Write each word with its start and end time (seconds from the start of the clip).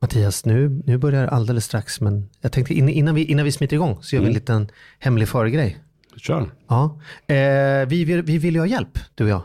Mattias, 0.00 0.44
nu, 0.44 0.82
nu 0.86 0.98
börjar 0.98 1.26
alldeles 1.26 1.64
strax, 1.64 2.00
men 2.00 2.28
jag 2.40 2.52
tänkte 2.52 2.74
innan 2.74 3.14
vi, 3.14 3.24
innan 3.24 3.44
vi 3.44 3.52
smiter 3.52 3.76
igång 3.76 3.98
så 4.00 4.16
gör 4.16 4.20
vi 4.20 4.26
en 4.26 4.32
mm. 4.32 4.40
liten 4.40 4.68
hemlig 4.98 5.28
föregrej. 5.28 5.78
Kör. 6.16 6.50
Ja. 6.68 7.00
Eh, 7.26 7.88
vi, 7.88 8.04
vill, 8.04 8.22
vi 8.22 8.38
vill 8.38 8.54
ju 8.54 8.60
ha 8.60 8.66
hjälp, 8.66 8.98
du 9.14 9.24
och 9.24 9.30
jag. 9.30 9.42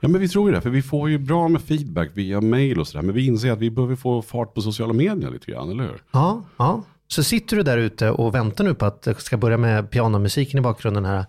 Ja 0.00 0.08
men 0.08 0.20
vi 0.20 0.28
tror 0.28 0.48
ju 0.48 0.54
det, 0.54 0.60
för 0.60 0.70
vi 0.70 0.82
får 0.82 1.10
ju 1.10 1.18
bra 1.18 1.48
med 1.48 1.62
feedback 1.62 2.10
via 2.14 2.40
mail 2.40 2.80
och 2.80 2.88
sådär. 2.88 3.02
Men 3.02 3.14
vi 3.14 3.26
inser 3.26 3.52
att 3.52 3.58
vi 3.58 3.70
behöver 3.70 3.96
få 3.96 4.22
fart 4.22 4.54
på 4.54 4.60
sociala 4.60 4.92
medier 4.92 5.30
lite 5.30 5.50
grann, 5.50 5.70
eller 5.70 5.82
hur? 5.82 6.02
Ja, 6.10 6.42
ja. 6.56 6.82
Så 7.08 7.22
sitter 7.22 7.56
du 7.56 7.62
där 7.62 7.78
ute 7.78 8.10
och 8.10 8.34
väntar 8.34 8.64
nu 8.64 8.74
på 8.74 8.86
att 8.86 9.02
det 9.02 9.20
ska 9.20 9.36
börja 9.36 9.56
med 9.56 9.90
pianomusiken 9.90 10.58
i 10.58 10.62
bakgrunden 10.62 11.04
här. 11.04 11.24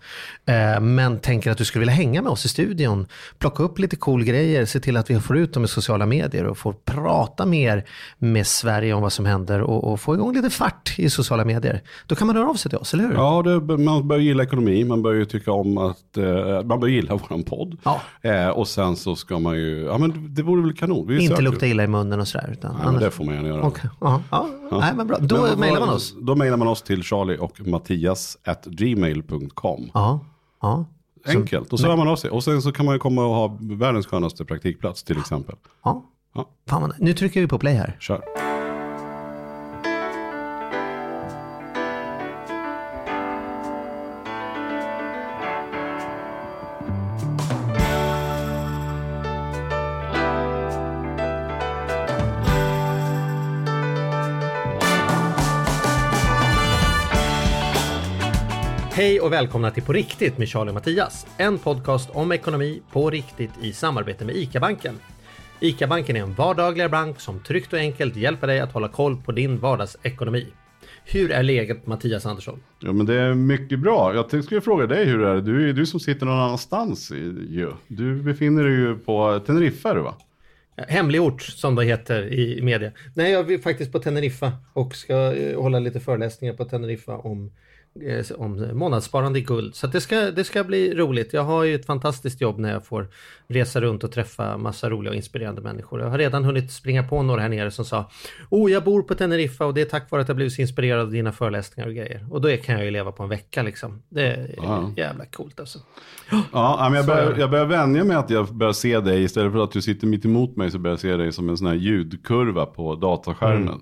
Eh, 0.46 0.82
men 0.82 1.20
tänker 1.20 1.52
att 1.52 1.58
du 1.58 1.66
skulle 1.66 1.80
vilja 1.80 1.94
hänga 1.94 2.21
med 2.21 2.32
oss 2.32 2.46
i 2.46 2.50
studion. 2.50 3.08
Plocka 3.38 3.64
upp 3.64 3.80
lite 3.80 3.96
cool 3.96 4.23
grejer, 4.23 4.66
se 4.66 4.80
till 4.80 4.98
att 4.98 5.09
vi 5.09 5.20
får 5.20 5.38
ut 5.38 5.54
dem 5.54 5.64
i 5.64 5.68
sociala 5.68 6.05
medier 6.05 6.46
och 6.46 6.58
får 6.58 6.73
prata 6.73 7.46
mer 7.46 7.86
med 8.18 8.48
Sverige 8.48 8.94
om 8.94 9.02
vad 9.02 9.14
som 9.14 9.26
händer 9.26 9.62
och, 9.62 9.91
och 9.91 10.00
få 10.00 10.16
igång 10.16 10.34
lite 10.34 10.50
fart 10.50 10.94
i 10.98 11.09
sociala 11.09 11.45
medier. 11.45 11.81
Då 12.08 12.16
kan 12.16 12.28
man 12.28 12.36
röra 12.36 12.50
av 12.50 12.53
sig 12.53 12.70
till 12.70 12.80
oss, 12.80 12.94
eller 12.94 13.03
hur? 13.03 13.14
Ja, 13.14 13.42
det, 13.42 13.78
man 13.78 14.08
bör 14.08 14.17
gilla 14.17 14.44
ekonomi, 14.44 14.84
man 14.84 15.02
bör 15.02 15.14
ju 15.14 15.26
tycka 15.26 15.52
om 15.52 15.78
att, 15.78 16.17
eh, 16.17 16.64
man 16.64 16.80
bör 16.80 16.88
gilla 16.88 17.16
våran 17.30 17.44
podd. 17.44 17.78
Ja. 17.84 18.02
Eh, 18.22 18.50
och 18.50 18.67
sen 18.67 18.95
så 18.95 19.16
ska 19.16 19.39
man 19.39 19.55
ju, 19.55 19.84
ja 19.84 19.98
men 19.98 20.36
det 20.36 20.44
vore 20.44 20.62
väl 20.62 20.73
kanon. 20.73 21.08
Vi 21.08 21.23
Inte 21.23 21.42
lukta 21.42 21.67
illa 21.67 21.84
i 21.84 21.88
munnen 21.88 22.20
och 22.20 22.28
sådär. 22.28 22.50
Utan 22.52 22.76
ja, 22.80 22.88
annars... 22.88 23.02
det 23.02 23.12
får 23.12 23.23
man 23.23 23.36
gärna 23.36 23.48
göra. 23.48 23.66
Okay. 23.66 23.89
Ja, 24.02 24.22
ja. 24.31 24.48
ja. 24.72 24.80
Nej, 24.80 24.94
men 24.95 25.08
bra. 25.08 25.17
Då 25.22 25.48
men, 25.58 25.75
mejlar 25.80 25.88
man 25.88 25.96
oss? 25.96 26.16
Då 26.22 26.36
mejlar 26.36 26.58
man 26.58 26.68
oss 26.68 26.82
till 26.82 27.04
charlie 27.04 27.38
och 27.38 27.68
mattias 27.68 28.38
at 28.44 28.66
gmail.com. 28.66 29.92
Ja, 29.94 30.20
ja. 30.62 30.86
Enkelt, 31.28 31.74
och 31.74 31.80
så 31.80 31.88
hör 31.88 31.98
man 31.98 32.08
av 32.08 32.16
sig. 32.16 32.30
Och 32.30 32.44
sen 32.44 32.62
så 32.62 32.72
kan 32.72 32.86
man 32.86 32.96
ju 32.96 33.00
komma 33.00 33.26
och 33.26 33.36
ha 33.36 33.58
världens 33.62 34.08
skönaste 34.08 34.46
praktikplats 34.46 35.04
till 35.04 35.18
exempel. 35.20 35.56
Ja, 35.84 36.04
ja. 36.36 36.50
Fan, 36.70 36.94
nu 37.00 37.14
trycker 37.14 37.42
vi 37.42 37.48
på 37.48 37.60
play 37.60 37.74
här. 37.74 37.98
Kör. 38.00 38.45
Och 59.26 59.34
välkomna 59.34 59.72
till 59.72 59.84
På 59.84 59.94
riktigt 59.94 60.38
med 60.38 60.50
Charlie 60.50 60.70
och 60.70 60.73
Mattias. 60.73 61.28
En 61.38 61.58
podcast 61.58 62.09
om 62.09 62.31
ekonomi 62.31 62.81
på 62.92 63.09
riktigt 63.09 63.50
i 63.62 63.73
samarbete 63.73 64.26
med 64.26 64.36
ICA-banken. 64.36 65.00
ICA-banken 65.59 66.16
är 66.16 66.22
en 66.22 66.34
vardagligare 66.34 66.90
bank 66.90 67.20
som 67.20 67.40
tryggt 67.40 67.73
och 67.73 67.80
enkelt 67.80 68.16
hjälper 68.16 68.48
dig 68.48 68.59
att 68.59 68.72
hålla 68.72 68.88
koll 68.88 69.17
på 69.17 69.32
din 69.32 69.59
vardagsekonomi. 69.59 70.48
Hur 71.06 71.32
är 71.32 71.44
läget 71.44 71.88
Mattias 71.88 72.26
Andersson? 72.26 72.59
Ja 72.80 72.94
men 72.94 73.06
det 73.06 73.16
är 73.16 73.34
mycket 73.34 73.80
bra. 73.80 74.14
Jag 74.14 74.44
skulle 74.44 74.62
fråga 74.62 74.88
dig 74.88 75.06
hur 75.06 75.20
det 75.20 75.30
är. 75.30 75.42
Du 75.42 75.70
är 75.70 75.73
du 75.73 75.86
som 75.86 76.00
sitter 76.00 76.26
någon 76.26 76.39
annanstans 76.39 77.12
ju. 77.12 77.72
Du 77.88 78.16
befinner 78.16 78.64
dig 78.64 78.73
ju 78.73 78.98
på 78.98 79.39
Teneriffa 79.39 79.94
du 79.94 80.02
va? 80.02 80.16
Hemlig 80.88 81.22
ort 81.22 81.42
som 81.42 81.76
det 81.76 81.86
heter 81.86 82.34
i 82.34 82.62
media. 82.62 82.92
Nej, 83.14 83.32
jag 83.32 83.52
är 83.52 83.58
faktiskt 83.58 83.92
på 83.92 84.00
Teneriffa 84.00 84.52
och 84.73 84.95
ska 84.95 85.34
eh, 85.34 85.62
hålla 85.62 85.80
lite 85.80 86.00
föreläsningar 86.00 86.54
på 86.54 86.66
Teneriffa 86.66 87.17
om 87.17 87.52
om 88.38 88.70
månadssparande 88.74 89.40
i 89.40 89.42
guld. 89.42 89.76
Så 89.76 89.88
det, 89.88 90.02
ska, 90.02 90.16
det 90.16 90.44
ska 90.44 90.64
bli 90.64 90.96
roligt. 90.96 91.34
Jag 91.34 91.44
har 91.44 91.64
ju 91.64 91.76
ett 91.76 91.86
fantastiskt 91.86 92.42
jobb 92.42 92.60
när 92.60 92.72
jag 92.72 92.86
får 92.86 93.08
resa 93.48 93.82
runt 93.82 94.04
och 94.04 94.12
träffa 94.12 94.58
massa 94.58 94.90
roliga 94.90 95.10
och 95.10 95.16
inspirerande 95.16 95.62
människor. 95.62 96.02
Jag 96.02 96.10
har 96.10 96.18
redan 96.18 96.44
hunnit 96.44 96.72
springa 96.72 97.04
på 97.04 97.23
några 97.23 97.42
här 97.42 97.50
nere 97.50 97.72
som 97.72 97.86
sa 97.86 98.12
Oh, 98.50 98.72
jag 98.72 98.84
bor 98.84 99.04
på 99.04 99.16
Teneriffa 99.16 99.66
och 99.66 99.73
det 99.73 99.82
är 99.82 99.86
tack 99.86 100.12
vare 100.12 100.22
att 100.22 100.28
jag 100.28 100.36
blivit 100.36 100.54
så 100.54 100.62
inspirerad 100.62 101.02
av 101.02 101.12
dina 101.12 101.32
föreläsningar 101.32 101.88
och 101.88 101.96
grejer. 101.96 102.26
Och 102.30 102.42
då 102.42 102.58
kan 102.58 102.76
jag 102.76 102.86
ju 102.86 102.92
leva 102.92 103.12
på 103.12 103.23
en 103.23 103.30
vecka 103.30 103.64
liksom. 103.64 104.02
Det 104.10 104.26
är 104.26 104.56
ja. 104.58 104.92
jävla 104.98 105.26
coolt 105.26 105.60
alltså. 105.60 105.80
Ja, 106.52 106.88
men 106.89 106.94
jag 106.94 107.05
börjar, 107.05 107.36
jag 107.38 107.52
börjar 107.52 107.66
vänja 107.66 108.04
mig 108.04 108.17
att 108.17 108.30
jag 108.30 108.55
börjar 108.55 108.73
se 108.73 109.00
dig 109.00 109.23
istället 109.23 109.52
för 109.52 109.64
att 109.64 109.72
du 109.72 109.82
sitter 109.82 110.08
mitt 110.08 110.26
emot 110.26 110.55
mig 110.55 110.72
så 110.72 110.80
börjar 110.80 110.94
jag 110.94 111.00
se 111.00 111.17
dig 111.17 111.32
som 111.32 111.50
en 111.50 111.58
sån 111.58 111.67
här 111.67 111.76
ljudkurva 111.76 112.66
på 112.66 112.95
dataskärmen. 112.95 113.67
Mm. 113.67 113.82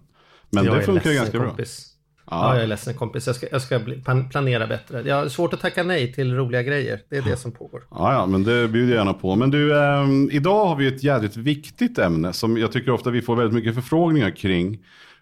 Men 0.49 0.65
jag 0.65 0.75
det 0.75 0.81
funkar 0.81 1.09
ju 1.09 1.15
ganska 1.15 1.37
kompis. 1.37 1.87
bra. 1.87 1.92
Ja. 2.31 2.47
ja, 2.47 2.53
jag 2.53 2.63
är 2.63 2.67
ledsen 2.67 2.93
kompis. 2.93 3.27
Jag 3.27 3.35
ska, 3.35 3.47
jag 3.51 3.61
ska 3.61 3.79
planera 4.31 4.67
bättre. 4.67 5.01
Jag 5.01 5.15
har 5.15 5.27
svårt 5.27 5.53
att 5.53 5.59
tacka 5.59 5.83
nej 5.83 6.13
till 6.13 6.35
roliga 6.35 6.63
grejer. 6.63 6.99
Det 7.09 7.17
är 7.17 7.21
det 7.21 7.37
som 7.37 7.51
pågår. 7.51 7.83
Ja, 7.91 8.13
ja 8.13 8.25
men 8.25 8.43
det 8.43 8.67
bjuder 8.67 8.93
jag 8.93 8.97
gärna 8.97 9.13
på. 9.13 9.35
Men 9.35 9.51
du, 9.51 9.77
eh, 9.77 10.07
idag 10.31 10.65
har 10.65 10.75
vi 10.75 10.87
ett 10.87 11.03
jävligt 11.03 11.37
viktigt 11.37 11.97
ämne 11.97 12.33
som 12.33 12.57
jag 12.57 12.71
tycker 12.71 12.91
ofta 12.91 13.09
vi 13.09 13.21
får 13.21 13.35
väldigt 13.35 13.53
mycket 13.53 13.75
förfrågningar 13.75 14.29
kring. 14.29 14.79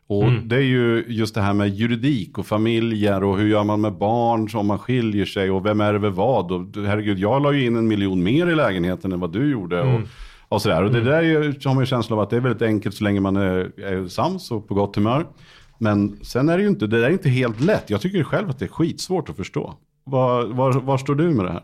Och 0.08 0.24
mm. 0.24 0.48
det 0.48 0.56
är 0.56 0.60
ju 0.60 1.06
just 1.08 1.36
det 1.36 1.42
här 1.42 1.54
med 1.54 1.70
juridik 1.70 2.38
och 2.38 2.46
familjer 2.46 3.24
och 3.24 3.38
hur 3.38 3.48
gör 3.48 3.64
man 3.64 3.82
med 3.82 3.94
barn 3.94 4.50
om 4.54 4.68
man 4.68 4.80
skiljer 4.80 5.26
sig 5.26 5.52
och 5.52 5.66
vem 5.66 5.82
är 5.82 5.98
med 5.98 6.14
vad. 6.14 6.52
Och 6.52 6.66
herregud, 6.76 7.20
jag 7.20 7.42
la 7.42 7.52
ju 7.52 7.66
in 7.66 7.76
en 7.76 7.88
miljon 7.88 8.24
mer 8.24 8.48
i 8.48 8.56
lägenheten 8.56 9.12
än 9.12 9.20
vad 9.20 9.34
du 9.34 9.52
gjorde. 9.52 9.82
Mm. 9.82 9.96
Och, 9.96 10.02
och 10.48 10.62
sådär. 10.62 10.84
Och 10.84 10.92
det 10.92 11.00
mm. 11.00 11.12
där 11.12 11.24
är 11.24 11.68
har 11.68 11.74
man 11.74 11.84
ju 11.84 11.86
känslan 11.86 12.20
av 12.20 12.24
att 12.24 12.30
det 12.30 12.36
är 12.36 12.42
väldigt 12.42 12.62
enkelt 12.62 12.96
så 12.96 13.04
länge 13.04 13.20
man 13.20 13.36
är, 13.36 13.80
är 13.82 14.08
sams 14.08 14.52
och 14.52 14.68
på 14.68 14.74
gott 14.74 14.96
humör. 14.96 15.26
Men 15.82 16.20
sen 16.24 16.50
är 16.50 16.58
det 16.58 16.64
ju 16.64 16.70
inte, 16.70 16.88
det 16.88 17.06
är 17.06 17.10
inte 17.10 17.30
helt 17.30 17.60
lätt. 17.60 17.90
Jag 17.90 18.02
tycker 18.02 18.24
själv 18.24 18.50
att 18.50 18.60
det 18.60 18.66
är 18.66 18.70
skitsvårt 18.70 19.30
att 19.30 19.36
förstå. 19.36 19.74
Var, 20.04 20.46
var, 20.46 20.74
var 20.74 20.98
står 20.98 21.16
du 21.16 21.30
med 21.30 21.46
det 21.46 21.52
här? 21.52 21.64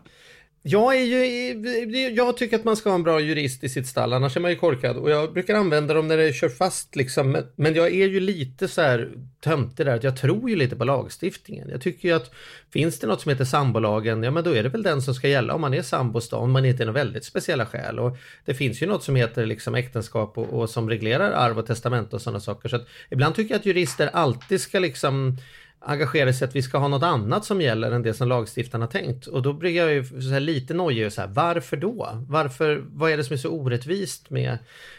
Jag, 0.62 0.96
är 0.96 1.04
ju, 1.04 2.08
jag 2.08 2.36
tycker 2.36 2.56
att 2.56 2.64
man 2.64 2.76
ska 2.76 2.90
ha 2.90 2.94
en 2.94 3.02
bra 3.02 3.20
jurist 3.20 3.64
i 3.64 3.68
sitt 3.68 3.86
stall, 3.86 4.12
annars 4.12 4.36
är 4.36 4.40
man 4.40 4.50
ju 4.50 4.56
korkad. 4.56 4.96
Och 4.96 5.10
jag 5.10 5.32
brukar 5.32 5.54
använda 5.54 5.94
dem 5.94 6.08
när 6.08 6.16
det 6.16 6.32
kör 6.32 6.48
fast 6.48 6.96
liksom. 6.96 7.42
Men 7.56 7.74
jag 7.74 7.86
är 7.86 8.08
ju 8.08 8.20
lite 8.20 8.68
så 8.68 8.80
här 8.80 9.10
töntig 9.40 9.86
där, 9.86 9.96
att 9.96 10.04
jag 10.04 10.16
tror 10.16 10.50
ju 10.50 10.56
lite 10.56 10.76
på 10.76 10.84
lagstiftningen. 10.84 11.68
Jag 11.68 11.80
tycker 11.80 12.08
ju 12.08 12.14
att 12.14 12.30
finns 12.72 12.98
det 12.98 13.06
något 13.06 13.20
som 13.20 13.30
heter 13.30 13.44
sambolagen, 13.44 14.22
ja 14.22 14.30
men 14.30 14.44
då 14.44 14.56
är 14.56 14.62
det 14.62 14.68
väl 14.68 14.82
den 14.82 15.02
som 15.02 15.14
ska 15.14 15.28
gälla 15.28 15.54
om 15.54 15.60
man 15.60 15.74
är 15.74 15.82
sambos 15.82 16.28
då, 16.28 16.36
om 16.36 16.52
man 16.52 16.64
inte 16.64 16.82
är 16.82 16.86
några 16.86 17.04
väldigt 17.04 17.24
speciella 17.24 17.66
skäl. 17.66 17.98
Och 17.98 18.16
det 18.44 18.54
finns 18.54 18.82
ju 18.82 18.86
något 18.86 19.04
som 19.04 19.16
heter 19.16 19.46
liksom 19.46 19.74
äktenskap 19.74 20.38
och, 20.38 20.48
och 20.48 20.70
som 20.70 20.90
reglerar 20.90 21.30
arv 21.30 21.58
och 21.58 21.66
testament 21.66 22.14
och 22.14 22.22
sådana 22.22 22.40
saker. 22.40 22.68
Så 22.68 22.76
att 22.76 22.86
ibland 23.10 23.34
tycker 23.34 23.54
jag 23.54 23.58
att 23.58 23.66
jurister 23.66 24.10
alltid 24.12 24.60
ska 24.60 24.78
liksom 24.78 25.36
engagera 25.80 26.32
sig 26.32 26.48
att 26.48 26.56
vi 26.56 26.62
ska 26.62 26.78
ha 26.78 26.88
något 26.88 27.02
annat 27.02 27.44
som 27.44 27.60
gäller 27.60 27.90
än 27.90 28.02
det 28.02 28.14
som 28.14 28.28
lagstiftaren 28.28 28.82
har 28.82 28.88
tänkt. 28.88 29.26
Och 29.26 29.42
då 29.42 29.52
blir 29.52 29.70
jag 29.70 29.92
ju 29.92 30.04
lite 30.40 30.74
nojig 30.74 31.06
och 31.06 31.12
så 31.12 31.20
här, 31.20 31.28
varför 31.28 31.76
då? 31.76 32.08
Varför, 32.28 32.84
vad 32.92 33.10
är 33.10 33.16
det 33.16 33.24
som 33.24 33.34
är 33.34 33.38
så 33.38 33.50
orättvist 33.50 34.30
med 34.30 34.58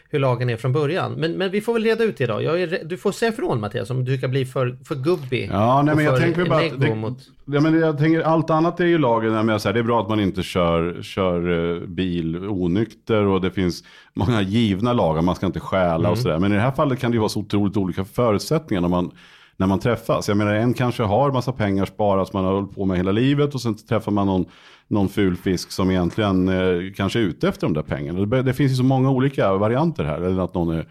hur 0.10 0.20
lagen 0.20 0.50
är 0.50 0.58
från 0.58 0.74
början? 0.74 1.12
Men, 1.12 1.32
men 1.32 1.52
vi 1.52 1.62
får 1.62 1.74
väl 1.74 1.84
reda 1.84 2.04
ut 2.04 2.18
det 2.18 2.24
idag. 2.24 2.44
Är, 2.44 2.84
du 2.86 2.98
får 2.98 3.12
säga 3.12 3.32
ifrån 3.32 3.60
Mattias 3.60 3.90
om 3.90 4.06
du 4.06 4.18
kan 4.18 4.32
bli 4.32 4.46
för, 4.46 4.78
för 4.88 4.96
gubbig. 4.96 5.50
Ja, 5.54 5.82
nej, 5.82 5.96
men 5.96 6.06
jag 6.06 6.20
tänker 6.20 6.46
bara 6.46 6.66
att 6.66 6.82
det, 6.82 6.96
mot... 6.96 7.18
ja, 7.46 7.62
men 7.62 7.80
jag 7.80 7.98
tänker, 7.98 8.22
allt 8.22 8.50
annat 8.50 8.80
är 8.80 8.86
ju 8.86 8.98
lagen, 8.98 9.46
med 9.46 9.62
så 9.62 9.70
här, 9.70 9.74
det 9.74 9.80
är 9.80 9.84
bra 9.84 10.02
att 10.02 10.10
man 10.10 10.20
inte 10.20 10.44
kör, 10.44 11.02
kör 11.02 11.76
eh, 11.76 11.88
bil 11.88 12.36
onykter 12.36 13.26
och 13.26 13.42
det 13.42 13.52
finns 13.52 13.84
många 14.14 14.42
givna 14.42 14.94
lagar, 14.94 15.22
man 15.22 15.36
ska 15.36 15.46
inte 15.46 15.60
stjäla 15.60 15.96
mm. 15.96 16.12
och 16.12 16.18
sådär. 16.18 16.40
Men 16.40 16.52
i 16.52 16.56
det 16.56 16.62
här 16.62 16.72
fallet 16.72 17.00
kan 17.00 17.12
det 17.12 17.16
ju 17.16 17.20
vara 17.20 17.30
så 17.30 17.40
otroligt 17.40 17.78
olika 17.78 18.06
förutsättningar 18.06 18.82
när 18.82 18.90
man 18.90 19.12
när 19.60 19.68
man 19.68 19.80
träffas. 19.80 20.28
Jag 20.28 20.38
menar 20.38 20.54
en 20.54 20.74
kanske 20.74 21.04
har 21.04 21.32
massa 21.32 21.52
pengar 21.52 21.86
sparat 21.86 22.28
som 22.28 22.38
man 22.38 22.46
har 22.46 22.54
hållit 22.54 22.76
på 22.76 22.86
med 22.86 22.98
hela 22.98 23.12
livet 23.12 23.56
och 23.56 23.62
sen 23.62 23.76
träffar 23.76 24.12
man 24.12 24.28
någon, 24.28 24.46
någon 24.88 25.10
ful 25.10 25.38
fisk 25.38 25.72
som 25.72 25.92
egentligen 25.92 26.50
eh, 26.50 26.94
kanske 26.96 27.20
är 27.20 27.24
ute 27.24 27.48
efter 27.48 27.68
de 27.68 27.74
där 27.74 27.82
pengarna. 27.82 28.26
Det, 28.26 28.42
det, 28.42 28.54
finns 28.54 28.72
ju 28.72 28.76
så 28.76 28.84
många 28.84 29.10
olika 29.10 29.54
varianter 29.54 30.04
här. 30.04 30.22
Eller 30.22 30.44
att 30.44 30.54
någon 30.54 30.76
är, 30.76 30.86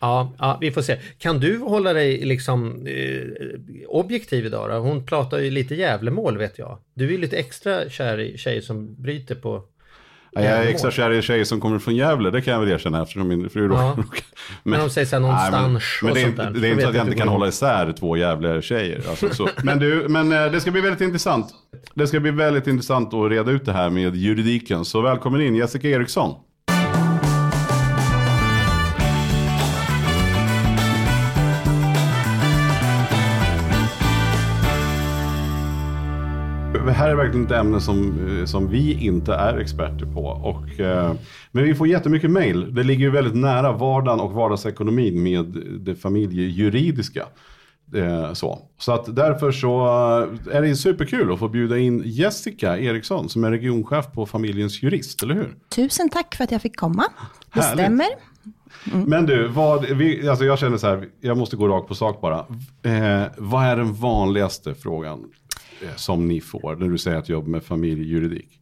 Ja, 0.00 0.32
ja, 0.38 0.58
vi 0.60 0.70
får 0.70 0.82
se. 0.82 0.98
Kan 1.18 1.40
du 1.40 1.58
hålla 1.58 1.92
dig 1.92 2.24
liksom 2.24 2.86
eh, 2.86 3.48
objektiv 3.88 4.46
idag 4.46 4.70
då? 4.70 4.76
Hon 4.76 5.06
pratar 5.06 5.38
ju 5.38 5.50
lite 5.50 5.74
jävlemål 5.74 6.38
vet 6.38 6.58
jag. 6.58 6.78
Du 6.94 7.06
är 7.06 7.10
ju 7.10 7.18
lite 7.18 7.36
extra 7.36 7.88
kär 7.90 8.20
i 8.20 8.38
tjejer 8.38 8.60
som 8.60 9.02
bryter 9.02 9.34
på 9.34 9.62
jag 10.34 10.44
är 10.44 10.66
extra 10.66 10.90
kär 10.90 11.10
i 11.10 11.22
tjejer 11.22 11.44
som 11.44 11.60
kommer 11.60 11.78
från 11.78 11.96
Gävle, 11.96 12.30
det 12.30 12.42
kan 12.42 12.52
jag 12.52 12.60
väl 12.60 12.68
erkänna 12.68 13.02
eftersom 13.02 13.28
min 13.28 13.50
fru 13.50 13.72
ja. 13.72 13.94
men, 13.96 14.06
men 14.62 14.80
de 14.80 14.90
säger 14.90 15.06
så 15.06 15.16
här 15.16 15.20
någonstans 15.20 15.82
nej, 16.02 16.14
men, 16.14 16.14
men 16.14 16.14
det, 16.14 16.20
är, 16.20 16.24
sånt 16.24 16.36
där. 16.36 16.60
det 16.60 16.68
är 16.68 16.70
inte 16.70 16.82
så 16.82 16.88
att 16.88 16.94
jag 16.94 17.06
inte 17.06 17.18
kan 17.18 17.28
hålla 17.28 17.48
isär 17.48 17.92
två 17.92 18.16
Gävle-tjejer. 18.16 19.02
Alltså, 19.10 19.48
men 19.62 19.78
du, 19.78 20.06
men 20.08 20.32
eh, 20.32 20.52
det 20.52 20.60
ska 20.60 20.70
bli 20.70 20.80
väldigt 20.80 21.00
intressant. 21.00 21.46
Det 21.94 22.06
ska 22.06 22.20
bli 22.20 22.30
väldigt 22.30 22.66
intressant 22.66 23.14
att 23.14 23.30
reda 23.30 23.50
ut 23.50 23.64
det 23.64 23.72
här 23.72 23.90
med 23.90 24.16
juridiken. 24.16 24.84
Så 24.84 25.00
välkommen 25.00 25.40
in 25.40 25.56
Jessica 25.56 25.88
Eriksson. 25.88 26.34
Det 36.86 36.92
här 36.92 37.08
är 37.08 37.14
verkligen 37.14 37.46
ett 37.46 37.52
ämne 37.52 37.80
som, 37.80 38.28
eh, 38.38 38.44
som 38.44 38.68
vi 38.68 38.92
inte 38.92 39.34
är 39.34 39.58
experter 39.58 40.06
på. 40.06 40.24
Och, 40.24 40.80
eh, 40.80 41.12
men 41.52 41.64
vi 41.64 41.74
får 41.74 41.88
jättemycket 41.88 42.30
mail. 42.30 42.74
Det 42.74 42.82
ligger 42.82 43.04
ju 43.04 43.10
väldigt 43.10 43.36
nära 43.36 43.72
vardagen 43.72 44.20
och 44.20 44.32
vardagsekonomin 44.32 45.22
med 45.22 45.44
det 45.80 45.94
familjejuridiska. 45.94 47.26
Eh, 47.94 48.32
så. 48.32 48.58
så 48.78 48.92
att 48.92 49.16
därför 49.16 49.52
så 49.52 49.86
är 50.52 50.62
det 50.62 50.76
superkul 50.76 51.32
att 51.32 51.38
få 51.38 51.48
bjuda 51.48 51.78
in 51.78 52.02
Jessica 52.04 52.78
Eriksson 52.78 53.28
som 53.28 53.44
är 53.44 53.50
regionchef 53.50 54.12
på 54.12 54.26
Familjens 54.26 54.82
Jurist, 54.82 55.22
eller 55.22 55.34
hur? 55.34 55.54
Tusen 55.68 56.08
tack 56.08 56.34
för 56.34 56.44
att 56.44 56.52
jag 56.52 56.62
fick 56.62 56.76
komma. 56.76 57.04
Det 57.54 57.60
Härligt. 57.60 57.80
stämmer. 57.80 58.06
Mm. 58.92 59.04
Men 59.04 59.26
du, 59.26 59.48
vad, 59.48 59.84
vi, 59.84 60.28
alltså 60.28 60.44
jag 60.44 60.58
känner 60.58 60.76
så 60.76 60.86
här, 60.86 61.08
jag 61.20 61.36
måste 61.36 61.56
gå 61.56 61.68
rakt 61.68 61.88
på 61.88 61.94
sak 61.94 62.20
bara. 62.20 62.38
Eh, 62.82 63.22
vad 63.36 63.64
är 63.64 63.76
den 63.76 63.94
vanligaste 63.94 64.74
frågan 64.74 65.24
som 65.96 66.28
ni 66.28 66.40
får 66.40 66.76
när 66.76 66.88
du 66.88 66.98
säger 66.98 67.18
att 67.18 67.24
du 67.24 67.32
jobbar 67.32 67.48
med 67.48 67.64
familjejuridik? 67.64 68.58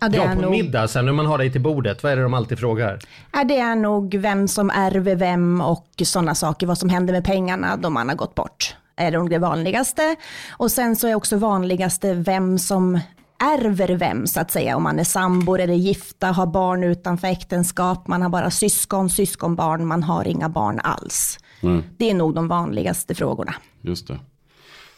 Ja, 0.00 0.08
det 0.08 0.16
ja 0.16 0.34
på 0.34 0.40
nog... 0.40 0.50
middag 0.50 0.88
sen 0.88 1.06
när 1.06 1.12
man 1.12 1.26
har 1.26 1.38
dig 1.38 1.52
till 1.52 1.60
bordet, 1.60 2.02
vad 2.02 2.12
är 2.12 2.16
det 2.16 2.22
de 2.22 2.34
alltid 2.34 2.58
frågar? 2.58 2.98
Ja, 3.32 3.44
det 3.44 3.58
är 3.58 3.76
nog 3.76 4.14
vem 4.14 4.48
som 4.48 4.70
ärver 4.70 5.16
vem 5.16 5.60
och 5.60 5.86
sådana 6.04 6.34
saker, 6.34 6.66
vad 6.66 6.78
som 6.78 6.88
händer 6.88 7.12
med 7.12 7.24
pengarna 7.24 7.76
då 7.76 7.90
man 7.90 8.08
har 8.08 8.16
gått 8.16 8.34
bort. 8.34 8.76
är 8.96 9.10
nog 9.10 9.30
det 9.30 9.38
vanligaste. 9.38 10.16
Och 10.50 10.70
sen 10.70 10.96
så 10.96 11.08
är 11.08 11.14
också 11.14 11.36
vanligaste 11.36 12.14
vem 12.14 12.58
som 12.58 13.00
ärver 13.42 13.88
vem 13.96 14.26
så 14.26 14.40
att 14.40 14.50
säga. 14.50 14.76
Om 14.76 14.82
man 14.82 14.98
är 14.98 15.04
sambor 15.04 15.60
eller 15.60 15.74
gifta, 15.74 16.26
har 16.26 16.46
barn 16.46 16.84
utanför 16.84 17.28
äktenskap, 17.28 18.08
man 18.08 18.22
har 18.22 18.28
bara 18.28 18.50
syskon, 18.50 19.10
syskonbarn, 19.10 19.86
man 19.86 20.02
har 20.02 20.28
inga 20.28 20.48
barn 20.48 20.80
alls. 20.84 21.38
Mm. 21.60 21.82
Det 21.96 22.10
är 22.10 22.14
nog 22.14 22.34
de 22.34 22.48
vanligaste 22.48 23.14
frågorna. 23.14 23.54
Just 23.80 24.08
det. 24.08 24.18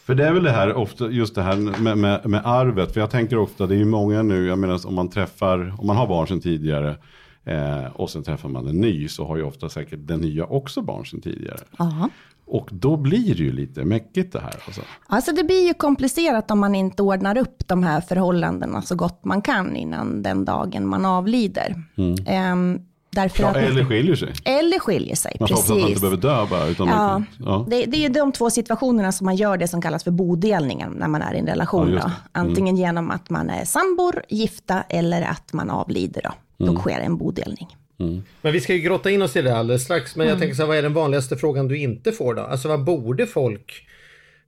För 0.05 0.15
det 0.15 0.27
är 0.27 0.33
väl 0.33 0.43
det 0.43 0.51
här, 0.51 0.73
ofta, 0.73 1.09
just 1.09 1.35
det 1.35 1.41
här 1.41 1.55
med, 1.55 1.97
med, 1.97 2.29
med 2.29 2.41
arvet. 2.45 2.93
För 2.93 2.99
jag 2.99 3.09
tänker 3.09 3.37
ofta, 3.37 3.67
det 3.67 3.75
är 3.75 3.77
ju 3.77 3.85
många 3.85 4.21
nu, 4.23 4.47
jag 4.47 4.59
menar 4.59 4.87
om 4.87 4.95
man 4.95 5.09
träffar, 5.09 5.75
om 5.79 5.87
man 5.87 5.97
har 5.97 6.07
barn 6.07 6.27
sedan 6.27 6.41
tidigare. 6.41 6.95
Eh, 7.43 7.85
och 7.85 8.09
sen 8.09 8.23
träffar 8.23 8.49
man 8.49 8.67
en 8.67 8.75
ny 8.75 9.07
så 9.07 9.25
har 9.25 9.37
ju 9.37 9.43
ofta 9.43 9.69
säkert 9.69 9.99
den 10.01 10.19
nya 10.19 10.45
också 10.45 10.81
barn 10.81 11.05
sedan 11.05 11.21
tidigare. 11.21 11.59
Aha. 11.77 12.09
Och 12.45 12.69
då 12.71 12.97
blir 12.97 13.35
det 13.35 13.43
ju 13.43 13.51
lite 13.51 13.85
mäckigt 13.85 14.33
det 14.33 14.39
här. 14.39 14.55
Alltså. 14.65 14.81
alltså 15.07 15.31
det 15.31 15.43
blir 15.43 15.67
ju 15.67 15.73
komplicerat 15.73 16.51
om 16.51 16.59
man 16.59 16.75
inte 16.75 17.03
ordnar 17.03 17.37
upp 17.37 17.67
de 17.67 17.83
här 17.83 18.01
förhållandena 18.01 18.81
så 18.81 18.95
gott 18.95 19.25
man 19.25 19.41
kan 19.41 19.75
innan 19.75 20.21
den 20.21 20.45
dagen 20.45 20.87
man 20.87 21.05
avlider. 21.05 21.75
Mm. 21.97 22.53
Um, 22.53 22.81
Därför 23.15 23.43
ja, 23.43 23.49
att 23.49 23.55
eller 23.55 23.85
skiljer 23.85 24.15
sig. 24.15 24.33
Eller 24.45 24.79
skiljer 24.79 25.15
sig, 25.15 25.37
man 25.39 25.49
precis. 25.49 25.69
Man 25.69 25.79
inte 25.79 26.01
behöver 26.01 26.17
dö 26.17 26.45
bara. 26.49 26.67
Utan 26.67 26.87
ja, 26.87 26.93
kan, 26.93 27.25
ja. 27.39 27.65
Det, 27.69 27.85
det, 27.85 28.05
är 28.05 28.09
de 28.09 28.31
två 28.31 28.49
situationerna 28.49 29.11
som 29.11 29.25
man 29.25 29.35
gör 29.35 29.57
det 29.57 29.67
som 29.67 29.81
kallas 29.81 30.03
för 30.03 30.11
bodelningen 30.11 30.91
när 30.91 31.07
man 31.07 31.21
är 31.21 31.33
i 31.33 31.39
en 31.39 31.47
relation. 31.47 31.93
Ja, 31.93 32.01
mm. 32.01 32.11
Antingen 32.31 32.77
genom 32.77 33.11
att 33.11 33.29
man 33.29 33.49
är 33.49 33.65
sambor, 33.65 34.23
gifta 34.29 34.81
eller 34.89 35.21
att 35.21 35.53
man 35.53 35.69
avlider. 35.69 36.21
Då, 36.21 36.31
då 36.57 36.71
mm. 36.71 36.81
sker 36.81 36.99
en 36.99 37.17
bodelning. 37.17 37.67
Mm. 37.99 38.23
Men 38.41 38.53
vi 38.53 38.61
ska 38.61 38.73
ju 38.73 38.79
grotta 38.79 39.11
in 39.11 39.21
oss 39.21 39.35
i 39.35 39.41
det 39.41 39.57
alldeles 39.57 39.83
strax. 39.83 40.15
Men 40.15 40.27
jag 40.27 40.31
mm. 40.31 40.41
tänker 40.41 40.55
så 40.55 40.61
här, 40.61 40.67
vad 40.67 40.77
är 40.77 40.81
den 40.81 40.93
vanligaste 40.93 41.37
frågan 41.37 41.67
du 41.67 41.77
inte 41.77 42.11
får 42.11 42.33
då? 42.33 42.41
Alltså 42.41 42.67
vad 42.67 42.83
borde 42.83 43.27
folk 43.27 43.85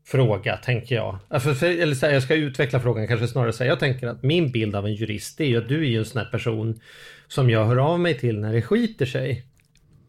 fråga, 0.05 0.57
tänker 0.57 0.95
jag. 0.95 1.17
Alltså, 1.27 1.53
för, 1.53 1.81
eller 1.81 1.95
så 1.95 2.05
här, 2.05 2.13
jag 2.13 2.23
ska 2.23 2.35
utveckla 2.35 2.79
frågan 2.79 3.07
kanske 3.07 3.27
snarare 3.27 3.53
säga. 3.53 3.71
Jag 3.71 3.79
tänker 3.79 4.07
att 4.07 4.23
min 4.23 4.51
bild 4.51 4.75
av 4.75 4.85
en 4.85 4.93
jurist 4.93 5.41
är 5.41 5.45
ju 5.45 5.57
att 5.57 5.67
du 5.67 5.79
är 5.79 5.89
ju 5.89 5.97
en 5.97 6.05
sån 6.05 6.21
här 6.21 6.31
person 6.31 6.79
som 7.27 7.49
jag 7.49 7.65
hör 7.65 7.77
av 7.77 7.99
mig 7.99 8.19
till 8.19 8.39
när 8.39 8.53
det 8.53 8.61
skiter 8.61 9.05
sig. 9.05 9.43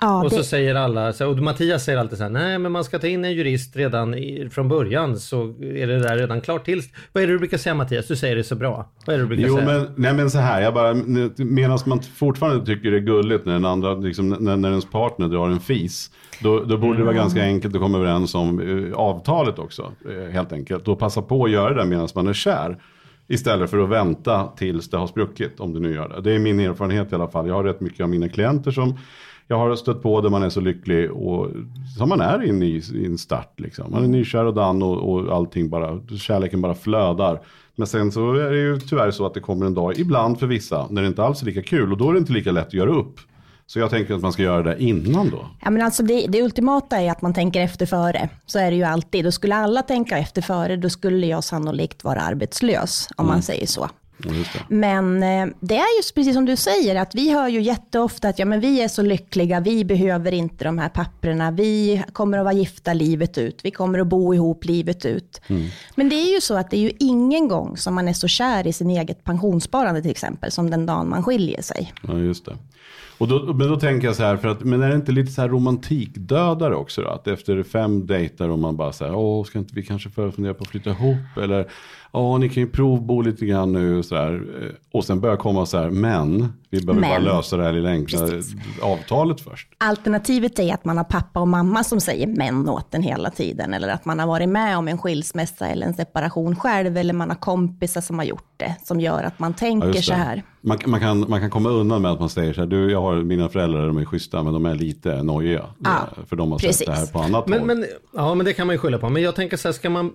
Ja, 0.01 0.25
och 0.25 0.31
det... 0.31 0.37
så 0.37 0.43
säger 0.43 0.75
alla, 0.75 1.13
och 1.29 1.39
Mattias 1.39 1.85
säger 1.85 1.99
alltid 1.99 2.19
så 2.19 2.25
här, 2.25 2.31
nej 2.31 2.59
men 2.59 2.73
man 2.73 2.85
ska 2.85 2.99
ta 2.99 3.07
in 3.07 3.25
en 3.25 3.33
jurist 3.33 3.77
redan 3.77 4.15
i, 4.15 4.49
från 4.51 4.69
början 4.69 5.17
så 5.17 5.55
är 5.61 5.87
det 5.87 5.99
där 5.99 6.17
redan 6.17 6.41
klart. 6.41 6.65
Till, 6.65 6.83
vad 7.13 7.23
är 7.23 7.27
det 7.27 7.33
du 7.33 7.39
brukar 7.39 7.59
säga 7.59 7.75
Mattias? 7.75 8.07
Du 8.07 8.17
säger 8.17 8.37
det 8.37 8.45
så 8.45 8.55
bra. 8.55 8.91
Vad 9.07 9.15
är 9.15 9.19
det 9.19 9.25
du 9.25 9.29
brukar 9.29 9.47
jo, 9.47 9.55
säga? 9.55 9.67
Men, 9.67 9.89
nej 9.97 10.15
men 10.15 10.31
så 10.31 10.39
här, 10.39 10.61
jag 10.61 10.75
bara, 10.75 10.95
medan 11.37 11.79
man 11.87 12.03
fortfarande 12.03 12.67
tycker 12.67 12.91
det 12.91 12.97
är 12.97 13.01
gulligt 13.01 13.47
när, 13.47 13.53
den 13.53 13.65
andra, 13.65 13.95
liksom, 13.95 14.29
när, 14.29 14.57
när 14.57 14.69
ens 14.69 14.91
partner 14.91 15.29
drar 15.29 15.49
en 15.49 15.61
fis. 15.61 16.11
Då, 16.43 16.61
då 16.65 16.77
borde 16.77 16.87
mm. 16.87 16.99
det 16.99 17.05
vara 17.05 17.15
mm. 17.15 17.23
ganska 17.23 17.43
enkelt 17.43 17.75
att 17.75 17.81
komma 17.81 17.99
överens 17.99 18.35
om 18.35 18.61
uh, 18.61 18.95
avtalet 18.95 19.59
också. 19.59 19.93
Uh, 20.09 20.29
helt 20.29 20.53
enkelt. 20.53 20.89
Och 20.89 20.99
passa 20.99 21.23
på 21.23 21.45
att 21.45 21.51
göra 21.51 21.75
det 21.75 21.85
medan 21.85 22.09
man 22.15 22.29
är 22.29 22.33
kär. 22.33 22.79
Istället 23.29 23.71
för 23.71 23.79
att 23.79 23.89
vänta 23.89 24.47
tills 24.57 24.91
det 24.91 24.97
har 24.97 25.07
spruckit, 25.07 25.61
om 25.61 25.73
det 25.75 25.81
nu 25.81 25.95
gör 25.95 26.09
det. 26.09 26.21
Det 26.21 26.33
är 26.33 26.39
min 26.39 26.61
erfarenhet 26.61 27.13
i 27.13 27.15
alla 27.15 27.29
fall. 27.29 27.49
Jag 27.49 27.55
har 27.55 27.65
rätt 27.65 27.81
mycket 27.81 28.01
av 28.01 28.09
mina 28.09 28.29
klienter 28.29 28.71
som 28.71 28.95
jag 29.47 29.59
har 29.59 29.77
stött 29.77 30.03
på 30.03 30.21
där 30.21 30.31
man 30.31 30.43
är 30.43 30.49
så 30.49 30.61
lycklig 30.61 31.13
och 31.13 31.51
som 31.99 32.09
man 32.09 32.21
är 32.21 32.45
i 32.45 32.49
en, 32.49 32.63
i 32.63 33.05
en 33.07 33.19
start. 33.19 33.61
Liksom. 33.61 33.91
Man 33.91 34.05
är 34.05 34.09
nykär 34.09 34.45
och 34.45 34.55
dan 34.55 34.83
och, 34.83 35.13
och 35.13 35.37
allting 35.37 35.69
bara, 35.69 36.01
kärleken 36.19 36.61
bara 36.61 36.75
flödar. 36.75 37.41
Men 37.77 37.87
sen 37.87 38.13
så 38.13 38.33
är 38.33 38.51
det 38.51 38.59
ju 38.59 38.81
tyvärr 38.81 39.11
så 39.11 39.27
att 39.27 39.35
det 39.35 39.41
kommer 39.41 39.67
en 39.67 39.75
dag, 39.75 39.99
ibland 39.99 40.39
för 40.39 40.47
vissa, 40.47 40.87
när 40.91 41.03
det 41.03 41.09
inte 41.09 41.23
alls 41.23 41.43
är 41.43 41.47
lika 41.47 41.63
kul 41.63 41.93
och 41.93 41.99
då 41.99 42.09
är 42.09 42.13
det 42.13 42.19
inte 42.19 42.33
lika 42.33 42.53
lätt 42.53 42.67
att 42.67 42.75
göra 42.75 42.91
upp. 42.91 43.21
Så 43.71 43.79
jag 43.79 43.91
tänker 43.91 44.15
att 44.15 44.21
man 44.21 44.33
ska 44.33 44.43
göra 44.43 44.63
det 44.63 44.83
innan 44.83 45.31
då. 45.31 45.47
Ja, 45.65 45.71
men 45.71 45.83
alltså 45.83 46.03
det, 46.03 46.27
det 46.27 46.43
ultimata 46.43 47.01
är 47.01 47.11
att 47.11 47.23
man 47.23 47.35
tänker 47.35 47.61
efter 47.61 47.87
före. 47.87 48.29
Så 48.47 48.59
är 48.59 48.71
det 48.71 48.77
ju 48.77 48.85
alltid. 48.85 49.25
Då 49.25 49.33
skulle 49.33 49.57
alla 49.57 49.83
tänka 49.83 50.19
efter 50.19 50.43
före, 50.43 50.77
då 50.77 50.91
skulle 50.91 51.27
jag 51.27 51.45
sannolikt 51.45 52.05
vara 52.05 52.21
arbetslös, 52.21 53.09
om 53.17 53.25
mm. 53.25 53.35
man 53.35 53.43
säger 53.43 53.67
så. 53.67 53.89
Men 54.69 55.23
eh, 55.23 55.47
det 55.61 55.77
är 55.77 55.99
just 55.99 56.15
precis 56.15 56.35
som 56.35 56.45
du 56.45 56.57
säger, 56.57 56.97
att 56.97 57.15
vi 57.15 57.33
hör 57.33 57.49
ju 57.49 57.61
jätteofta 57.61 58.29
att 58.29 58.39
ja, 58.39 58.45
men 58.45 58.61
vi 58.61 58.83
är 58.83 58.89
så 58.89 59.03
lyckliga, 59.03 59.61
vi 59.61 59.85
behöver 59.85 60.33
inte 60.33 60.65
de 60.65 60.79
här 60.79 60.89
papperna, 60.89 61.51
vi 61.51 62.05
kommer 62.13 62.39
att 62.39 62.45
vara 62.45 62.55
gifta 62.55 62.93
livet 62.93 63.39
ut, 63.39 63.61
vi 63.63 63.71
kommer 63.71 63.99
att 63.99 64.07
bo 64.07 64.35
ihop 64.35 64.65
livet 64.65 65.05
ut. 65.05 65.41
Mm. 65.47 65.69
Men 65.95 66.09
det 66.09 66.17
är 66.17 66.35
ju 66.35 66.41
så 66.41 66.57
att 66.57 66.71
det 66.71 66.77
är 66.77 66.83
ju 66.83 66.93
ingen 66.99 67.49
gång 67.49 67.77
som 67.77 67.95
man 67.95 68.09
är 68.09 68.13
så 68.13 68.29
kär 68.29 68.67
i 68.67 68.73
sin 68.73 68.91
eget 68.91 69.25
pensionssparande 69.25 70.03
till 70.03 70.11
exempel, 70.11 70.53
som 70.53 70.71
den 70.71 70.87
dagen 70.87 71.09
man 71.09 71.25
skiljer 71.25 71.63
sig. 71.63 71.93
Ja, 72.03 72.19
just 72.19 72.45
det. 72.45 72.57
Och 73.19 73.29
då, 73.29 73.55
men 73.55 73.69
då 73.69 73.81
tänker 73.81 74.07
jag 74.07 74.17
så 74.17 74.23
här, 74.23 74.37
för 74.37 74.49
att, 74.49 74.65
men 74.65 74.83
är 74.83 74.89
det 74.89 74.95
inte 74.95 75.13
lite 75.13 75.33
så 75.33 75.41
här 75.41 75.49
romantikdödare 75.49 76.75
också 76.77 77.03
då? 77.03 77.09
Att 77.09 77.29
efter 77.29 77.63
fem 77.63 78.07
dejter 78.07 78.51
och 78.51 78.59
man 78.59 78.77
bara 78.77 78.93
så 78.93 79.05
här, 79.05 79.15
åh, 79.15 79.45
ska 79.45 79.59
inte 79.59 79.75
vi 79.75 79.83
kanske 79.83 80.11
fundera 80.11 80.55
på 80.55 80.63
att 80.63 80.71
flytta 80.71 80.91
ihop? 80.91 81.37
Eller, 81.43 81.69
ja 82.13 82.39
ni 82.39 82.49
kan 82.49 82.63
ju 82.63 82.69
provbo 82.69 83.21
lite 83.21 83.47
grann 83.47 83.73
nu 83.73 83.99
och 83.99 84.05
så 84.05 84.15
där. 84.15 84.43
Och 84.93 85.05
sen 85.05 85.21
börjar 85.21 85.37
komma 85.37 85.67
så 85.67 85.79
här, 85.79 85.91
men 85.91 86.53
vi 86.71 86.81
behöver 86.81 87.01
men. 87.01 87.25
bara 87.25 87.35
lösa 87.37 87.57
det 87.57 87.65
här 87.65 87.73
lilla 87.73 87.89
enkla 87.89 88.19
Precis. 88.19 88.55
avtalet 88.83 89.41
först. 89.41 89.69
Alternativet 89.79 90.59
är 90.59 90.75
att 90.75 90.85
man 90.85 90.97
har 90.97 91.05
pappa 91.05 91.41
och 91.41 91.49
mamma 91.49 91.85
som 91.85 92.01
säger 92.01 92.27
men 92.27 92.69
åt 92.69 92.91
den 92.91 93.03
hela 93.03 93.31
tiden. 93.31 93.75
Eller 93.75 93.89
att 93.89 94.05
man 94.05 94.19
har 94.19 94.27
varit 94.27 94.49
med 94.49 94.79
om 94.79 94.89
en 94.89 94.99
skilsmässa 94.99 95.69
eller 95.69 95.87
en 95.87 95.95
separation 95.95 96.57
själv. 96.57 96.97
Eller 96.97 97.15
man 97.15 97.29
har 97.29 97.37
kompisar 97.37 98.01
som 98.01 98.19
har 98.19 98.25
gjort 98.25 98.53
det. 98.57 98.77
Som 98.85 99.01
gör 99.01 99.23
att 99.23 99.39
man 99.39 99.55
tänker 99.55 99.95
ja, 99.95 100.03
så 100.03 100.13
här. 100.13 100.43
Man, 100.61 100.79
man, 100.87 101.01
kan, 101.01 101.31
man 101.31 101.41
kan 101.41 101.51
komma 101.51 101.69
undan 101.69 102.03
med 102.03 102.11
att 102.11 102.21
man 102.21 102.29
säger 102.29 102.53
så 102.53 102.61
här, 102.61 102.69
du 102.69 102.91
jag 102.91 103.01
har 103.01 103.17
mina 103.17 103.49
föräldrar, 103.49 103.87
de 103.87 103.97
är 103.97 104.05
schyssta 104.05 104.43
men 104.43 104.53
de 104.53 104.67
är 104.67 104.75
lite 104.75 105.23
nojiga. 105.23 105.65
Ja, 105.79 106.09
för 106.27 106.37
de 106.37 106.53
har 106.53 106.59
precis. 106.59 106.77
sett 106.77 106.87
det 106.87 106.93
här 106.93 107.07
på 107.07 107.19
annat 107.19 107.49
men, 107.49 107.59
håll. 107.59 107.67
Men, 107.67 107.85
ja 108.15 108.35
men 108.35 108.47
det 108.47 108.53
kan 108.53 108.67
man 108.67 108.75
ju 108.75 108.79
skylla 108.79 108.99
på. 108.99 109.09
Men 109.09 109.23
jag 109.23 109.35
tänker 109.35 109.57
så 109.57 109.69
här, 109.69 109.73
ska 109.73 109.91
man 109.91 110.13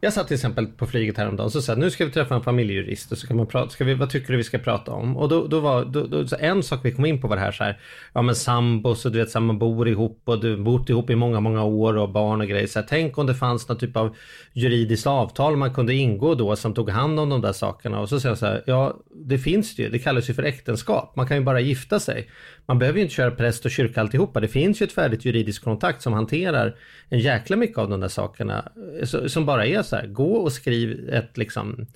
jag 0.00 0.12
satt 0.12 0.26
till 0.26 0.34
exempel 0.34 0.66
på 0.66 0.86
flyget 0.86 1.16
häromdagen 1.16 1.50
och 1.54 1.64
sa 1.64 1.74
nu 1.74 1.90
ska 1.90 2.04
vi 2.04 2.10
träffa 2.10 2.34
en 2.34 2.42
familjejurist 2.42 3.12
och 3.12 3.18
så 3.18 3.26
kan 3.26 3.36
man 3.36 3.46
prata, 3.46 3.70
ska 3.70 3.84
vi, 3.84 3.94
vad 3.94 4.10
tycker 4.10 4.32
du 4.32 4.36
vi 4.36 4.44
ska 4.44 4.58
prata 4.58 4.92
om? 4.92 5.16
Och 5.16 5.28
då, 5.28 5.46
då 5.46 5.60
var, 5.60 5.84
då, 5.84 6.06
då, 6.06 6.24
en 6.38 6.62
sak 6.62 6.80
vi 6.82 6.92
kom 6.92 7.04
in 7.04 7.20
på 7.20 7.28
var 7.28 7.36
det 7.36 7.42
här 7.42 7.52
så 7.52 7.64
här, 7.64 7.78
ja 8.12 8.22
men 8.22 8.34
sambos 8.34 9.06
och 9.06 9.12
du 9.12 9.18
vet 9.18 9.30
så 9.30 9.38
här, 9.38 9.46
man 9.46 9.58
bor 9.58 9.88
ihop 9.88 10.22
och 10.24 10.40
du 10.40 10.56
bott 10.56 10.90
ihop 10.90 11.10
i 11.10 11.14
många, 11.14 11.40
många 11.40 11.64
år 11.64 11.96
och 11.96 12.08
barn 12.08 12.40
och 12.40 12.46
grejer. 12.46 12.66
Så 12.66 12.78
här, 12.78 12.86
tänk 12.88 13.18
om 13.18 13.26
det 13.26 13.34
fanns 13.34 13.68
någon 13.68 13.78
typ 13.78 13.96
av 13.96 14.16
juridiskt 14.52 15.06
avtal 15.06 15.56
man 15.56 15.74
kunde 15.74 15.94
ingå 15.94 16.34
då 16.34 16.56
som 16.56 16.74
tog 16.74 16.90
hand 16.90 17.20
om 17.20 17.28
de 17.28 17.40
där 17.40 17.52
sakerna. 17.52 18.00
Och 18.00 18.08
så 18.08 18.20
säger 18.20 18.30
jag 18.30 18.38
så 18.38 18.46
här, 18.46 18.62
ja 18.66 18.96
det 19.26 19.38
finns 19.38 19.76
det 19.76 19.82
ju, 19.82 19.88
det 19.88 19.98
kallas 19.98 20.30
ju 20.30 20.34
för 20.34 20.42
äktenskap. 20.42 21.16
Man 21.16 21.26
kan 21.26 21.36
ju 21.36 21.42
bara 21.42 21.60
gifta 21.60 22.00
sig. 22.00 22.30
Man 22.66 22.78
behöver 22.78 22.98
ju 22.98 23.02
inte 23.02 23.14
köra 23.14 23.30
präst 23.30 23.64
och 23.64 23.70
kyrka 23.70 24.00
alltihopa. 24.00 24.40
Det 24.40 24.48
finns 24.48 24.82
ju 24.82 24.84
ett 24.84 24.92
färdigt 24.92 25.24
juridiskt 25.24 25.64
kontakt 25.64 26.02
som 26.02 26.12
hanterar 26.12 26.76
en 27.08 27.18
jäkla 27.18 27.56
mycket 27.56 27.78
av 27.78 27.88
de 27.88 28.00
där 28.00 28.08
sakerna. 28.08 28.72
Eh, 29.00 29.26
som 29.26 29.46
bara 29.46 29.66
är 29.66 29.82
så 29.82 29.96
här, 29.96 30.06
gå 30.06 30.34
och 30.36 30.52
skriv 30.52 31.08
ett 31.08 31.36
liksom 31.36 31.86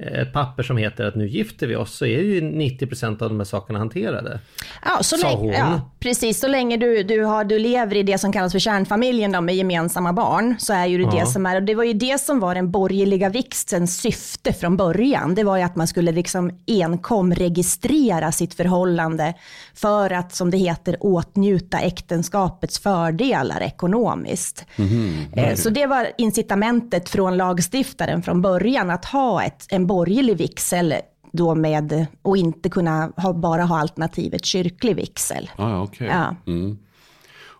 ett 0.00 0.32
papper 0.32 0.62
som 0.62 0.76
heter 0.76 1.04
att 1.04 1.14
nu 1.14 1.28
gifter 1.28 1.66
vi 1.66 1.76
oss 1.76 1.94
så 1.94 2.04
är 2.06 2.22
ju 2.22 2.40
90% 2.40 3.22
av 3.22 3.28
de 3.28 3.40
här 3.40 3.44
sakerna 3.44 3.78
hanterade. 3.78 4.40
Ja, 4.84 5.02
så 5.02 5.16
länge, 5.16 5.58
ja, 5.58 5.90
precis. 5.98 6.40
Så 6.40 6.48
länge 6.48 6.76
du, 6.76 7.02
du, 7.02 7.24
har, 7.24 7.44
du 7.44 7.58
lever 7.58 7.96
i 7.96 8.02
det 8.02 8.18
som 8.18 8.32
kallas 8.32 8.52
för 8.52 8.58
kärnfamiljen 8.58 9.32
då, 9.32 9.40
med 9.40 9.56
gemensamma 9.56 10.12
barn 10.12 10.56
så 10.58 10.72
är 10.72 10.86
ju 10.86 10.98
det 10.98 11.16
ja. 11.16 11.20
det 11.20 11.26
som 11.26 11.46
är, 11.46 11.56
och 11.56 11.62
det 11.62 11.74
var 11.74 11.84
ju 11.84 11.92
det 11.92 12.20
som 12.20 12.40
var 12.40 12.54
den 12.54 12.70
borgerliga 12.70 13.28
vigselns 13.28 14.00
syfte 14.00 14.52
från 14.52 14.76
början. 14.76 15.34
Det 15.34 15.44
var 15.44 15.56
ju 15.56 15.62
att 15.62 15.76
man 15.76 15.88
skulle 15.88 16.12
liksom 16.12 16.58
enkom 16.66 17.34
registrera 17.34 18.32
sitt 18.32 18.54
förhållande 18.54 19.34
för 19.74 20.10
att, 20.10 20.34
som 20.34 20.50
det 20.50 20.56
heter, 20.56 20.96
åtnjuta 21.00 21.78
äktenskapets 21.78 22.78
fördelar 22.78 23.60
ekonomiskt. 23.60 24.66
Mm, 24.76 25.56
så 25.56 25.70
det 25.70 25.86
var 25.86 26.08
incitamentet 26.18 27.08
från 27.08 27.36
lagstiftaren 27.36 28.22
från 28.22 28.42
början, 28.42 28.90
att 28.90 29.04
ha 29.04 29.42
ett, 29.42 29.66
en 29.68 29.86
borgerlig 29.86 30.36
vigsel 30.36 30.94
då 31.32 31.54
med, 31.54 32.06
och 32.22 32.36
inte 32.36 32.68
kunna 32.68 33.12
ha, 33.16 33.32
bara 33.32 33.62
ha 33.62 33.78
alternativet 33.78 34.44
kyrklig 34.44 34.96
vigsel. 34.96 35.50
Ah, 35.56 35.82
okay. 35.82 36.06
ja. 36.06 36.36
Mm. 36.46 36.78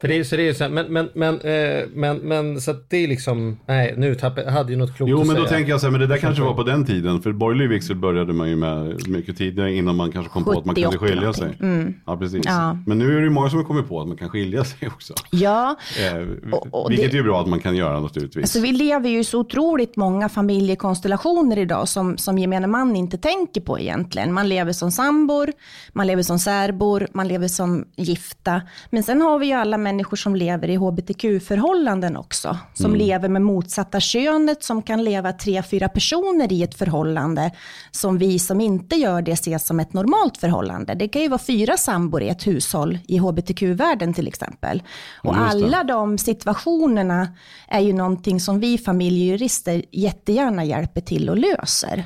För 0.01 0.09
det 0.09 0.15
är, 0.19 0.25
så 0.25 0.37
det 0.37 0.49
är 0.49 0.53
så 0.55 0.65
här, 0.65 0.71
men, 0.71 0.87
men, 0.93 1.09
men, 1.15 1.41
eh, 1.41 1.85
men, 1.95 2.17
men 2.17 2.61
så 2.61 2.71
att 2.71 2.91
det 2.91 2.97
är 2.97 3.09
liksom, 3.09 3.59
nej 3.67 3.95
nu 3.97 4.15
tappade, 4.15 4.43
jag 4.47 4.53
hade 4.53 4.73
ju 4.73 4.79
något 4.79 4.97
klokt 4.97 5.11
Jo 5.11 5.21
att 5.21 5.27
men 5.27 5.37
då 5.37 5.43
säga. 5.43 5.57
tänker 5.57 5.71
jag 5.71 5.81
så 5.81 5.87
här, 5.87 5.91
men 5.91 6.01
det 6.01 6.07
där 6.07 6.17
kanske 6.17 6.43
var 6.43 6.55
på 6.55 6.63
den 6.63 6.87
tiden. 6.87 7.23
För 7.23 7.33
borgerlig 7.33 7.69
vigsel 7.69 7.97
började 7.97 8.33
man 8.33 8.49
ju 8.49 8.57
med 8.57 9.09
mycket 9.09 9.37
tidigare 9.39 9.73
innan 9.75 9.97
man 9.97 10.13
kanske 10.13 10.33
kom 10.33 10.45
på 10.45 10.51
att 10.51 10.65
man 10.65 10.75
kunde 10.75 10.99
70, 10.99 10.99
skilja 10.99 11.33
sig. 11.33 11.57
någonting. 11.61 11.95
Ja 12.07 12.17
precis. 12.17 12.43
Ja. 12.47 12.79
Men 12.87 12.99
nu 12.99 13.13
är 13.13 13.17
det 13.17 13.23
ju 13.25 13.31
många 13.31 13.51
som 13.51 13.59
har 13.59 13.65
kommit 13.67 13.89
på 13.89 14.01
att 14.01 14.09
man 14.09 14.17
kan 14.17 14.29
skilja 14.29 14.65
sig 14.71 14.89
också. 14.89 15.15
Ja, 15.31 15.77
Eh, 16.01 16.53
Och- 16.53 16.67
och 16.85 16.91
vilket 16.91 17.11
det- 17.11 17.15
är 17.17 17.19
ju 17.19 17.23
bra 17.25 17.41
att 17.41 17.49
man 17.49 17.61
kan 17.61 17.77
göra 17.77 18.01
naturligtvis. 18.01 18.43
Alltså 18.45 18.61
vi 18.61 18.73
lever 18.73 19.09
ju 19.09 19.19
i 19.19 19.25
så 19.25 19.39
otroligt 19.41 19.97
många 19.97 20.29
familjekonstellationer 20.29 21.59
idag 21.59 21.89
som, 21.89 22.17
som 22.19 22.39
gemene 22.39 22.67
man 22.67 22.97
inte 22.97 23.19
tänker 23.19 23.61
på 23.61 23.79
egentligen. 23.81 24.33
Man 24.33 24.49
lever 24.49 24.73
som 24.73 24.91
sambor, 24.91 25.53
man 25.93 26.07
lever 26.07 26.23
som 26.23 26.39
särbor, 26.39 27.07
man 27.15 27.29
lever 27.29 27.49
som 27.49 27.85
gifta. 27.97 28.63
Men 28.91 29.03
sen 29.03 29.21
har 29.21 29.39
vi 29.39 29.47
ju 29.47 29.53
alla 29.53 29.79
människor 29.91 30.17
som 30.17 30.37
lever 30.37 30.71
i 30.71 30.77
hbtq-förhållanden 30.77 32.17
också. 32.17 32.59
Som 32.75 32.95
lever 32.95 33.29
med 33.29 33.43
motsatta 33.43 34.01
könet, 34.01 34.63
som 34.63 34.83
kan 34.83 35.05
leva 35.05 35.33
tre, 35.33 35.63
fyra 35.63 35.89
personer 35.89 36.53
i 36.53 36.63
ett 36.63 36.75
förhållande. 36.75 37.51
Som 37.91 38.19
vi 38.19 38.39
som 38.39 38.61
inte 38.61 38.97
gör 38.97 39.23
det 39.23 39.37
ser 39.37 39.59
som 39.59 39.81
ett 39.81 39.93
normalt 39.93 40.39
förhållande. 40.39 40.95
Det 40.95 41.09
kan 41.09 41.23
ju 41.23 41.29
vara 41.29 41.39
fyra 41.39 41.77
sambor 41.77 42.23
i 42.23 42.29
ett 42.29 42.47
hushåll 42.47 42.99
i 43.09 43.19
hbtq-världen 43.19 44.15
till 44.15 44.29
exempel. 44.29 44.83
Och 45.23 45.35
det. 45.35 45.41
alla 45.41 45.85
de 45.85 46.19
situationerna 46.19 47.29
är 47.69 47.81
ju 47.81 47.93
någonting 47.93 48.41
som 48.41 48.61
vi 48.61 48.79
familjejurister 48.79 49.83
jättegärna 49.91 50.65
hjälper 50.65 51.01
till 51.01 51.31
och 51.31 51.39
löser. 51.39 52.05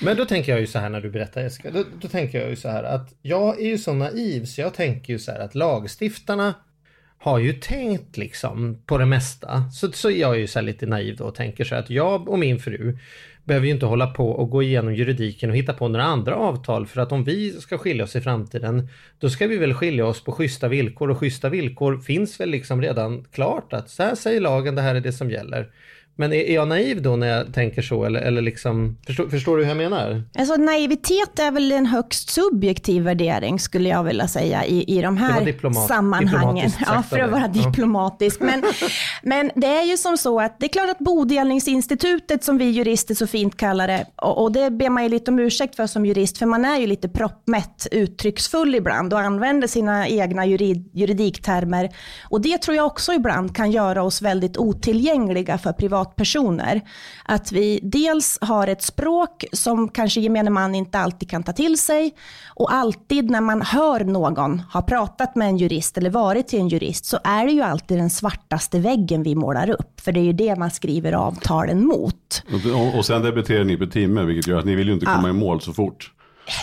Men 0.00 0.16
då 0.16 0.24
tänker 0.24 0.52
jag 0.52 0.60
ju 0.60 0.66
så 0.66 0.78
här 0.78 0.88
när 0.88 1.00
du 1.00 1.10
berättar 1.10 1.40
Jessica, 1.40 1.70
då, 1.70 1.84
då 2.00 2.08
tänker 2.08 2.40
jag 2.40 2.50
ju 2.50 2.56
så 2.56 2.68
här 2.68 2.84
att 2.84 3.14
jag 3.22 3.60
är 3.60 3.66
ju 3.66 3.78
så 3.78 3.92
naiv 3.92 4.44
så 4.44 4.60
jag 4.60 4.74
tänker 4.74 5.12
ju 5.12 5.18
så 5.18 5.32
här 5.32 5.40
att 5.40 5.54
lagstiftarna 5.54 6.54
har 7.18 7.38
ju 7.38 7.52
tänkt 7.52 8.16
liksom 8.16 8.82
på 8.86 8.98
det 8.98 9.06
mesta. 9.06 9.70
Så, 9.72 9.92
så 9.92 10.10
jag 10.10 10.34
är 10.34 10.38
ju 10.38 10.46
så 10.46 10.58
här 10.58 10.66
lite 10.66 10.86
naiv 10.86 11.16
då 11.16 11.24
och 11.24 11.34
tänker 11.34 11.64
så 11.64 11.74
här 11.74 11.82
att 11.82 11.90
jag 11.90 12.28
och 12.28 12.38
min 12.38 12.58
fru 12.58 12.98
behöver 13.44 13.66
ju 13.66 13.72
inte 13.72 13.86
hålla 13.86 14.06
på 14.06 14.30
och 14.30 14.50
gå 14.50 14.62
igenom 14.62 14.94
juridiken 14.94 15.50
och 15.50 15.56
hitta 15.56 15.72
på 15.72 15.88
några 15.88 16.04
andra 16.04 16.34
avtal 16.34 16.86
för 16.86 17.00
att 17.00 17.12
om 17.12 17.24
vi 17.24 17.52
ska 17.52 17.78
skilja 17.78 18.04
oss 18.04 18.16
i 18.16 18.20
framtiden 18.20 18.88
då 19.18 19.30
ska 19.30 19.46
vi 19.46 19.56
väl 19.56 19.74
skilja 19.74 20.06
oss 20.06 20.24
på 20.24 20.32
schyssta 20.32 20.68
villkor 20.68 21.10
och 21.10 21.18
schyssta 21.18 21.48
villkor 21.48 21.98
finns 21.98 22.40
väl 22.40 22.50
liksom 22.50 22.82
redan 22.82 23.24
klart 23.24 23.72
att 23.72 23.90
så 23.90 24.02
här 24.02 24.14
säger 24.14 24.40
lagen, 24.40 24.74
det 24.74 24.82
här 24.82 24.94
är 24.94 25.00
det 25.00 25.12
som 25.12 25.30
gäller. 25.30 25.70
Men 26.18 26.32
är, 26.32 26.36
är 26.36 26.54
jag 26.54 26.68
naiv 26.68 27.02
då 27.02 27.16
när 27.16 27.26
jag 27.26 27.54
tänker 27.54 27.82
så 27.82 28.04
eller, 28.04 28.20
eller 28.20 28.42
liksom, 28.42 28.96
förstår, 29.06 29.28
förstår 29.28 29.56
du 29.56 29.62
hur 29.62 29.70
jag 29.70 29.76
menar? 29.76 30.22
Alltså 30.38 30.56
naivitet 30.56 31.38
är 31.38 31.50
väl 31.50 31.72
en 31.72 31.86
högst 31.86 32.30
subjektiv 32.30 33.02
värdering 33.02 33.58
skulle 33.60 33.88
jag 33.88 34.04
vilja 34.04 34.28
säga 34.28 34.64
i, 34.64 34.98
i 34.98 35.02
de 35.02 35.16
här 35.16 35.40
diplomat- 35.40 35.86
sammanhangen. 35.88 36.70
Ja, 36.86 37.02
för 37.02 37.18
att 37.18 37.30
vara 37.30 37.50
Ja. 37.54 37.62
diplomatisk. 37.62 38.40
Men, 38.40 38.64
men 39.22 39.50
det 39.54 39.66
är 39.66 39.82
ju 39.84 39.96
som 39.96 40.16
så 40.16 40.40
att 40.40 40.60
det 40.60 40.66
är 40.66 40.68
klart 40.68 40.90
att 40.90 40.98
bodelningsinstitutet 40.98 42.44
som 42.44 42.58
vi 42.58 42.64
jurister 42.70 43.14
så 43.14 43.26
fint 43.26 43.56
kallar 43.56 43.86
det, 43.88 44.06
och, 44.16 44.42
och 44.42 44.52
det 44.52 44.70
ber 44.70 44.90
man 44.90 45.02
ju 45.02 45.08
lite 45.08 45.30
om 45.30 45.38
ursäkt 45.38 45.76
för 45.76 45.86
som 45.86 46.06
jurist, 46.06 46.38
för 46.38 46.46
man 46.46 46.64
är 46.64 46.78
ju 46.78 46.86
lite 46.86 47.08
proppmätt 47.08 47.86
uttrycksfull 47.92 48.74
ibland 48.74 49.12
och 49.12 49.20
använder 49.20 49.68
sina 49.68 50.08
egna 50.08 50.46
jurid, 50.46 50.90
juridiktermer. 50.94 51.90
Och 52.30 52.40
det 52.40 52.58
tror 52.62 52.76
jag 52.76 52.86
också 52.86 53.12
ibland 53.12 53.56
kan 53.56 53.70
göra 53.70 54.02
oss 54.02 54.22
väldigt 54.22 54.56
otillgängliga 54.56 55.58
för 55.58 55.72
privatpersoner. 56.06 56.80
Att 57.24 57.52
vi 57.52 57.80
dels 57.82 58.38
har 58.40 58.66
ett 58.66 58.82
språk 58.82 59.44
som 59.52 59.88
kanske 59.88 60.20
gemene 60.20 60.50
man 60.50 60.74
inte 60.74 60.98
alltid 60.98 61.30
kan 61.30 61.42
ta 61.42 61.52
till 61.52 61.78
sig 61.78 62.14
och 62.54 62.72
alltid 62.72 63.30
när 63.30 63.40
man 63.40 63.62
hör 63.62 64.04
någon 64.04 64.60
ha 64.72 64.82
pratat 64.82 65.36
med 65.36 65.48
en 65.48 65.56
jurist 65.56 65.98
eller 65.98 66.10
varit 66.10 66.48
till 66.48 66.60
en 66.60 66.68
jurist 66.68 67.04
så 67.04 67.18
är 67.24 67.46
det 67.46 67.52
ju 67.52 67.62
alltid 67.62 67.98
den 67.98 68.10
svartaste 68.10 68.78
väggen 68.78 69.22
vi 69.22 69.34
målar 69.34 69.70
upp. 69.70 70.00
För 70.00 70.12
det 70.12 70.20
är 70.20 70.24
ju 70.24 70.32
det 70.32 70.56
man 70.56 70.70
skriver 70.70 71.12
avtalen 71.12 71.86
mot. 71.86 72.42
Och, 72.74 72.98
och 72.98 73.06
sen 73.06 73.22
debiterar 73.22 73.64
ni 73.64 73.76
per 73.76 73.86
timme 73.86 74.22
vilket 74.22 74.46
gör 74.46 74.58
att 74.58 74.64
ni 74.64 74.74
vill 74.74 74.88
ju 74.88 74.94
inte 74.94 75.06
komma 75.06 75.28
i 75.28 75.32
mål 75.32 75.60
så 75.60 75.72
fort. 75.72 76.12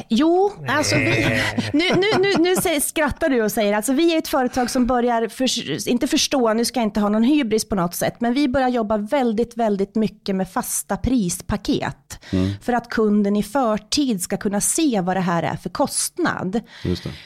Jo, 0.09 0.51
alltså 0.67 0.95
vi, 0.95 1.41
nu, 1.73 1.83
nu, 1.89 2.07
nu, 2.21 2.33
nu 2.43 2.55
säger, 2.55 2.79
skrattar 2.79 3.29
du 3.29 3.41
och 3.43 3.51
säger 3.51 3.73
alltså 3.73 3.93
vi 3.93 4.13
är 4.13 4.17
ett 4.17 4.27
företag 4.27 4.69
som 4.69 4.85
börjar, 4.87 5.27
för, 5.27 5.89
inte 5.89 6.07
förstå, 6.07 6.53
nu 6.53 6.65
ska 6.65 6.79
jag 6.79 6.87
inte 6.87 6.99
ha 6.99 7.09
någon 7.09 7.23
hybris 7.23 7.69
på 7.69 7.75
något 7.75 7.95
sätt, 7.95 8.13
men 8.19 8.33
vi 8.33 8.47
börjar 8.47 8.69
jobba 8.69 8.97
väldigt, 8.97 9.57
väldigt 9.57 9.95
mycket 9.95 10.35
med 10.35 10.49
fasta 10.49 10.97
prispaket. 10.97 12.19
För 12.61 12.73
att 12.73 12.89
kunden 12.89 13.35
i 13.35 13.43
förtid 13.43 14.21
ska 14.21 14.37
kunna 14.37 14.61
se 14.61 15.01
vad 15.01 15.15
det 15.15 15.19
här 15.21 15.43
är 15.43 15.55
för 15.55 15.69
kostnad. 15.69 16.59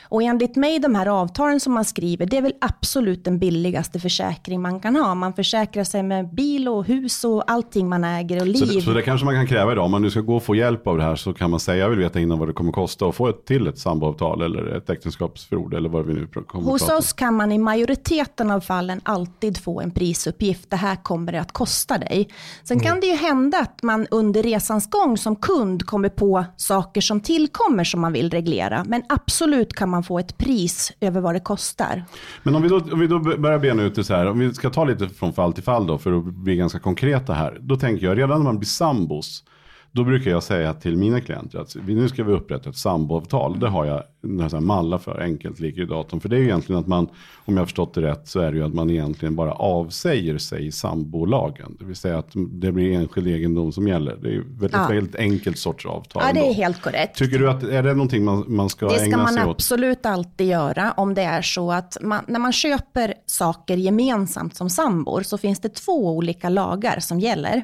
Och 0.09 0.23
enligt 0.23 0.55
mig, 0.55 0.79
de 0.79 0.95
här 0.95 1.05
avtalen 1.05 1.59
som 1.59 1.73
man 1.73 1.85
skriver, 1.85 2.25
det 2.25 2.37
är 2.37 2.41
väl 2.41 2.53
absolut 2.61 3.25
den 3.25 3.39
billigaste 3.39 3.99
försäkring 3.99 4.61
man 4.61 4.79
kan 4.79 4.95
ha. 4.95 5.15
Man 5.15 5.33
försäkrar 5.33 5.83
sig 5.83 6.03
med 6.03 6.33
bil 6.33 6.67
och 6.67 6.85
hus 6.85 7.23
och 7.23 7.51
allting 7.51 7.89
man 7.89 8.03
äger 8.03 8.35
och 8.35 8.41
Så, 8.57 8.65
liv. 8.65 8.75
det- 8.75 8.81
så 8.81 8.91
det 8.91 9.01
kanske 9.01 9.25
man 9.25 9.33
kan 9.35 9.47
kräva 9.47 9.71
idag. 9.71 9.85
Om 9.85 9.91
man 9.91 10.01
nu 10.01 10.09
ska 10.09 10.19
gå 10.21 10.35
och 10.35 10.43
få 10.43 10.55
hjälp 10.55 10.87
av 10.87 10.97
det 10.97 11.03
här 11.03 11.15
så 11.15 11.33
kan 11.33 11.49
man 11.51 11.59
säga, 11.59 11.77
jag 11.77 11.89
vill 11.89 11.99
veta 11.99 12.19
innan 12.19 12.39
vad 12.39 12.46
det 12.47 12.53
kommer 12.53 12.71
kosta 12.71 13.05
att 13.05 13.15
få 13.15 13.27
ett 13.27 13.45
till 13.45 13.67
ett 13.67 13.77
samboavtal 13.77 14.41
eller 14.41 14.77
ett 14.77 14.89
äktenskapsförord 14.89 15.73
eller 15.73 15.89
vad 15.89 16.05
vi 16.05 16.13
nu 16.13 16.27
kommer 16.27 16.65
Hos 16.65 16.89
oss 16.89 17.13
kan 17.13 17.33
man 17.33 17.51
i 17.51 17.57
majoriteten 17.57 18.51
av 18.51 18.59
fallen 18.59 19.01
alltid 19.03 19.57
få 19.57 19.81
en 19.81 19.91
prisuppgift. 19.91 20.69
Det 20.69 20.75
här 20.75 20.95
kommer 20.95 21.31
det 21.31 21.41
att 21.41 21.51
kosta 21.51 21.97
dig. 21.97 22.29
Sen 22.63 22.79
kan 22.79 22.99
det 22.99 23.07
ju 23.07 23.15
hända 23.15 23.59
att 23.59 23.83
man 23.83 24.07
under 24.11 24.43
resans 24.43 24.89
gång 24.89 25.17
som 25.17 25.35
kund 25.35 25.85
kommer 25.85 26.09
på 26.09 26.45
saker 26.57 27.01
som 27.01 27.21
tillkommer 27.21 27.83
som 27.83 28.01
man 28.01 28.13
vill 28.13 28.29
reglera. 28.29 28.83
Men 28.87 29.03
absolut 29.09 29.73
kan 29.73 29.89
man 29.89 30.03
få 30.03 30.19
ett 30.19 30.37
pris 30.37 30.93
över 30.99 31.21
vad 31.21 31.35
det 31.35 31.39
kostar. 31.39 32.03
Men 32.43 32.55
om 32.55 32.61
vi, 32.61 32.69
då, 32.69 32.75
om 32.77 32.99
vi 32.99 33.07
då 33.07 33.19
börjar 33.19 33.59
bena 33.59 33.83
ut 33.83 33.95
det 33.95 34.03
så 34.03 34.13
här, 34.13 34.25
om 34.25 34.39
vi 34.39 34.53
ska 34.53 34.69
ta 34.69 34.83
lite 34.83 35.09
från 35.09 35.33
fall 35.33 35.53
till 35.53 35.63
fall 35.63 35.87
då 35.87 35.97
för 35.97 36.17
att 36.17 36.23
bli 36.23 36.55
ganska 36.55 36.79
konkreta 36.79 37.33
här. 37.33 37.57
Då 37.61 37.75
tänker 37.75 38.05
jag, 38.05 38.17
redan 38.17 38.37
när 38.37 38.43
man 38.43 38.59
blir 38.59 38.67
sambos, 38.67 39.43
då 39.91 40.03
brukar 40.03 40.31
jag 40.31 40.43
säga 40.43 40.73
till 40.73 40.97
mina 40.97 41.21
klienter 41.21 41.59
att 41.59 41.75
nu 41.87 42.09
ska 42.09 42.23
vi 42.23 42.33
upprätta 42.33 42.69
ett 42.69 42.77
samboavtal. 42.77 43.59
Det 43.59 43.69
har 43.69 43.85
jag 43.85 44.03
några 44.21 44.59
mallar 44.61 44.97
för, 44.97 45.21
enkelt 45.21 45.59
ligger 45.59 45.83
i 45.83 45.85
datorn. 45.85 46.19
För 46.19 46.29
det 46.29 46.35
är 46.35 46.39
ju 46.39 46.43
egentligen 46.45 46.81
att 46.81 46.87
man, 46.87 47.07
om 47.45 47.53
jag 47.53 47.61
har 47.61 47.65
förstått 47.65 47.93
det 47.93 48.01
rätt, 48.01 48.27
så 48.27 48.39
är 48.39 48.51
det 48.51 48.57
ju 48.57 48.63
att 48.65 48.73
man 48.73 48.89
egentligen 48.89 49.35
bara 49.35 49.51
avsäger 49.53 50.37
sig 50.37 50.71
sambolagen. 50.71 51.75
Det 51.79 51.85
vill 51.85 51.95
säga 51.95 52.17
att 52.17 52.27
det 52.33 52.71
blir 52.71 52.91
enskild 52.91 53.27
egendom 53.27 53.71
som 53.71 53.87
gäller. 53.87 54.15
Det 54.21 54.27
är 54.27 54.31
ju 54.31 54.43
väldigt, 54.43 54.71
Ja. 54.73 54.87
väldigt 54.87 55.15
enkelt 55.15 55.57
sorts 55.57 55.85
avtal. 55.85 56.23
Ja, 56.25 56.33
det 56.33 56.49
är 56.49 56.53
helt 56.53 56.81
korrekt. 56.81 57.17
Tycker 57.17 57.39
du 57.39 57.49
att, 57.49 57.63
är 57.63 57.83
det 57.83 57.93
någonting 57.93 58.25
man, 58.25 58.43
man 58.47 58.69
ska 58.69 58.87
Det 58.87 58.93
ska 58.93 59.03
ägna 59.05 59.17
man 59.17 59.33
sig 59.33 59.43
åt? 59.43 59.49
absolut 59.49 60.05
alltid 60.05 60.47
göra 60.47 60.91
om 60.91 61.13
det 61.13 61.21
är 61.23 61.41
så 61.41 61.71
att 61.71 61.97
man, 62.01 62.23
när 62.27 62.39
man 62.39 62.53
köper 62.53 63.13
saker 63.25 63.77
gemensamt 63.77 64.55
som 64.55 64.69
sambor 64.69 65.21
så 65.23 65.37
finns 65.37 65.59
det 65.59 65.69
två 65.69 66.15
olika 66.15 66.49
lagar 66.49 66.99
som 66.99 67.19
gäller. 67.19 67.63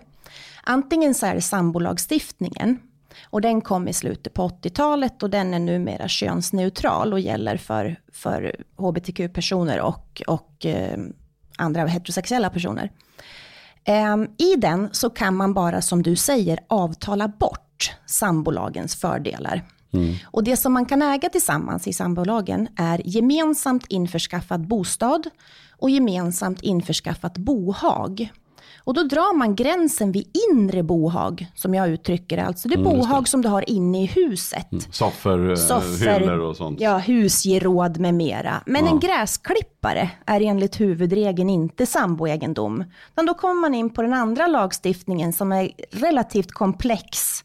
Antingen 0.63 1.13
så 1.13 1.25
är 1.25 1.35
det 1.35 1.41
sambolagstiftningen 1.41 2.79
och 3.23 3.41
den 3.41 3.61
kom 3.61 3.87
i 3.87 3.93
slutet 3.93 4.33
på 4.33 4.47
80-talet 4.47 5.23
och 5.23 5.29
den 5.29 5.53
är 5.53 5.59
numera 5.59 6.07
könsneutral 6.07 7.13
och 7.13 7.19
gäller 7.19 7.57
för, 7.57 7.99
för 8.11 8.55
hbtq-personer 8.77 9.81
och, 9.81 10.21
och 10.27 10.65
eh, 10.65 10.99
andra 11.57 11.85
heterosexuella 11.85 12.49
personer. 12.49 12.91
Ehm, 13.85 14.27
I 14.37 14.55
den 14.55 14.89
så 14.91 15.09
kan 15.09 15.35
man 15.35 15.53
bara, 15.53 15.81
som 15.81 16.03
du 16.03 16.15
säger, 16.15 16.59
avtala 16.67 17.27
bort 17.27 17.95
sambolagens 18.05 18.95
fördelar. 18.95 19.61
Och 20.25 20.43
det 20.43 20.57
som 20.57 20.73
man 20.73 20.85
kan 20.85 21.01
äga 21.01 21.29
tillsammans 21.29 21.87
i 21.87 21.93
sambolagen 21.93 22.67
är 22.77 23.01
gemensamt 23.05 23.85
införskaffad 23.89 24.67
bostad 24.67 25.29
och 25.71 25.89
gemensamt 25.89 26.61
införskaffat 26.61 27.37
bohag. 27.37 28.31
Och 28.85 28.93
då 28.93 29.03
drar 29.03 29.37
man 29.37 29.55
gränsen 29.55 30.11
vid 30.11 30.37
inre 30.51 30.83
bohag, 30.83 31.47
som 31.55 31.73
jag 31.73 31.89
uttrycker 31.89 32.37
det. 32.37 32.43
Alltså 32.43 32.67
det 32.67 32.77
bohag 32.77 33.27
som 33.27 33.41
du 33.41 33.49
har 33.49 33.69
inne 33.69 34.03
i 34.03 34.05
huset. 34.05 34.67
Soffor, 34.91 35.49
eh, 35.49 35.55
Soffor, 35.55 36.19
hyllor 36.19 36.39
och 36.39 36.57
sånt. 36.57 36.81
Ja, 36.81 36.97
husgeråd 36.97 37.99
med 37.99 38.13
mera. 38.13 38.63
Men 38.65 38.87
en 38.87 38.99
gräsklippare 38.99 40.09
är 40.25 40.41
enligt 40.41 40.79
huvudregeln 40.79 41.49
inte 41.49 41.85
samboegendom. 41.85 42.83
Utan 43.11 43.25
då 43.25 43.33
kommer 43.33 43.61
man 43.61 43.75
in 43.75 43.89
på 43.89 44.01
den 44.01 44.13
andra 44.13 44.47
lagstiftningen 44.47 45.33
som 45.33 45.51
är 45.51 45.71
relativt 45.91 46.51
komplex 46.51 47.43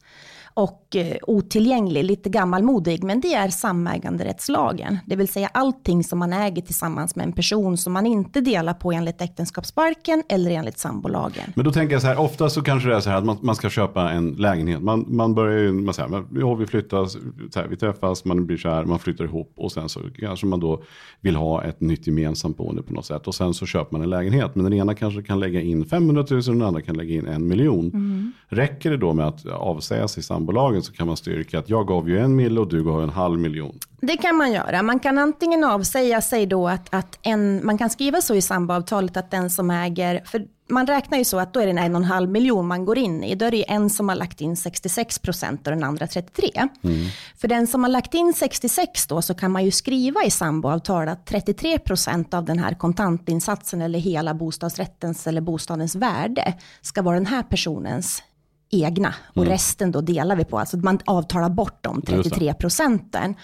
och 0.55 0.88
eh, 0.97 1.17
otillgänglig, 1.23 2.05
lite 2.05 2.31
gammalmodig, 2.31 3.05
men 3.05 3.21
det 3.21 3.35
är 3.35 3.49
samäganderättslagen. 3.49 4.99
Det 5.07 5.17
vill 5.17 5.29
säga 5.29 5.49
allting 5.55 6.05
som 6.05 6.19
man 6.19 6.33
äger 6.33 6.63
tillsammans 6.63 7.17
med 7.17 7.27
en 7.27 7.33
person 7.33 7.77
som 7.77 7.93
man 7.93 8.07
inte 8.07 8.41
delar 8.41 8.75
på 8.75 8.93
enligt 8.93 9.21
äktenskapsbalken 9.21 10.23
eller 10.29 10.51
enligt 10.51 10.79
sambolagen. 10.79 11.53
Men 11.55 11.65
då 11.65 11.73
tänker 11.73 11.95
jag 11.95 12.03
så 12.03 12.09
här, 12.09 12.21
ofta 12.21 12.51
så 12.51 12.63
kanske 12.63 12.89
det 12.89 12.97
är 12.97 13.01
så 13.01 13.11
här 13.11 13.19
att 13.19 13.25
man, 13.25 13.39
man 13.41 13.57
ska 13.57 13.71
köpa 13.71 14.11
en 14.11 14.33
lägenhet. 14.33 14.83
Man, 14.83 15.05
man 15.09 15.35
börjar 15.35 15.59
ju, 15.59 15.73
man 15.73 15.95
säger, 15.95 16.25
ja, 16.35 16.55
vi 16.55 16.67
flyttas, 16.67 17.13
så 17.51 17.61
här, 17.61 17.69
vi 17.69 17.77
träffas, 17.77 18.25
man 18.25 18.47
blir 18.47 18.65
här, 18.65 18.85
man 18.85 18.99
flyttar 18.99 19.25
ihop 19.25 19.53
och 19.57 19.73
sen 19.73 19.89
så 19.89 20.01
kanske 20.19 20.47
man 20.47 20.61
då 20.61 20.83
vill 21.21 21.37
ha 21.37 21.65
ett 21.65 21.81
nytt 21.81 22.07
gemensamt 22.07 22.57
boende 22.57 22.83
på 22.83 22.93
något 22.93 23.07
sätt. 23.07 23.27
Och 23.27 23.35
sen 23.35 23.55
så 23.55 23.67
köper 23.67 23.93
man 23.93 24.03
en 24.03 24.11
lägenhet. 24.11 24.55
Men 24.55 24.65
den 24.65 24.73
ena 24.73 24.95
kanske 24.95 25.23
kan 25.23 25.41
lägga 25.41 25.61
in 25.61 25.85
500 25.85 26.25
000 26.31 26.39
och 26.39 26.45
den 26.45 26.63
andra 26.63 26.83
kan 26.83 26.97
lägga 26.97 27.15
in 27.15 27.27
en 27.27 27.49
miljon. 27.49 28.33
Räcker 28.49 28.91
det 28.91 28.97
då 28.97 29.13
med 29.13 29.27
att 29.27 29.47
avsäga 29.47 30.09
sig 30.09 30.23
sambolagen 30.23 30.78
så 30.83 30.93
kan 30.93 31.07
man 31.07 31.17
styrka 31.17 31.59
att 31.59 31.69
jag 31.69 31.87
gav 31.87 32.09
ju 32.09 32.19
en 32.19 32.37
mille 32.37 32.61
och 32.61 32.69
du 32.69 32.85
gav 32.85 33.03
en 33.03 33.11
halv 33.11 33.39
miljon. 33.39 33.79
Det 34.01 34.17
kan 34.17 34.37
man 34.37 34.53
göra. 34.53 34.83
Man 34.83 34.99
kan 34.99 35.19
antingen 35.19 35.65
avsäga 35.65 36.21
sig 36.21 36.47
då 36.47 36.69
att, 36.69 36.95
att 36.95 37.19
en, 37.23 37.67
man 37.67 37.79
kan 37.79 37.91
skriva 37.91 38.21
så 38.21 38.35
i 38.35 38.43
samboavtalet 38.43 39.17
att 39.17 39.31
den 39.31 39.51
som 39.51 39.71
äger, 39.71 40.23
för 40.25 40.47
man 40.71 40.87
räknar 40.87 41.19
ju 41.19 41.25
så 41.25 41.39
att 41.39 41.55
då 41.55 41.61
är 41.61 41.67
det 41.67 41.73
en 41.81 41.95
och 41.95 42.01
en 42.01 42.05
halv 42.05 42.31
miljon 42.31 42.67
man 42.67 42.85
går 42.85 42.99
in 42.99 43.25
i. 43.25 43.35
Då 43.35 43.45
är 43.45 43.51
det 43.51 43.71
en 43.71 43.91
som 43.91 44.09
har 44.09 44.17
lagt 44.17 44.41
in 44.41 44.57
66 44.57 45.19
procent 45.19 45.67
och 45.67 45.73
den 45.73 45.85
andra 45.85 46.07
33. 46.07 46.51
Mm. 46.85 47.07
För 47.37 47.49
den 47.49 47.67
som 47.67 47.83
har 47.83 47.91
lagt 47.91 48.15
in 48.15 48.33
66 48.35 49.07
då 49.07 49.23
så 49.23 49.35
kan 49.35 49.51
man 49.51 49.65
ju 49.65 49.71
skriva 49.71 50.25
i 50.25 50.31
samboavtalet 50.31 51.13
att 51.13 51.27
33 51.27 51.79
procent 51.79 52.35
av 52.35 52.45
den 52.45 52.59
här 52.59 52.75
kontantinsatsen 52.75 53.83
eller 53.83 53.99
hela 53.99 54.35
bostadsrättens 54.35 55.27
eller 55.27 55.41
bostadens 55.41 55.95
värde 55.95 56.55
ska 56.81 57.03
vara 57.03 57.15
den 57.15 57.27
här 57.27 57.43
personens 57.43 58.23
egna 58.71 59.15
och 59.35 59.43
mm. 59.43 59.53
resten 59.53 59.93
då 59.93 60.01
delar 60.01 60.37
vi 60.37 60.45
på. 60.45 60.59
Alltså 60.59 60.77
man 60.77 60.99
avtalar 61.05 61.51
bort 61.51 61.79
de 61.81 62.03
33 62.03 62.55
procenten. 62.55 63.35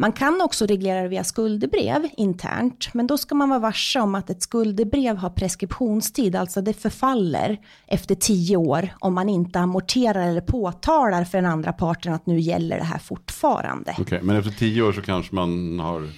Man 0.00 0.12
kan 0.12 0.40
också 0.40 0.66
reglera 0.66 1.02
det 1.02 1.08
via 1.08 1.24
skuldebrev 1.24 2.08
internt, 2.16 2.94
men 2.94 3.06
då 3.06 3.18
ska 3.18 3.34
man 3.34 3.48
vara 3.48 3.58
varse 3.58 4.00
om 4.00 4.14
att 4.14 4.30
ett 4.30 4.42
skuldebrev 4.42 5.16
har 5.16 5.30
preskriptionstid, 5.30 6.36
alltså 6.36 6.60
det 6.60 6.72
förfaller 6.72 7.58
efter 7.86 8.14
tio 8.14 8.56
år 8.56 8.88
om 8.98 9.14
man 9.14 9.28
inte 9.28 9.58
amorterar 9.58 10.28
eller 10.28 10.40
påtalar 10.40 11.24
för 11.24 11.38
den 11.38 11.50
andra 11.50 11.72
parten 11.72 12.14
att 12.14 12.26
nu 12.26 12.40
gäller 12.40 12.78
det 12.78 12.84
här 12.84 12.98
fortfarande. 12.98 13.90
Okej, 13.90 14.02
okay, 14.02 14.22
men 14.22 14.36
efter 14.36 14.50
tio 14.50 14.82
år 14.82 14.92
så 14.92 15.02
kanske 15.02 15.34
man 15.34 15.80
har 15.80 16.08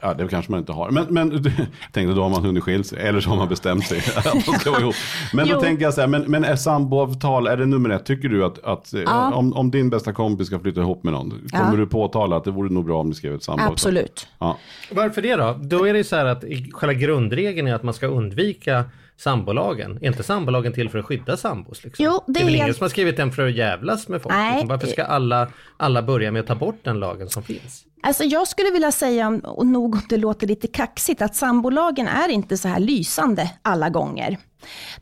Ja, 0.00 0.14
det 0.14 0.28
kanske 0.28 0.50
man 0.50 0.60
inte 0.60 0.72
har. 0.72 0.90
Men, 0.90 1.06
men 1.10 1.30
tänkte 1.92 2.14
då 2.14 2.22
har 2.22 2.30
man 2.30 2.44
hunnit 2.44 2.62
skilja 2.62 2.84
sig. 2.84 2.98
Eller 2.98 3.20
så 3.20 3.30
har 3.30 3.36
man 3.36 3.48
bestämt 3.48 3.86
sig 3.86 3.98
att 4.16 4.24
de 4.24 4.40
ska 4.52 4.70
vara 4.70 4.80
ihop. 4.80 4.94
Men 5.32 5.48
då 5.48 5.60
tänker 5.60 5.84
jag 5.84 5.94
så 5.94 6.00
här, 6.00 6.08
men, 6.08 6.22
men 6.22 6.44
är 6.44 6.56
samboavtal, 6.56 7.46
är 7.46 7.56
det 7.56 7.66
nummer 7.66 7.90
ett? 7.90 8.06
Tycker 8.06 8.28
du 8.28 8.44
att, 8.44 8.64
att 8.64 8.92
ja. 8.92 9.34
om, 9.34 9.52
om 9.52 9.70
din 9.70 9.90
bästa 9.90 10.12
kompis 10.12 10.46
ska 10.46 10.58
flytta 10.58 10.80
ihop 10.80 11.04
med 11.04 11.12
någon, 11.12 11.30
kommer 11.50 11.72
ja. 11.72 11.76
du 11.76 11.86
påtala 11.86 12.36
att 12.36 12.44
det 12.44 12.50
vore 12.50 12.72
nog 12.72 12.84
bra 12.84 13.00
om 13.00 13.08
du 13.08 13.14
skrev 13.14 13.34
ett 13.34 13.42
samboavtal? 13.42 13.72
Absolut. 13.72 14.28
Ja. 14.38 14.58
Varför 14.90 15.22
det 15.22 15.36
då? 15.36 15.58
Då 15.60 15.88
är 15.88 15.92
det 15.92 16.04
så 16.04 16.16
här 16.16 16.24
att 16.24 16.44
själva 16.72 16.94
grundregeln 16.94 17.68
är 17.68 17.74
att 17.74 17.82
man 17.82 17.94
ska 17.94 18.06
undvika 18.06 18.84
sambolagen? 19.22 19.98
Är 20.02 20.06
inte 20.06 20.22
sambolagen 20.22 20.72
till 20.72 20.90
för 20.90 20.98
att 20.98 21.04
skydda 21.04 21.36
sambos? 21.36 21.84
Liksom? 21.84 22.04
Jo, 22.04 22.20
det, 22.26 22.32
det 22.32 22.40
är 22.40 22.44
väl 22.44 22.54
helt... 22.54 22.62
ingen 22.62 22.74
som 22.74 22.84
har 22.84 22.88
skrivit 22.88 23.16
den 23.16 23.32
för 23.32 23.46
att 23.46 23.54
jävlas 23.54 24.08
med 24.08 24.22
folk? 24.22 24.34
Nej. 24.34 24.52
Liksom. 24.52 24.68
Varför 24.68 24.86
ska 24.86 25.04
alla, 25.04 25.48
alla 25.76 26.02
börja 26.02 26.30
med 26.30 26.40
att 26.40 26.46
ta 26.46 26.54
bort 26.54 26.78
den 26.82 27.00
lagen 27.00 27.28
som 27.28 27.42
finns? 27.42 27.84
Alltså 28.02 28.24
jag 28.24 28.48
skulle 28.48 28.70
vilja 28.70 28.92
säga, 28.92 29.40
och 29.44 29.66
nog 29.66 29.94
om 29.94 30.00
det 30.08 30.16
låter 30.16 30.46
lite 30.46 30.66
kaxigt, 30.66 31.22
att 31.22 31.34
sambolagen 31.34 32.08
är 32.08 32.28
inte 32.28 32.56
så 32.56 32.68
här 32.68 32.80
lysande 32.80 33.50
alla 33.62 33.88
gånger. 33.88 34.38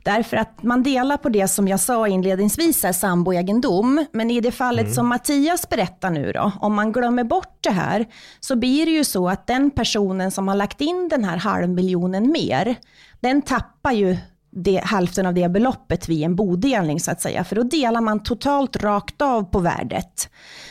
Därför 0.03 0.37
att 0.37 0.63
man 0.63 0.83
delar 0.83 1.17
på 1.17 1.29
det 1.29 1.47
som 1.47 1.67
jag 1.67 1.79
sa 1.79 2.07
inledningsvis 2.07 2.85
är 2.85 2.91
samboegendom. 2.91 4.05
Men 4.11 4.31
i 4.31 4.41
det 4.41 4.51
fallet 4.51 4.83
mm. 4.83 4.93
som 4.93 5.07
Mattias 5.07 5.69
berättar 5.69 6.09
nu 6.09 6.31
då, 6.31 6.51
om 6.59 6.73
man 6.73 6.91
glömmer 6.91 7.23
bort 7.23 7.57
det 7.61 7.71
här, 7.71 8.05
så 8.39 8.55
blir 8.55 8.85
det 8.85 8.91
ju 8.91 9.03
så 9.03 9.29
att 9.29 9.47
den 9.47 9.71
personen 9.71 10.31
som 10.31 10.47
har 10.47 10.55
lagt 10.55 10.81
in 10.81 11.07
den 11.09 11.23
här 11.23 11.37
halvmiljonen 11.37 12.31
mer, 12.31 12.75
den 13.19 13.41
tappar 13.41 13.91
ju 13.91 14.17
det, 14.51 14.77
hälften 14.85 15.25
av 15.25 15.33
det 15.33 15.49
beloppet 15.49 16.09
vid 16.09 16.23
en 16.23 16.35
bodelning 16.35 16.99
så 16.99 17.11
att 17.11 17.21
säga. 17.21 17.43
För 17.43 17.55
då 17.55 17.63
delar 17.63 18.01
man 18.01 18.23
totalt 18.23 18.75
rakt 18.75 19.21
av 19.21 19.43
på 19.43 19.59
värdet. 19.59 20.29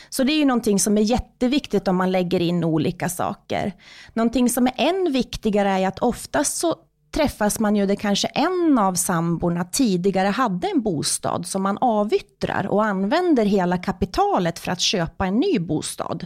Så 0.09 0.23
det 0.23 0.33
är 0.33 0.37
ju 0.37 0.45
någonting 0.45 0.79
som 0.79 0.97
är 0.97 1.01
jätteviktigt 1.01 1.87
om 1.87 1.95
man 1.95 2.11
lägger 2.11 2.39
in 2.39 2.63
olika 2.63 3.09
saker. 3.09 3.73
Någonting 4.13 4.49
som 4.49 4.67
är 4.67 4.73
än 4.77 5.11
viktigare 5.11 5.69
är 5.69 5.87
att 5.87 5.99
oftast 5.99 6.57
så 6.57 6.75
träffas 7.11 7.59
man 7.59 7.75
ju 7.75 7.85
där 7.85 7.95
kanske 7.95 8.27
en 8.27 8.77
av 8.77 8.93
samborna 8.93 9.63
tidigare 9.63 10.27
hade 10.27 10.67
en 10.67 10.81
bostad 10.81 11.47
som 11.47 11.63
man 11.63 11.77
avyttrar 11.81 12.67
och 12.67 12.85
använder 12.85 13.45
hela 13.45 13.77
kapitalet 13.77 14.59
för 14.59 14.71
att 14.71 14.81
köpa 14.81 15.25
en 15.25 15.39
ny 15.39 15.59
bostad. 15.59 16.25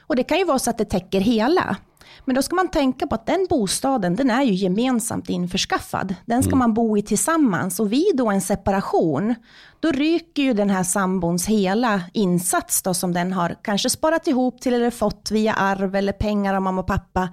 Och 0.00 0.16
det 0.16 0.24
kan 0.24 0.38
ju 0.38 0.44
vara 0.44 0.58
så 0.58 0.70
att 0.70 0.78
det 0.78 0.84
täcker 0.84 1.20
hela. 1.20 1.76
Men 2.26 2.34
då 2.34 2.42
ska 2.42 2.56
man 2.56 2.68
tänka 2.68 3.06
på 3.06 3.14
att 3.14 3.26
den 3.26 3.46
bostaden, 3.50 4.16
den 4.16 4.30
är 4.30 4.42
ju 4.42 4.54
gemensamt 4.54 5.28
införskaffad. 5.28 6.14
Den 6.24 6.42
ska 6.42 6.48
mm. 6.48 6.58
man 6.58 6.74
bo 6.74 6.98
i 6.98 7.02
tillsammans 7.02 7.80
och 7.80 7.92
vid 7.92 8.16
då 8.16 8.30
en 8.30 8.40
separation, 8.40 9.34
då 9.80 9.92
ryker 9.92 10.42
ju 10.42 10.52
den 10.52 10.70
här 10.70 10.82
sambons 10.82 11.46
hela 11.46 12.02
insats 12.12 12.82
då 12.82 12.94
som 12.94 13.12
den 13.12 13.32
har 13.32 13.56
kanske 13.62 13.90
sparat 13.90 14.26
ihop 14.26 14.60
till 14.60 14.74
eller 14.74 14.90
fått 14.90 15.30
via 15.30 15.54
arv 15.54 15.94
eller 15.94 16.12
pengar 16.12 16.54
av 16.54 16.62
mamma 16.62 16.80
och 16.80 16.86
pappa 16.86 17.28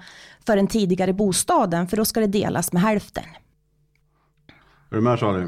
för 0.45 0.55
den 0.55 0.67
tidigare 0.67 1.13
bostaden, 1.13 1.87
för 1.87 1.97
då 1.97 2.05
ska 2.05 2.19
det 2.19 2.27
delas 2.27 2.73
med 2.73 2.81
hälften. 2.81 3.23
Är 4.91 4.95
du 4.95 5.01
med 5.01 5.19
Charlie? 5.19 5.47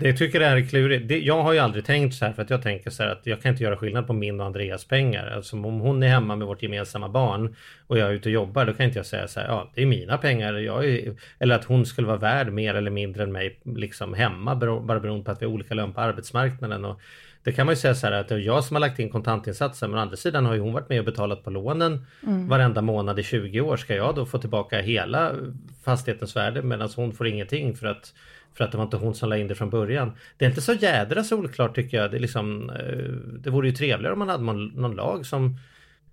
Det 0.00 0.12
tycker 0.12 0.40
jag 0.40 0.52
är 0.52 0.62
klurigt. 0.62 1.08
Det, 1.08 1.18
jag 1.18 1.42
har 1.42 1.52
ju 1.52 1.58
aldrig 1.58 1.84
tänkt 1.84 2.14
så 2.14 2.24
här 2.24 2.32
för 2.32 2.42
att 2.42 2.50
jag 2.50 2.62
tänker 2.62 2.90
så 2.90 3.02
här 3.02 3.10
att 3.10 3.26
jag 3.26 3.42
kan 3.42 3.52
inte 3.52 3.64
göra 3.64 3.76
skillnad 3.76 4.06
på 4.06 4.12
min 4.12 4.40
och 4.40 4.46
Andreas 4.46 4.84
pengar. 4.84 5.26
Alltså 5.26 5.56
om 5.56 5.80
hon 5.80 6.02
är 6.02 6.08
hemma 6.08 6.36
med 6.36 6.46
vårt 6.46 6.62
gemensamma 6.62 7.08
barn 7.08 7.56
och 7.86 7.98
jag 7.98 8.08
är 8.08 8.12
ute 8.12 8.28
och 8.28 8.32
jobbar 8.32 8.64
då 8.64 8.72
kan 8.72 8.86
inte 8.86 8.98
jag 8.98 9.06
säga 9.06 9.28
så 9.28 9.40
här, 9.40 9.46
ja 9.46 9.70
det 9.74 9.82
är 9.82 9.86
mina 9.86 10.18
pengar. 10.18 10.54
Jag 10.54 10.84
är, 10.84 11.14
eller 11.38 11.54
att 11.54 11.64
hon 11.64 11.86
skulle 11.86 12.06
vara 12.06 12.18
värd 12.18 12.52
mer 12.52 12.74
eller 12.74 12.90
mindre 12.90 13.22
än 13.22 13.32
mig 13.32 13.58
liksom 13.64 14.14
hemma 14.14 14.54
bara 14.56 15.00
beroende 15.00 15.24
på 15.24 15.30
att 15.30 15.42
vi 15.42 15.46
har 15.46 15.52
olika 15.52 15.74
lön 15.74 15.92
på 15.92 16.00
arbetsmarknaden. 16.00 16.84
Och 16.84 17.00
det 17.48 17.52
kan 17.52 17.66
man 17.66 17.72
ju 17.72 17.76
säga 17.76 17.94
så 17.94 18.06
här 18.06 18.12
att 18.12 18.28
det 18.28 18.34
är 18.34 18.38
jag 18.38 18.64
som 18.64 18.74
har 18.76 18.80
lagt 18.80 18.98
in 18.98 19.10
kontantinsatsen 19.10 19.90
men 19.90 19.98
å 19.98 20.02
andra 20.02 20.16
sidan 20.16 20.46
har 20.46 20.54
ju 20.54 20.60
hon 20.60 20.72
varit 20.72 20.88
med 20.88 20.98
och 20.98 21.04
betalat 21.04 21.44
på 21.44 21.50
lånen 21.50 22.06
mm. 22.26 22.48
varenda 22.48 22.82
månad 22.82 23.18
i 23.18 23.22
20 23.22 23.60
år. 23.60 23.76
Ska 23.76 23.94
jag 23.94 24.14
då 24.14 24.26
få 24.26 24.38
tillbaka 24.38 24.80
hela 24.80 25.32
fastighetens 25.84 26.36
värde 26.36 26.62
medan 26.62 26.88
hon 26.96 27.12
får 27.12 27.26
ingenting 27.26 27.76
för 27.76 27.86
att 27.86 28.14
för 28.54 28.64
att 28.64 28.72
det 28.72 28.76
var 28.76 28.84
inte 28.84 28.96
hon 28.96 29.14
som 29.14 29.28
la 29.28 29.36
in 29.36 29.48
det 29.48 29.54
från 29.54 29.70
början. 29.70 30.12
Det 30.36 30.44
är 30.44 30.48
inte 30.48 30.60
så 30.60 30.72
jädra 30.72 31.24
solklart 31.24 31.74
tycker 31.74 31.96
jag. 31.96 32.10
Det, 32.10 32.16
är 32.16 32.20
liksom, 32.20 32.70
eh, 32.70 33.12
det 33.40 33.50
vore 33.50 33.68
ju 33.68 33.74
trevligare 33.74 34.12
om 34.12 34.18
man 34.18 34.28
hade 34.28 34.44
någon, 34.44 34.66
någon 34.66 34.96
lag 34.96 35.26
som, 35.26 35.58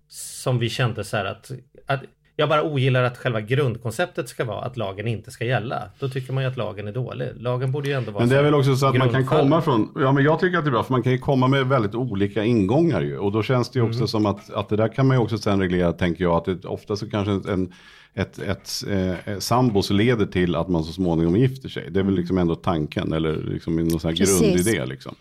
som 0.08 0.60
vi 0.60 0.70
kände 0.70 1.04
så 1.04 1.18
här 1.18 1.26
att, 1.26 1.52
att 1.86 2.02
jag 2.36 2.50
bara 2.50 2.64
ogillar 2.64 3.04
att 3.04 3.18
själva 3.18 3.42
grundkonceptet 3.42 4.30
ska 4.30 4.46
vara 4.46 4.66
att 4.66 4.78
lagen 4.78 5.08
inte 5.08 5.32
ska 5.32 5.46
gälla. 5.46 5.90
Då 6.00 6.10
tycker 6.10 6.34
man 6.34 6.44
ju 6.44 6.50
att 6.50 6.58
lagen 6.58 6.88
är 6.88 6.92
dålig. 6.92 7.30
Lagen 7.36 7.72
borde 7.72 7.88
ju 7.88 7.94
ändå 7.94 8.12
vara 8.12 8.22
Men 8.22 8.30
det 8.30 8.38
är 8.38 8.44
väl 8.44 8.56
också 8.56 8.76
så 8.76 8.86
att 8.88 8.98
man 8.98 9.10
kan 9.10 9.26
komma 9.26 9.62
från, 9.62 9.92
ja 9.96 10.12
men 10.12 10.24
jag 10.24 10.40
tycker 10.40 10.58
att 10.58 10.66
det 10.66 10.70
är 10.70 10.72
bra 10.72 10.84
för 10.84 10.92
man 10.92 11.04
kan 11.04 11.12
ju 11.12 11.18
komma 11.18 11.48
med 11.48 11.68
väldigt 11.68 11.96
olika 11.96 12.44
ingångar 12.44 13.02
ju. 13.02 13.18
Och 13.18 13.32
då 13.32 13.44
känns 13.44 13.70
det 13.70 13.80
ju 13.80 13.86
också 13.86 14.00
mm. 14.00 14.08
som 14.08 14.26
att, 14.26 14.54
att 14.54 14.70
det 14.70 14.76
där 14.76 14.88
kan 14.88 15.08
man 15.08 15.18
ju 15.18 15.24
också 15.24 15.38
sen 15.38 15.60
reglera, 15.60 15.94
tänker 15.94 16.24
jag, 16.24 16.36
att 16.36 16.46
det, 16.46 16.68
ofta 16.68 16.96
så 16.96 17.10
kanske 17.10 17.52
en 17.52 17.74
ett, 18.18 18.40
ett 18.40 18.70
eh, 18.90 19.40
sambos 19.40 19.90
leder 19.90 20.26
till 20.26 20.56
att 20.56 20.68
man 20.68 20.84
så 20.84 20.94
småningom 20.94 21.36
gifter 21.36 21.70
sig. 21.70 21.88
Det 21.92 22.00
är 22.00 22.04
väl 22.04 22.16
liksom 22.16 22.38
ändå 22.38 22.56
tanken 22.56 23.14
eller 23.14 23.36
liksom 23.36 23.76
någon 23.76 24.00
sån 24.00 24.10
här 24.10 24.18
grundidé. 24.18 24.86
Liksom. 24.86 25.16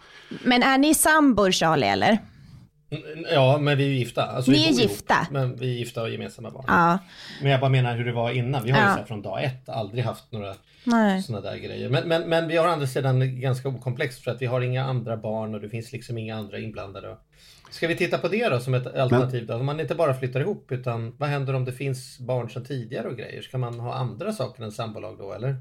Men 0.45 0.63
är 0.63 0.79
ni 0.79 0.95
sambor 0.95 1.51
Charlie 1.51 1.87
eller? 1.87 2.19
Ja, 3.33 3.59
men 3.59 3.79
vi 3.79 3.85
är 3.85 3.89
gifta. 3.89 4.27
Alltså, 4.27 4.51
ni 4.51 4.69
är 4.69 4.73
gifta? 4.73 5.15
Ihop, 5.15 5.31
men 5.31 5.57
vi 5.57 5.75
är 5.75 5.79
gifta 5.79 6.03
och 6.03 6.11
gemensamma 6.11 6.51
barn. 6.51 6.65
Ja. 6.69 6.99
Men 7.43 7.51
jag 7.51 7.61
bara 7.61 7.71
menar 7.71 7.97
hur 7.97 8.05
det 8.05 8.13
var 8.13 8.31
innan. 8.31 8.65
Vi 8.65 8.71
har 8.71 8.81
ja. 8.81 8.97
ju 8.97 9.03
så 9.03 9.07
från 9.07 9.23
dag 9.23 9.45
ett 9.45 9.69
aldrig 9.69 10.05
haft 10.05 10.33
några 10.33 10.55
sådana 11.23 11.51
där 11.51 11.57
grejer. 11.57 11.89
Men, 11.89 12.09
men, 12.09 12.29
men 12.29 12.49
vi 12.49 12.57
har 12.57 12.69
å 12.69 12.71
andra 12.71 12.87
sidan 12.87 13.41
ganska 13.41 13.69
okomplext 13.69 14.25
för 14.25 14.31
att 14.31 14.43
vi 14.43 14.47
har 14.47 14.61
inga 14.61 14.85
andra 14.85 15.17
barn 15.17 15.55
och 15.55 15.61
det 15.61 15.69
finns 15.69 15.93
liksom 15.93 16.19
inga 16.19 16.37
andra 16.37 16.59
inblandade. 16.59 17.17
Ska 17.71 17.87
vi 17.89 17.97
titta 17.97 18.19
på 18.19 18.29
det 18.29 18.49
då 18.49 18.61
som 18.61 18.75
ett 18.75 18.97
alternativ? 18.97 19.47
Då? 19.47 19.55
Om 19.55 19.67
man 19.67 19.81
inte 19.81 19.95
bara 19.95 20.15
flyttar 20.15 20.41
ihop 20.41 20.73
utan 20.73 21.15
vad 21.19 21.29
händer 21.29 21.55
om 21.55 21.65
det 21.65 21.73
finns 21.73 22.19
barn 22.19 22.51
sedan 22.51 22.65
tidigare 22.65 23.09
och 23.09 23.17
grejer? 23.17 23.43
Ska 23.43 23.59
man 23.59 23.81
ha 23.81 23.95
andra 23.95 24.33
saker 24.33 24.63
än 24.63 24.73
sambolag 24.73 25.19
då 25.19 25.33
eller? 25.33 25.57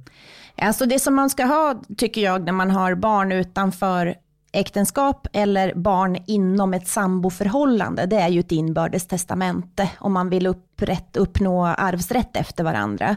Alltså 0.55 0.85
det 0.85 0.99
som 0.99 1.15
man 1.15 1.29
ska 1.29 1.45
ha 1.45 1.83
tycker 1.97 2.21
jag 2.21 2.45
när 2.45 2.53
man 2.53 2.71
har 2.71 2.95
barn 2.95 3.31
utanför 3.31 4.15
äktenskap 4.53 5.27
eller 5.33 5.73
barn 5.75 6.17
inom 6.25 6.73
ett 6.73 6.87
samboförhållande, 6.87 8.05
det 8.05 8.15
är 8.15 8.29
ju 8.29 8.39
ett 8.39 8.51
inbördes 8.51 9.07
testamente 9.07 9.89
om 9.99 10.13
man 10.13 10.29
vill 10.29 10.47
upprätt, 10.47 11.17
uppnå 11.17 11.65
arvsrätt 11.65 12.37
efter 12.37 12.63
varandra. 12.63 13.15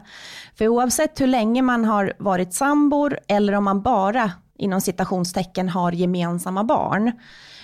För 0.55 0.69
oavsett 0.69 1.21
hur 1.21 1.27
länge 1.27 1.63
man 1.63 1.85
har 1.85 2.13
varit 2.19 2.55
sambor 2.55 3.19
eller 3.29 3.53
om 3.53 3.65
man 3.65 3.83
bara 3.83 4.33
inom 4.59 4.81
citationstecken 4.81 5.69
har 5.69 5.93
gemensamma 5.93 6.65
barn, 6.65 7.13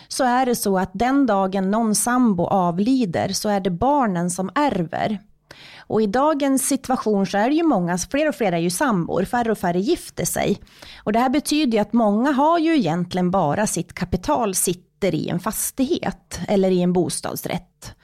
så 0.08 0.24
är 0.24 0.46
det 0.46 0.56
så 0.56 0.78
att 0.78 0.90
den 0.92 1.26
dagen 1.26 1.70
någon 1.70 1.94
sambo 1.94 2.46
avlider 2.46 3.28
så 3.28 3.48
är 3.48 3.60
det 3.60 3.70
barnen 3.70 4.30
som 4.30 4.50
ärver. 4.54 5.18
Och 5.86 6.02
i 6.02 6.06
dagens 6.06 6.68
situation 6.68 7.26
så 7.26 7.38
är 7.38 7.48
det 7.48 7.54
ju 7.54 7.62
många, 7.62 7.98
fler 7.98 8.28
och 8.28 8.34
fler 8.34 8.52
är 8.52 8.58
ju 8.58 8.70
sambor, 8.70 9.24
färre 9.24 9.52
och 9.52 9.58
färre 9.58 9.80
gifter 9.80 10.24
sig. 10.24 10.58
Och 11.04 11.12
det 11.12 11.18
här 11.18 11.30
betyder 11.30 11.72
ju 11.72 11.78
att 11.78 11.92
många 11.92 12.32
har 12.32 12.58
ju 12.58 12.76
egentligen 12.76 13.30
bara 13.30 13.66
sitt 13.66 13.92
kapital 13.92 14.54
sitter 14.54 15.14
i 15.14 15.28
en 15.28 15.40
fastighet 15.40 16.40
eller 16.48 16.70
i 16.70 16.82
en 16.82 16.92
bostadsrätt. 16.92 17.94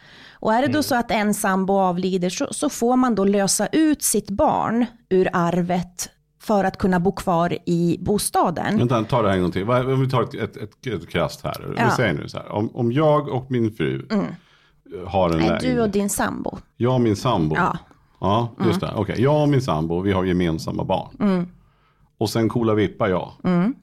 Och 0.40 0.54
är 0.54 0.62
det 0.62 0.68
då 0.68 0.72
mm. 0.72 0.82
så 0.82 0.94
att 0.94 1.10
en 1.10 1.34
sambo 1.34 1.72
avlider 1.72 2.30
så, 2.30 2.48
så 2.50 2.68
får 2.68 2.96
man 2.96 3.14
då 3.14 3.24
lösa 3.24 3.66
ut 3.66 4.02
sitt 4.02 4.30
barn 4.30 4.86
ur 5.08 5.28
arvet 5.32 6.10
för 6.42 6.64
att 6.64 6.78
kunna 6.78 7.00
bo 7.00 7.12
kvar 7.12 7.58
i 7.66 7.98
bostaden. 8.00 8.78
Vänta, 8.78 9.04
ta 9.04 9.22
det 9.22 9.28
här 9.28 9.36
en 9.36 9.42
gång 9.42 9.52
till. 9.52 9.70
Om 9.70 10.00
vi 10.00 10.10
tar 10.10 10.22
ett, 10.22 10.34
ett, 10.34 10.56
ett, 10.56 10.86
ett 10.86 11.08
krasst 11.08 11.44
här. 11.44 11.74
Ja. 11.76 11.84
Vi 11.84 11.90
säger 11.90 12.14
nu 12.14 12.28
så 12.28 12.38
här. 12.38 12.52
Om, 12.52 12.70
om 12.74 12.92
jag 12.92 13.28
och 13.28 13.50
min 13.50 13.72
fru 13.72 14.06
mm. 14.10 14.26
Har 15.06 15.30
en 15.30 15.38
Nej. 15.38 15.58
Du 15.60 15.80
och 15.80 15.90
din 15.90 16.08
sambo. 16.08 16.58
Jag 16.76 16.94
och 16.94 17.00
min 17.00 17.16
sambo. 17.16 17.56
Ja. 17.56 17.78
Ja, 18.20 18.48
just 18.58 18.82
mm. 18.82 18.94
det. 18.94 19.00
Okay. 19.00 19.20
jag 19.20 19.42
och 19.42 19.48
min 19.48 19.62
sambo, 19.62 20.00
vi 20.00 20.12
har 20.12 20.24
gemensamma 20.24 20.84
barn. 20.84 21.16
Mm. 21.20 21.48
Och 22.18 22.30
sen 22.30 22.48
coola 22.48 22.74
vippar 22.74 23.08
jag. 23.08 23.32
Mm. 23.44 23.74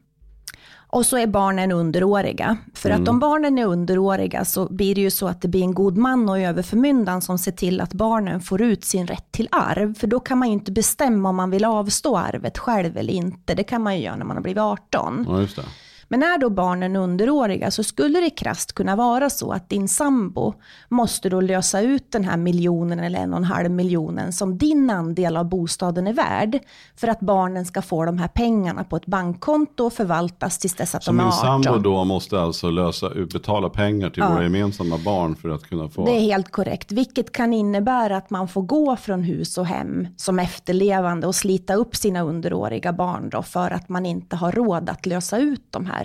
Och 0.87 1.05
så 1.05 1.17
är 1.17 1.27
barnen 1.27 1.71
underåriga. 1.71 2.57
För 2.73 2.89
mm. 2.89 3.01
att 3.01 3.09
om 3.09 3.19
barnen 3.19 3.57
är 3.57 3.65
underåriga 3.65 4.45
så 4.45 4.73
blir 4.73 4.95
det 4.95 5.01
ju 5.01 5.11
så 5.11 5.27
att 5.27 5.41
det 5.41 5.47
blir 5.47 5.61
en 5.61 5.73
god 5.73 5.97
man 5.97 6.29
och 6.29 6.39
överförmyndaren 6.39 7.21
som 7.21 7.37
ser 7.37 7.51
till 7.51 7.81
att 7.81 7.93
barnen 7.93 8.41
får 8.41 8.61
ut 8.61 8.83
sin 8.83 9.07
rätt 9.07 9.31
till 9.31 9.47
arv. 9.51 9.93
För 9.93 10.07
då 10.07 10.19
kan 10.19 10.37
man 10.37 10.47
ju 10.47 10.53
inte 10.53 10.71
bestämma 10.71 11.29
om 11.29 11.35
man 11.35 11.49
vill 11.49 11.65
avstå 11.65 12.17
arvet 12.17 12.57
själv 12.57 12.97
eller 12.97 13.13
inte. 13.13 13.55
Det 13.55 13.63
kan 13.63 13.81
man 13.81 13.97
ju 13.97 14.03
göra 14.03 14.15
när 14.15 14.25
man 14.25 14.37
har 14.37 14.43
blivit 14.43 14.61
18. 14.61 15.25
Ja, 15.29 15.41
just 15.41 15.55
det. 15.55 15.65
Men 16.07 16.23
är 16.23 16.37
då 16.37 16.49
barnen 16.49 16.95
underåriga 16.95 17.71
så 17.71 17.83
skulle 17.83 18.19
det 18.19 18.29
krast 18.29 18.73
kunna 18.73 18.95
vara 18.95 19.29
så 19.29 19.51
att 19.51 19.69
din 19.69 19.87
sambo 19.87 20.53
måste 20.89 21.29
då 21.29 21.41
lösa 21.41 21.81
ut 21.81 22.11
den 22.11 22.23
här 22.23 22.37
miljonen 22.37 22.99
eller 22.99 23.19
en 23.19 23.33
och 23.33 23.37
en 23.37 23.43
halv 23.43 23.71
miljonen 23.71 24.33
som 24.33 24.57
din 24.57 24.89
andel 24.89 25.37
av 25.37 25.49
bostaden 25.49 26.07
är 26.07 26.13
värd 26.13 26.59
för 26.95 27.07
att 27.07 27.19
barnen 27.19 27.65
ska 27.65 27.81
få 27.81 28.05
de 28.05 28.17
här 28.17 28.27
pengarna 28.27 28.83
på 28.83 28.95
ett 28.95 29.05
bankkonto 29.05 29.85
och 29.85 29.93
förvaltas 29.93 30.57
tills 30.57 30.75
dess 30.75 30.95
att 30.95 31.03
så 31.03 31.11
de 31.11 31.19
är 31.19 31.23
18. 31.23 31.31
Så 31.33 31.53
min 31.53 31.63
sambo 31.63 31.79
då 31.79 32.03
måste 32.03 32.41
alltså 32.41 32.69
lösa 32.69 33.09
ut, 33.09 33.33
betala 33.33 33.69
pengar 33.69 34.09
till 34.09 34.23
ja. 34.23 34.33
våra 34.33 34.43
gemensamma 34.43 34.97
barn 34.97 35.35
för 35.35 35.49
att 35.49 35.63
kunna 35.63 35.89
få? 35.89 36.05
Det 36.05 36.11
är 36.11 36.19
helt 36.21 36.51
korrekt, 36.51 36.91
vilket 36.91 37.31
kan 37.31 37.53
innebära 37.53 38.17
att 38.17 38.29
man 38.29 38.47
får 38.47 38.61
gå 38.61 38.95
från 38.95 39.23
hus 39.23 39.57
och 39.57 39.65
hem 39.65 40.07
som 40.17 40.39
efterlevande 40.39 41.27
och 41.27 41.35
slita 41.35 41.73
upp 41.73 41.95
sina 41.95 42.21
underåriga 42.21 42.93
barn 42.93 43.29
då 43.29 43.43
för 43.43 43.71
att 43.71 43.89
man 43.89 44.05
inte 44.05 44.35
har 44.35 44.51
råd 44.51 44.89
att 44.89 45.05
lösa 45.05 45.37
ut 45.37 45.63
de 45.71 45.85
här 45.85 46.04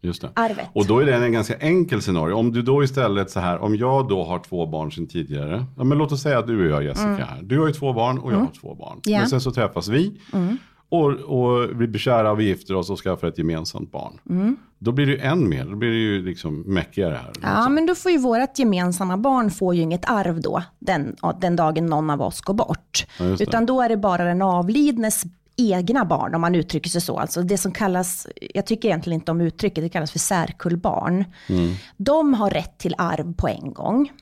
Just 0.00 0.22
det. 0.22 0.30
arvet. 0.34 0.68
Och 0.72 0.86
då 0.86 0.98
är 0.98 1.06
det 1.06 1.14
en 1.14 1.32
ganska 1.32 1.56
enkel 1.56 2.02
scenario. 2.02 2.34
Om 2.34 2.52
du 2.52 2.62
då 2.62 2.84
istället 2.84 3.30
så 3.30 3.40
här, 3.40 3.58
om 3.58 3.76
jag 3.76 4.08
då 4.08 4.24
har 4.24 4.38
två 4.38 4.66
barn 4.66 4.92
sedan 4.92 5.06
tidigare. 5.06 5.64
Ja, 5.76 5.84
men 5.84 5.98
låt 5.98 6.12
oss 6.12 6.22
säga 6.22 6.38
att 6.38 6.46
du 6.46 6.64
och 6.64 6.70
jag 6.70 6.84
Jessica 6.84 7.08
mm. 7.08 7.22
här. 7.22 7.42
Du 7.42 7.58
har 7.58 7.66
ju 7.66 7.72
två 7.72 7.92
barn 7.92 8.18
och 8.18 8.32
jag 8.32 8.36
mm. 8.36 8.46
har 8.46 8.60
två 8.60 8.74
barn. 8.74 9.00
Yeah. 9.06 9.20
Men 9.20 9.28
sen 9.28 9.40
så 9.40 9.50
träffas 9.50 9.88
vi. 9.88 10.20
Mm. 10.32 10.58
Och, 10.90 11.10
och 11.10 11.80
vi 11.80 11.86
blir 11.86 11.98
kära, 11.98 12.34
vi 12.34 12.44
gifter 12.44 12.74
oss 12.74 12.90
och 12.90 12.98
skaffar 12.98 13.28
ett 13.28 13.38
gemensamt 13.38 13.92
barn. 13.92 14.20
Mm. 14.30 14.56
Då 14.78 14.92
blir 14.92 15.06
det 15.06 15.12
ju 15.12 15.18
än 15.18 15.48
mer, 15.48 15.64
då 15.64 15.76
blir 15.76 15.90
det 15.90 15.96
ju 15.96 16.22
liksom 16.22 16.60
mäckigare 16.60 17.14
här. 17.14 17.32
Ja, 17.42 17.54
liksom. 17.56 17.74
men 17.74 17.86
då 17.86 17.94
får 17.94 18.10
ju 18.10 18.18
vårt 18.18 18.58
gemensamma 18.58 19.16
barn 19.16 19.50
får 19.50 19.74
ju 19.74 19.82
inget 19.82 20.10
arv 20.10 20.40
då, 20.40 20.62
den, 20.78 21.16
den 21.40 21.56
dagen 21.56 21.86
någon 21.86 22.10
av 22.10 22.22
oss 22.22 22.40
går 22.40 22.54
bort. 22.54 23.06
Ja, 23.18 23.24
Utan 23.40 23.66
då 23.66 23.82
är 23.82 23.88
det 23.88 23.96
bara 23.96 24.24
den 24.24 24.42
avlidnes 24.42 25.24
egna 25.58 26.04
barn, 26.04 26.34
om 26.34 26.40
man 26.40 26.54
uttrycker 26.54 26.90
sig 26.90 27.00
så. 27.00 27.18
Alltså 27.18 27.42
det 27.42 27.58
som 27.58 27.72
kallas, 27.72 28.26
jag 28.54 28.66
tycker 28.66 28.88
egentligen 28.88 29.20
inte 29.20 29.30
om 29.30 29.40
uttrycket, 29.40 29.84
det 29.84 29.88
kallas 29.88 30.12
för 30.12 30.18
särkullbarn. 30.18 31.24
Mm. 31.48 31.74
De 31.96 32.34
har 32.34 32.50
rätt 32.50 32.78
till 32.78 32.94
arv 32.98 33.34
på 33.34 33.48
en 33.48 33.72
gång 33.72 34.12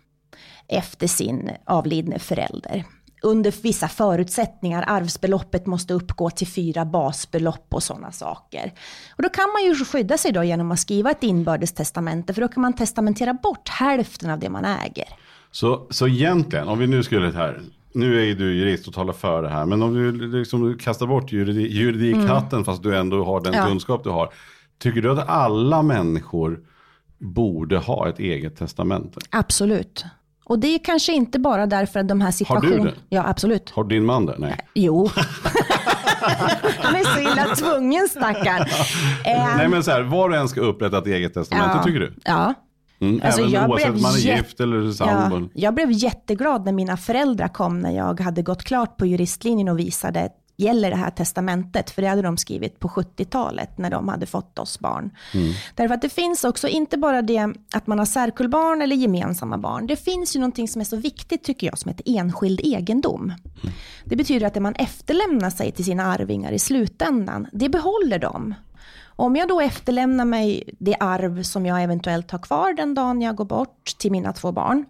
efter 0.69 1.07
sin 1.07 1.51
avlidne 1.65 2.19
förälder. 2.19 2.85
Under 3.23 3.55
vissa 3.63 3.89
förutsättningar, 3.89 4.85
arvsbeloppet 4.87 5.67
måste 5.67 5.95
uppgå 5.95 6.31
till 6.31 6.47
fyra 6.47 6.85
basbelopp 6.85 7.75
och 7.75 7.83
sådana 7.83 8.13
saker. 8.13 8.73
Och 9.17 9.23
då 9.23 9.29
kan 9.29 9.53
man 9.53 9.65
ju 9.65 9.85
skydda 9.85 10.19
sig 10.19 10.33
då 10.33 10.45
genom 10.45 10.71
att 10.71 10.81
skriva 10.81 11.11
ett 11.11 11.23
inbördes 11.23 11.73
testamente, 11.73 12.35
för 12.35 12.41
då 12.41 12.49
kan 12.49 12.61
man 12.61 12.73
testamentera 12.73 13.35
bort 13.35 13.69
hälften 13.69 14.31
av 14.31 14.39
det 14.39 14.51
man 14.51 14.65
äger. 14.65 15.09
Så, 15.51 15.87
så 15.91 16.09
egentligen, 16.09 16.69
om 16.69 16.79
vi 16.79 16.87
nu 16.87 17.03
skulle 17.03 17.33
här 17.33 17.63
nu 17.97 18.21
är 18.21 18.25
ju 18.25 18.35
du 18.35 18.55
jurist 18.55 18.89
och 18.89 18.95
talar 18.95 19.13
för 19.13 19.43
det 19.43 19.49
här, 19.49 19.65
men 19.65 19.83
om 19.83 19.95
du 19.95 20.13
liksom 20.39 20.79
kastar 20.79 21.07
bort 21.07 21.33
juridik, 21.33 21.73
juridikhatten 21.73 22.57
mm. 22.57 22.65
fast 22.65 22.83
du 22.83 22.97
ändå 22.97 23.25
har 23.25 23.41
den 23.41 23.55
ja. 23.55 23.67
kunskap 23.67 24.05
du 24.05 24.11
har. 24.11 24.33
Tycker 24.79 25.03
du 25.03 25.11
att 25.11 25.29
alla 25.29 25.83
människor 25.83 26.61
borde 27.19 27.79
ha 27.79 28.09
ett 28.09 28.19
eget 28.19 28.57
testamente? 28.57 29.21
Absolut. 29.31 30.05
Och 30.45 30.59
det 30.59 30.75
är 30.75 30.79
kanske 30.79 31.13
inte 31.13 31.39
bara 31.39 31.67
därför 31.67 32.01
att 32.01 32.09
de 32.09 32.21
här 32.21 32.31
situationerna... 32.31 32.79
Har 32.79 32.85
du 32.85 32.91
det? 32.91 32.97
Ja, 33.09 33.29
absolut. 33.29 33.71
Har 33.71 33.85
din 33.85 34.05
man 34.05 34.27
det? 34.27 34.35
Nej. 34.39 34.59
Jo. 34.75 35.11
Han 36.79 36.95
är 36.95 37.05
så 37.05 37.21
illa 37.21 37.55
tvungen 37.57 38.09
stackarn. 38.09 38.69
Nej 39.57 39.69
men 39.69 39.85
så 39.85 39.91
här, 39.91 40.03
var 40.03 40.29
och 40.29 40.37
en 40.37 40.49
ska 40.49 40.61
upprätta 40.61 40.99
ett 40.99 41.07
eget 41.07 41.35
testamente, 41.35 41.77
ja. 41.77 41.83
tycker 41.83 42.01
du? 42.01 42.15
Ja. 42.25 42.55
Mm, 42.99 43.21
alltså 43.25 43.41
även 43.41 43.53
jag 43.53 43.71
oavsett 43.71 43.95
om 43.95 44.03
man 44.03 44.15
är 44.15 44.37
gift 44.37 44.61
eller 44.61 44.93
sambo. 44.93 45.41
Ja, 45.41 45.49
jag 45.55 45.75
blev 45.75 45.93
jätteglad 45.93 46.65
när 46.65 46.73
mina 46.73 46.97
föräldrar 46.97 47.49
kom 47.49 47.81
när 47.81 47.91
jag 47.91 48.21
hade 48.21 48.43
gått 48.43 48.63
klart 48.63 48.97
på 48.97 49.07
juristlinjen 49.07 49.69
och 49.69 49.79
visade 49.79 50.29
gäller 50.57 50.91
det 50.91 50.97
här 50.97 51.11
testamentet, 51.11 51.91
för 51.91 52.03
det 52.03 52.09
hade 52.09 52.23
de 52.23 52.37
skrivit 52.37 52.81
på 52.81 52.89
70-talet 52.89 53.79
när 53.79 53.91
de 53.91 54.09
hade 54.09 54.27
fått 54.27 54.59
oss 54.59 54.81
barn. 54.81 55.11
Mm. 55.35 55.53
Därför 55.75 55.95
att 55.95 56.03
det 56.03 56.09
finns 56.09 56.45
också, 56.45 56.69
inte 56.69 56.99
bara 56.99 57.23
det 57.23 57.53
att 57.75 57.87
man 57.87 57.99
har 57.99 58.07
särkullbarn 58.07 58.83
eller 58.83 58.97
gemensamma 58.97 59.59
barn, 59.59 59.87
det 59.87 59.97
finns 59.97 60.37
ju 60.37 60.41
någonting 60.41 60.69
som 60.69 60.81
är 60.81 60.85
så 60.85 60.97
viktigt 60.97 61.45
tycker 61.45 61.67
jag 61.67 61.79
som 61.79 61.89
heter 61.89 62.19
enskild 62.19 62.61
egendom. 62.65 63.23
Mm. 63.23 63.75
Det 64.05 64.17
betyder 64.17 64.47
att 64.47 64.55
det 64.55 64.61
man 64.61 64.75
efterlämnar 64.75 65.51
sig 65.51 65.73
till 65.73 65.85
sina 65.85 66.05
arvingar 66.05 66.53
i 66.53 66.59
slutändan, 66.59 67.47
det 67.53 67.69
behåller 67.69 68.19
de. 68.19 68.55
Om 69.17 69.37
jag 69.37 69.49
då 69.49 69.61
efterlämnar 69.61 70.25
mig 70.25 70.63
det 70.79 70.97
arv 71.01 71.43
som 71.43 71.67
jag 71.67 71.83
eventuellt 71.83 72.31
har 72.31 72.39
kvar 72.39 72.73
den 72.73 72.95
dagen 72.95 73.23
jag 73.23 73.37
går 73.37 73.45
bort 73.45 73.85
till 73.99 74.13
mina 74.13 74.33
två 74.33 74.53
barn, 74.53 74.85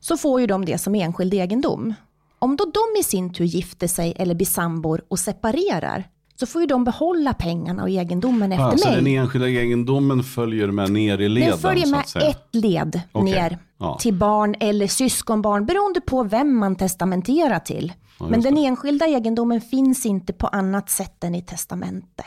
så 0.00 0.16
får 0.16 0.40
ju 0.40 0.46
de 0.46 0.64
det 0.64 0.78
som 0.78 0.94
enskild 0.94 1.34
egendom. 1.34 1.94
Om 2.38 2.56
då 2.56 2.64
de 2.64 3.00
i 3.00 3.02
sin 3.02 3.32
tur 3.32 3.44
gifter 3.44 3.86
sig 3.86 4.14
eller 4.18 4.34
blir 4.34 4.46
sambor 4.46 5.02
och 5.08 5.18
separerar, 5.18 6.04
så 6.36 6.46
får 6.46 6.60
ju 6.60 6.66
de 6.66 6.84
behålla 6.84 7.34
pengarna 7.34 7.82
och 7.82 7.88
egendomen 7.90 8.52
efter 8.52 8.64
alltså 8.64 8.88
mig. 8.88 8.96
Så 8.96 9.04
den 9.04 9.14
enskilda 9.14 9.48
egendomen 9.48 10.22
följer 10.22 10.70
med 10.70 10.92
ner 10.92 11.20
i 11.20 11.28
leden? 11.28 11.50
Den 11.50 11.58
följer 11.58 11.86
med 11.86 12.04
ett 12.30 12.48
led 12.52 13.00
okay. 13.12 13.32
ner 13.32 13.58
ja. 13.78 13.98
till 14.00 14.14
barn 14.14 14.54
eller 14.60 14.86
syskonbarn, 14.86 15.66
beroende 15.66 16.00
på 16.00 16.22
vem 16.22 16.56
man 16.58 16.76
testamenterar 16.76 17.58
till. 17.58 17.92
Ja, 18.20 18.26
Men 18.28 18.40
den 18.40 18.58
enskilda 18.58 19.06
egendomen 19.06 19.60
finns 19.60 20.06
inte 20.06 20.32
på 20.32 20.46
annat 20.46 20.90
sätt 20.90 21.24
än 21.24 21.34
i 21.34 21.42
testamente. 21.42 22.24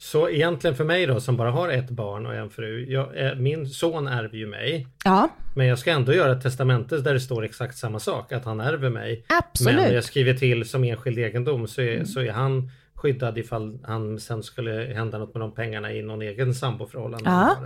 Så 0.00 0.28
egentligen 0.28 0.76
för 0.76 0.84
mig 0.84 1.06
då 1.06 1.20
som 1.20 1.36
bara 1.36 1.50
har 1.50 1.68
ett 1.68 1.90
barn 1.90 2.26
och 2.26 2.34
en 2.34 2.50
fru. 2.50 2.86
Jag, 2.88 3.26
eh, 3.26 3.34
min 3.34 3.66
son 3.66 4.06
ärver 4.06 4.38
ju 4.38 4.46
mig. 4.46 4.86
Ja. 5.04 5.28
Men 5.54 5.66
jag 5.66 5.78
ska 5.78 5.90
ändå 5.90 6.14
göra 6.14 6.32
ett 6.32 6.42
testamente 6.42 6.96
där 6.96 7.14
det 7.14 7.20
står 7.20 7.44
exakt 7.44 7.78
samma 7.78 7.98
sak. 7.98 8.32
Att 8.32 8.44
han 8.44 8.60
ärver 8.60 8.90
mig. 8.90 9.24
Absolut. 9.28 9.76
Men 9.76 9.94
jag 9.94 10.04
skriver 10.04 10.34
till 10.34 10.68
som 10.68 10.84
enskild 10.84 11.18
egendom 11.18 11.68
så 11.68 11.80
är, 11.80 11.94
mm. 11.94 12.06
så 12.06 12.20
är 12.20 12.32
han 12.32 12.70
skyddad 12.94 13.38
ifall 13.38 13.78
han 13.82 14.20
sen 14.20 14.42
skulle 14.42 14.92
hända 14.94 15.18
något 15.18 15.34
med 15.34 15.40
de 15.40 15.54
pengarna 15.54 15.92
i 15.92 16.02
någon 16.02 16.22
egen 16.22 16.54
samboförhållande. 16.54 17.30
Ja, 17.30 17.56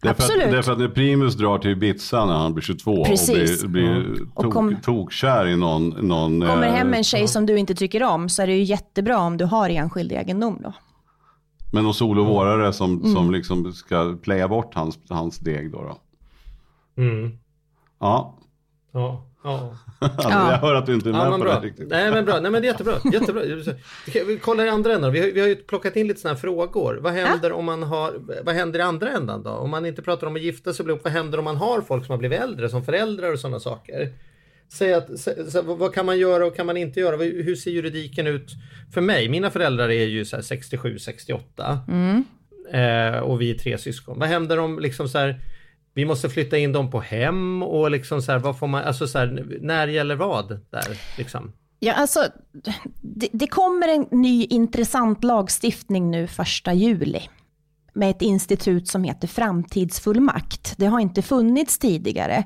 därför 0.00 0.24
absolut. 0.24 0.44
Att, 0.44 0.52
därför 0.52 0.72
att 0.72 0.78
när 0.78 0.88
Primus 0.88 1.34
drar 1.34 1.58
till 1.58 1.70
Ibiza 1.70 2.26
när 2.26 2.34
han 2.34 2.54
blir 2.54 2.62
22 2.62 3.04
Precis. 3.04 3.64
och 3.64 3.70
blir, 3.70 3.82
blir 3.82 3.96
mm. 3.96 4.30
tok, 4.36 4.52
kom, 4.52 4.76
tokkär 4.82 5.46
i 5.46 5.56
någon, 5.56 5.88
någon... 5.88 6.40
Kommer 6.40 6.68
hem 6.68 6.94
en 6.94 7.04
tjej 7.04 7.20
ja. 7.20 7.26
som 7.26 7.46
du 7.46 7.58
inte 7.58 7.74
tycker 7.74 8.02
om 8.02 8.28
så 8.28 8.42
är 8.42 8.46
det 8.46 8.52
ju 8.52 8.62
jättebra 8.62 9.18
om 9.18 9.36
du 9.36 9.44
har 9.44 9.70
enskild 9.70 10.12
egendom 10.12 10.60
då. 10.62 10.72
Men 11.72 11.84
någon 11.84 11.94
solovårare 11.94 12.72
som, 12.72 12.96
mm. 12.96 13.14
som 13.14 13.30
liksom 13.30 13.72
ska 13.72 14.16
playa 14.22 14.48
bort 14.48 14.74
hans, 14.74 14.98
hans 15.08 15.38
deg 15.38 15.72
då? 15.72 15.82
då. 15.82 15.98
Mm. 17.02 17.38
Ja. 17.98 18.38
Ja. 18.92 19.24
Ja. 19.44 19.76
alltså, 19.98 20.28
ja. 20.28 20.52
Jag 20.52 20.58
hör 20.58 20.74
att 20.74 20.86
du 20.86 20.94
inte 20.94 21.08
är 21.08 21.12
med 21.12 21.26
ja, 21.26 21.30
på 21.30 21.38
bra. 21.38 21.60
det 21.60 21.66
riktigt. 21.66 21.88
Nej 21.88 22.10
men 22.10 22.24
bra, 22.24 22.40
nej 22.40 22.50
men 22.50 22.62
det 22.62 22.68
är 22.68 22.72
jättebra. 22.72 22.94
jättebra. 23.12 23.42
Vi 24.26 24.38
kollar 24.38 24.64
i 24.64 24.68
andra 24.68 24.92
änden. 24.92 25.12
Vi 25.12 25.20
har, 25.20 25.26
vi 25.26 25.40
har 25.40 25.48
ju 25.48 25.56
plockat 25.56 25.96
in 25.96 26.06
lite 26.08 26.20
sådana 26.20 26.34
här 26.34 26.40
frågor. 26.40 26.98
Vad 27.02 27.12
händer 27.12 27.50
ja. 27.50 27.56
om 27.56 27.64
man 27.64 27.82
har, 27.82 28.14
vad 28.44 28.54
händer 28.54 28.78
i 28.78 28.82
andra 28.82 29.10
ändan 29.10 29.42
då? 29.42 29.50
Om 29.50 29.70
man 29.70 29.86
inte 29.86 30.02
pratar 30.02 30.26
om 30.26 30.36
att 30.36 30.42
gifta 30.42 30.72
sig, 30.72 30.86
vad 30.86 31.12
händer 31.12 31.38
om 31.38 31.44
man 31.44 31.56
har 31.56 31.80
folk 31.80 32.06
som 32.06 32.12
har 32.12 32.18
blivit 32.18 32.40
äldre 32.40 32.68
som 32.68 32.84
föräldrar 32.84 33.32
och 33.32 33.40
sådana 33.40 33.60
saker? 33.60 34.12
Säg 34.68 34.94
att, 34.94 35.20
så, 35.50 35.62
vad 35.62 35.94
kan 35.94 36.06
man 36.06 36.18
göra 36.18 36.46
och 36.46 36.56
kan 36.56 36.66
man 36.66 36.76
inte 36.76 37.00
göra? 37.00 37.16
Hur 37.16 37.56
ser 37.56 37.70
juridiken 37.70 38.26
ut 38.26 38.50
för 38.94 39.00
mig? 39.00 39.28
Mina 39.28 39.50
föräldrar 39.50 39.88
är 39.88 40.04
ju 40.04 40.24
67, 40.24 40.98
68 40.98 41.80
mm. 41.88 42.24
eh, 42.72 43.18
och 43.18 43.40
vi 43.40 43.50
är 43.50 43.54
tre 43.54 43.78
syskon. 43.78 44.18
Vad 44.18 44.28
händer 44.28 44.58
om 44.58 44.78
liksom 44.78 45.08
så 45.08 45.18
här, 45.18 45.40
vi 45.94 46.04
måste 46.04 46.28
flytta 46.28 46.58
in 46.58 46.72
dem 46.72 46.90
på 46.90 47.00
hem 47.00 47.62
och 47.62 47.90
liksom 47.90 48.22
så 48.22 48.32
här, 48.32 48.38
vad 48.38 48.58
får 48.58 48.66
man, 48.66 48.84
alltså 48.84 49.06
så 49.06 49.18
här, 49.18 49.46
när 49.60 49.88
gäller 49.88 50.16
vad 50.16 50.60
där 50.70 51.00
liksom? 51.18 51.52
Ja, 51.80 51.92
alltså, 51.92 52.20
det, 53.00 53.28
det 53.32 53.46
kommer 53.46 53.88
en 53.88 54.06
ny 54.10 54.44
intressant 54.44 55.24
lagstiftning 55.24 56.10
nu 56.10 56.26
första 56.26 56.72
juli 56.72 57.22
med 57.98 58.10
ett 58.10 58.22
institut 58.22 58.88
som 58.88 59.04
heter 59.04 59.28
framtidsfullmakt. 59.28 60.74
Det 60.76 60.86
har 60.86 61.00
inte 61.00 61.22
funnits 61.22 61.78
tidigare. 61.78 62.44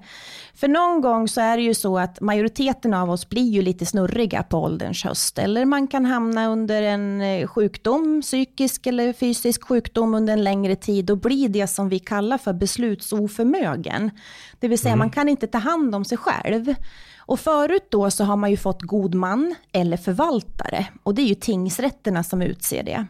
För 0.55 0.69
någon 0.69 1.01
gång 1.01 1.29
så 1.29 1.41
är 1.41 1.57
det 1.57 1.63
ju 1.63 1.75
så 1.75 1.99
att 1.99 2.21
majoriteten 2.21 2.95
av 2.95 3.11
oss 3.11 3.29
blir 3.29 3.51
ju 3.51 3.63
lite 3.63 3.87
snurriga 3.87 4.43
på 4.43 4.59
ålderns 4.59 5.05
höst. 5.05 5.39
Eller 5.39 5.65
man 5.65 5.87
kan 5.87 6.05
hamna 6.05 6.47
under 6.47 6.83
en 6.83 7.21
eh, 7.21 7.47
sjukdom, 7.47 8.23
psykisk 8.23 8.87
eller 8.87 9.13
fysisk 9.13 9.65
sjukdom 9.65 10.15
under 10.15 10.33
en 10.33 10.45
längre 10.45 10.77
tid 10.77 11.11
och 11.11 11.19
bli 11.19 11.49
det 11.49 11.67
som 11.67 11.89
vi 11.89 11.99
kallar 11.99 12.39
för 12.39 12.53
beslutsoförmögen. 12.53 14.11
Det 14.61 14.69
vill 14.69 14.79
säga 14.79 14.93
mm. 14.93 14.99
man 14.99 15.11
kan 15.11 15.29
inte 15.29 15.47
ta 15.47 15.59
hand 15.59 15.95
om 15.95 16.05
sig 16.05 16.19
själv. 16.19 16.75
Och 17.19 17.41
förut 17.41 17.87
då 17.91 18.11
så 18.11 18.25
har 18.25 18.37
man 18.37 18.51
ju 18.51 18.57
fått 18.57 18.83
god 18.83 19.15
man 19.15 19.55
eller 19.73 19.97
förvaltare 19.97 20.87
och 21.03 21.15
det 21.15 21.23
är 21.23 21.27
ju 21.27 21.35
tingsrätterna 21.35 22.23
som 22.23 22.43
utser 22.43 22.83
det. 22.83 23.07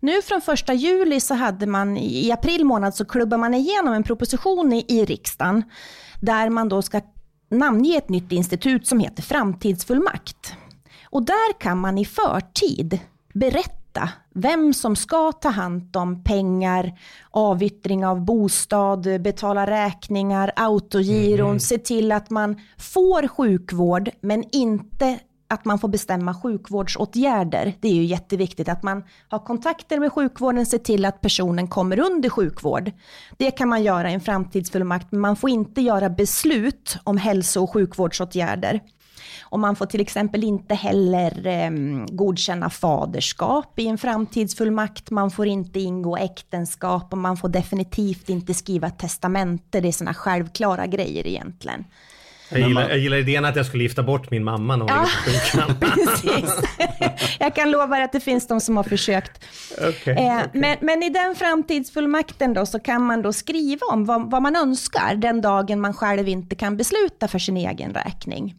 Nu 0.00 0.22
från 0.22 0.40
första 0.40 0.72
juli 0.72 1.20
så 1.20 1.34
hade 1.34 1.66
man, 1.66 1.96
i 1.96 2.32
april 2.32 2.64
månad 2.64 2.94
så 2.94 3.04
klubbar 3.04 3.38
man 3.38 3.54
igenom 3.54 3.94
en 3.94 4.02
proposition 4.02 4.72
i, 4.72 4.84
i 4.88 5.04
riksdagen 5.04 5.64
där 6.20 6.50
man 6.50 6.68
då 6.68 6.82
ska 6.82 7.00
namnge 7.50 7.98
ett 7.98 8.08
nytt 8.08 8.32
institut 8.32 8.86
som 8.86 9.00
heter 9.00 9.22
framtidsfullmakt. 9.22 10.54
Och 11.04 11.22
där 11.22 11.60
kan 11.60 11.78
man 11.78 11.98
i 11.98 12.04
förtid 12.04 12.98
berätta 13.34 14.08
vem 14.34 14.74
som 14.74 14.96
ska 14.96 15.32
ta 15.32 15.48
hand 15.48 15.96
om 15.96 16.24
pengar, 16.24 16.98
avyttring 17.30 18.06
av 18.06 18.24
bostad, 18.24 19.22
betala 19.22 19.66
räkningar, 19.66 20.52
autogiron, 20.56 21.48
mm. 21.48 21.60
se 21.60 21.78
till 21.78 22.12
att 22.12 22.30
man 22.30 22.60
får 22.78 23.28
sjukvård 23.28 24.10
men 24.20 24.44
inte 24.52 25.18
att 25.50 25.64
man 25.64 25.78
får 25.78 25.88
bestämma 25.88 26.34
sjukvårdsåtgärder. 26.34 27.74
Det 27.80 27.88
är 27.88 27.94
ju 27.94 28.04
jätteviktigt 28.04 28.68
att 28.68 28.82
man 28.82 29.04
har 29.28 29.38
kontakter 29.38 29.98
med 29.98 30.12
sjukvården, 30.12 30.66
ser 30.66 30.78
till 30.78 31.04
att 31.04 31.20
personen 31.20 31.68
kommer 31.68 32.00
under 32.00 32.28
sjukvård. 32.28 32.92
Det 33.36 33.50
kan 33.50 33.68
man 33.68 33.82
göra 33.82 34.10
i 34.10 34.14
en 34.14 34.20
framtidsfullmakt, 34.20 35.12
men 35.12 35.20
man 35.20 35.36
får 35.36 35.50
inte 35.50 35.80
göra 35.80 36.10
beslut 36.10 36.98
om 37.04 37.16
hälso 37.16 37.62
och 37.62 37.72
sjukvårdsåtgärder. 37.72 38.80
Och 39.42 39.58
man 39.58 39.76
får 39.76 39.86
till 39.86 40.00
exempel 40.00 40.44
inte 40.44 40.74
heller 40.74 41.46
eh, 41.46 41.70
godkänna 42.08 42.70
faderskap 42.70 43.78
i 43.78 43.86
en 43.86 43.98
framtidsfullmakt. 43.98 45.10
Man 45.10 45.30
får 45.30 45.46
inte 45.46 45.80
ingå 45.80 46.16
äktenskap 46.16 47.12
och 47.12 47.18
man 47.18 47.36
får 47.36 47.48
definitivt 47.48 48.28
inte 48.28 48.54
skriva 48.54 48.90
testamente. 48.90 49.80
Det 49.80 49.88
är 49.88 49.92
sådana 49.92 50.14
självklara 50.14 50.86
grejer 50.86 51.26
egentligen. 51.26 51.84
Jag 52.50 52.68
gillar, 52.68 52.88
jag 52.88 52.98
gillar 52.98 53.16
idén 53.16 53.44
att 53.44 53.56
jag 53.56 53.66
skulle 53.66 53.82
gifta 53.82 54.02
bort 54.02 54.30
min 54.30 54.44
mamma 54.44 54.76
när 54.76 54.84
hon 54.84 55.06
ja, 55.54 55.66
på 55.68 55.74
precis. 55.94 56.56
Jag 57.38 57.54
kan 57.54 57.70
lova 57.70 57.96
att 58.04 58.12
det 58.12 58.20
finns 58.20 58.46
de 58.46 58.60
som 58.60 58.76
har 58.76 58.84
försökt. 58.84 59.44
Okay, 59.72 60.14
eh, 60.14 60.38
okay. 60.38 60.48
Men, 60.52 60.76
men, 60.80 61.02
i 61.02 61.10
den 61.10 61.34
framtidsfullmakten 61.34 62.54
då 62.54 62.66
så 62.66 62.80
kan 62.80 63.02
man 63.02 63.22
då 63.22 63.32
skriva 63.32 63.86
om 63.92 64.04
vad, 64.04 64.30
vad 64.30 64.42
man 64.42 64.56
önskar 64.56 65.14
den 65.14 65.40
dagen 65.40 65.80
man 65.80 65.94
själv 65.94 66.28
inte 66.28 66.56
kan 66.56 66.76
besluta 66.76 67.28
för 67.28 67.38
sin 67.38 67.56
egen 67.56 67.94
räkning. 67.94 68.54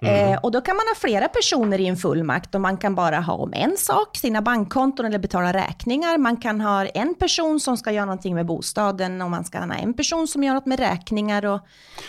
Mm. 0.00 0.32
Eh, 0.32 0.38
och 0.38 0.50
då 0.50 0.60
kan 0.60 0.76
man 0.76 0.86
ha 0.86 0.94
flera 1.00 1.28
personer 1.28 1.80
i 1.80 1.86
en 1.86 1.96
fullmakt 1.96 2.54
och 2.54 2.60
man 2.60 2.76
kan 2.76 2.94
bara 2.94 3.20
ha 3.20 3.34
om 3.34 3.52
en 3.52 3.76
sak, 3.76 4.16
sina 4.16 4.42
bankkonton 4.42 5.06
eller 5.06 5.18
betala 5.18 5.52
räkningar. 5.52 6.18
Man 6.18 6.36
kan 6.36 6.60
ha 6.60 6.86
en 6.86 7.14
person 7.14 7.60
som 7.60 7.76
ska 7.76 7.92
göra 7.92 8.04
någonting 8.04 8.34
med 8.34 8.46
bostaden 8.46 9.22
och 9.22 9.30
man 9.30 9.44
ska 9.44 9.58
ha 9.58 9.74
en 9.74 9.94
person 9.94 10.28
som 10.28 10.44
gör 10.44 10.54
något 10.54 10.66
med 10.66 10.80
räkningar 10.80 11.46
och 11.46 11.60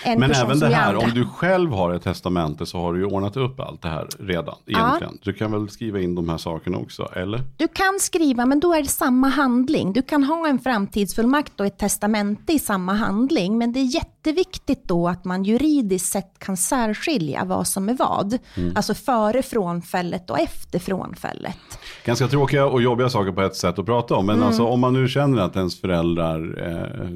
en 0.04 0.20
Men 0.20 0.30
person 0.30 0.46
även 0.46 0.60
det 0.60 0.68
här, 0.68 0.96
om 0.96 1.10
du 1.10 1.26
själv 1.26 1.72
har 1.72 1.94
ett 1.94 2.04
testamente 2.04 2.66
så 2.66 2.78
har 2.78 2.94
du 2.94 3.00
ju 3.00 3.06
ordnat 3.06 3.38
upp 3.38 3.60
allt 3.60 3.82
det 3.82 3.90
här 3.90 4.08
redan 4.20 4.56
egentligen. 4.66 5.14
Ja. 5.14 5.20
Du 5.24 5.34
kan 5.34 5.52
väl 5.52 5.70
skriva 5.70 6.00
in 6.00 6.16
de 6.16 6.30
här 6.30 6.38
sakerna 6.38 6.78
också, 6.78 7.10
eller? 7.16 7.42
Du 7.58 7.68
kan 7.68 8.00
skriva, 8.00 8.46
men 8.46 8.60
då 8.60 8.74
är 8.74 8.82
det 8.82 8.88
samma 8.88 9.28
handling. 9.28 9.94
Du 9.94 10.02
kan 10.02 10.24
ha 10.24 10.48
en 10.48 10.60
framtidsfullmakt 10.60 11.60
och 11.60 11.66
ett 11.66 11.78
testamente 11.78 12.54
i 12.54 12.60
samma 12.60 12.94
handling, 12.94 13.58
men 13.58 13.74
det 13.74 13.80
är 13.80 13.96
jätteviktigt 13.96 14.84
då 14.88 15.08
att 15.08 15.26
man 15.26 15.44
juridiskt 15.44 16.12
sett 16.12 16.40
kan 16.40 16.58
särskilja 16.58 17.46
vad 17.46 17.68
som 17.68 17.79
som 17.80 17.90
är 17.90 17.94
vad. 17.94 18.38
Mm. 18.56 18.74
Alltså 18.76 18.94
före 18.94 19.42
frånfället 19.42 20.30
och 20.30 20.40
efter 20.40 20.80
frånfället. 20.80 21.58
Ganska 22.06 22.28
tråkiga 22.28 22.66
och 22.66 22.82
jobbiga 22.82 23.10
saker 23.10 23.32
på 23.32 23.42
ett 23.42 23.56
sätt 23.56 23.80
att 23.80 23.86
prata 23.86 24.16
om. 24.16 24.26
Men 24.26 24.36
mm. 24.36 24.48
alltså, 24.48 24.66
om 24.66 24.80
man 24.80 24.94
nu 24.94 25.08
känner 25.08 25.42
att 25.42 25.56
ens 25.56 25.82
föräldrar, 25.82 26.40
eh, 26.68 27.10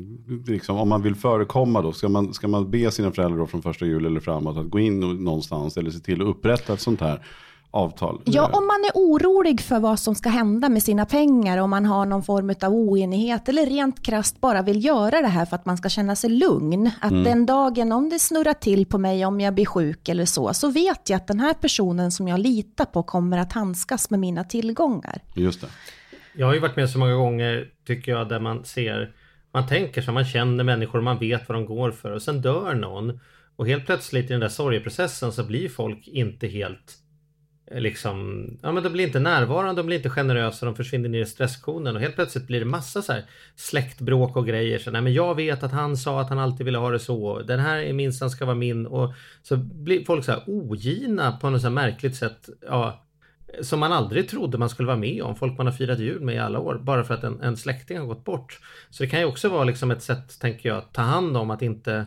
liksom, 0.53 0.77
om 0.77 0.89
man 0.89 1.01
vill 1.01 1.15
förekomma 1.15 1.81
då, 1.81 1.91
ska 1.91 2.09
man, 2.09 2.33
ska 2.33 2.47
man 2.47 2.71
be 2.71 2.91
sina 2.91 3.11
föräldrar 3.11 3.45
från 3.45 3.61
första 3.61 3.85
jul 3.85 4.05
eller 4.05 4.19
framåt 4.19 4.57
att 4.57 4.69
gå 4.69 4.79
in 4.79 4.99
någonstans 4.99 5.77
eller 5.77 5.91
se 5.91 5.99
till 5.99 6.21
att 6.21 6.27
upprätta 6.27 6.73
ett 6.73 6.81
sånt 6.81 7.01
här 7.01 7.25
avtal. 7.73 8.21
Ja, 8.25 8.45
om 8.45 8.67
man 8.67 8.83
är 8.85 8.91
orolig 8.93 9.61
för 9.61 9.79
vad 9.79 9.99
som 9.99 10.15
ska 10.15 10.29
hända 10.29 10.69
med 10.69 10.83
sina 10.83 11.05
pengar, 11.05 11.57
om 11.57 11.69
man 11.69 11.85
har 11.85 12.05
någon 12.05 12.23
form 12.23 12.49
av 12.49 12.73
oenighet 12.73 13.49
eller 13.49 13.65
rent 13.65 14.05
krast 14.05 14.41
bara 14.41 14.61
vill 14.61 14.85
göra 14.85 15.21
det 15.21 15.27
här 15.27 15.45
för 15.45 15.55
att 15.55 15.65
man 15.65 15.77
ska 15.77 15.89
känna 15.89 16.15
sig 16.15 16.29
lugn. 16.29 16.91
Att 17.01 17.11
mm. 17.11 17.23
den 17.23 17.45
dagen 17.45 17.91
om 17.91 18.09
det 18.09 18.19
snurrar 18.19 18.53
till 18.53 18.85
på 18.85 18.97
mig, 18.97 19.25
om 19.25 19.41
jag 19.41 19.53
blir 19.53 19.65
sjuk 19.65 20.09
eller 20.09 20.25
så, 20.25 20.53
så 20.53 20.69
vet 20.69 21.09
jag 21.09 21.17
att 21.17 21.27
den 21.27 21.39
här 21.39 21.53
personen 21.53 22.11
som 22.11 22.27
jag 22.27 22.39
litar 22.39 22.85
på 22.85 23.03
kommer 23.03 23.37
att 23.37 23.53
handskas 23.53 24.09
med 24.09 24.19
mina 24.19 24.43
tillgångar. 24.43 25.21
Just 25.35 25.61
det. 25.61 25.67
Jag 26.35 26.47
har 26.47 26.53
ju 26.53 26.59
varit 26.59 26.75
med 26.75 26.89
så 26.89 26.99
många 26.99 27.15
gånger, 27.15 27.69
tycker 27.87 28.11
jag, 28.11 28.29
där 28.29 28.39
man 28.39 28.65
ser, 28.65 29.11
man 29.53 29.67
tänker 29.67 30.01
så, 30.01 30.11
man 30.11 30.25
känner 30.25 30.63
människor, 30.63 31.01
man 31.01 31.19
vet 31.19 31.49
vad 31.49 31.57
de 31.57 31.65
går 31.65 31.91
för 31.91 32.11
och 32.11 32.21
sen 32.21 32.41
dör 32.41 32.73
någon. 32.73 33.19
Och 33.55 33.67
helt 33.67 33.85
plötsligt 33.85 34.25
i 34.25 34.27
den 34.27 34.39
där 34.39 34.49
sorgeprocessen 34.49 35.31
så 35.31 35.43
blir 35.43 35.69
folk 35.69 36.07
inte 36.07 36.47
helt 36.47 37.02
Eh, 37.73 37.81
liksom, 37.81 38.47
ja 38.61 38.71
men 38.71 38.83
de 38.83 38.93
blir 38.93 39.05
inte 39.05 39.19
närvarande, 39.19 39.81
de 39.81 39.85
blir 39.85 39.97
inte 39.97 40.09
generösa, 40.09 40.65
de 40.65 40.75
försvinner 40.75 41.09
ner 41.09 41.21
i 41.21 41.25
stresskonen 41.25 41.95
och 41.95 42.01
helt 42.01 42.15
plötsligt 42.15 42.47
blir 42.47 42.59
det 42.59 42.65
massa 42.65 43.01
så 43.01 43.13
här 43.13 43.25
släktbråk 43.55 44.37
och 44.37 44.47
grejer. 44.47 44.79
Så, 44.79 44.91
nej 44.91 45.01
men 45.01 45.13
jag 45.13 45.35
vet 45.35 45.63
att 45.63 45.71
han 45.71 45.97
sa 45.97 46.21
att 46.21 46.29
han 46.29 46.39
alltid 46.39 46.65
ville 46.65 46.77
ha 46.77 46.89
det 46.89 46.99
så, 46.99 47.41
den 47.41 47.59
här 47.59 47.77
är 47.77 47.93
minsann 47.93 48.29
ska 48.29 48.45
vara 48.45 48.55
min 48.55 48.85
och 48.85 49.13
så 49.41 49.57
blir 49.57 50.05
folk 50.05 50.25
så 50.25 50.31
här 50.31 50.43
ogina 50.47 51.31
på 51.31 51.49
något 51.49 51.61
så 51.61 51.67
här 51.67 51.73
märkligt 51.73 52.15
sätt. 52.15 52.49
Ja, 52.61 52.99
som 53.61 53.79
man 53.79 53.91
aldrig 53.91 54.29
trodde 54.29 54.57
man 54.57 54.69
skulle 54.69 54.87
vara 54.87 54.97
med 54.97 55.23
om. 55.23 55.35
Folk 55.35 55.57
man 55.57 55.67
har 55.67 55.73
firat 55.73 55.99
jul 55.99 56.21
med 56.21 56.35
i 56.35 56.39
alla 56.39 56.59
år. 56.59 56.79
Bara 56.83 57.03
för 57.03 57.13
att 57.13 57.23
en, 57.23 57.41
en 57.41 57.57
släkting 57.57 57.97
har 57.99 58.05
gått 58.05 58.23
bort. 58.23 58.59
Så 58.89 59.03
det 59.03 59.09
kan 59.09 59.19
ju 59.19 59.25
också 59.25 59.49
vara 59.49 59.63
liksom 59.63 59.91
ett 59.91 60.01
sätt, 60.01 60.39
tänker 60.39 60.69
jag, 60.69 60.77
att 60.77 60.93
ta 60.93 61.01
hand 61.01 61.37
om 61.37 61.51
att 61.51 61.61
inte 61.61 62.05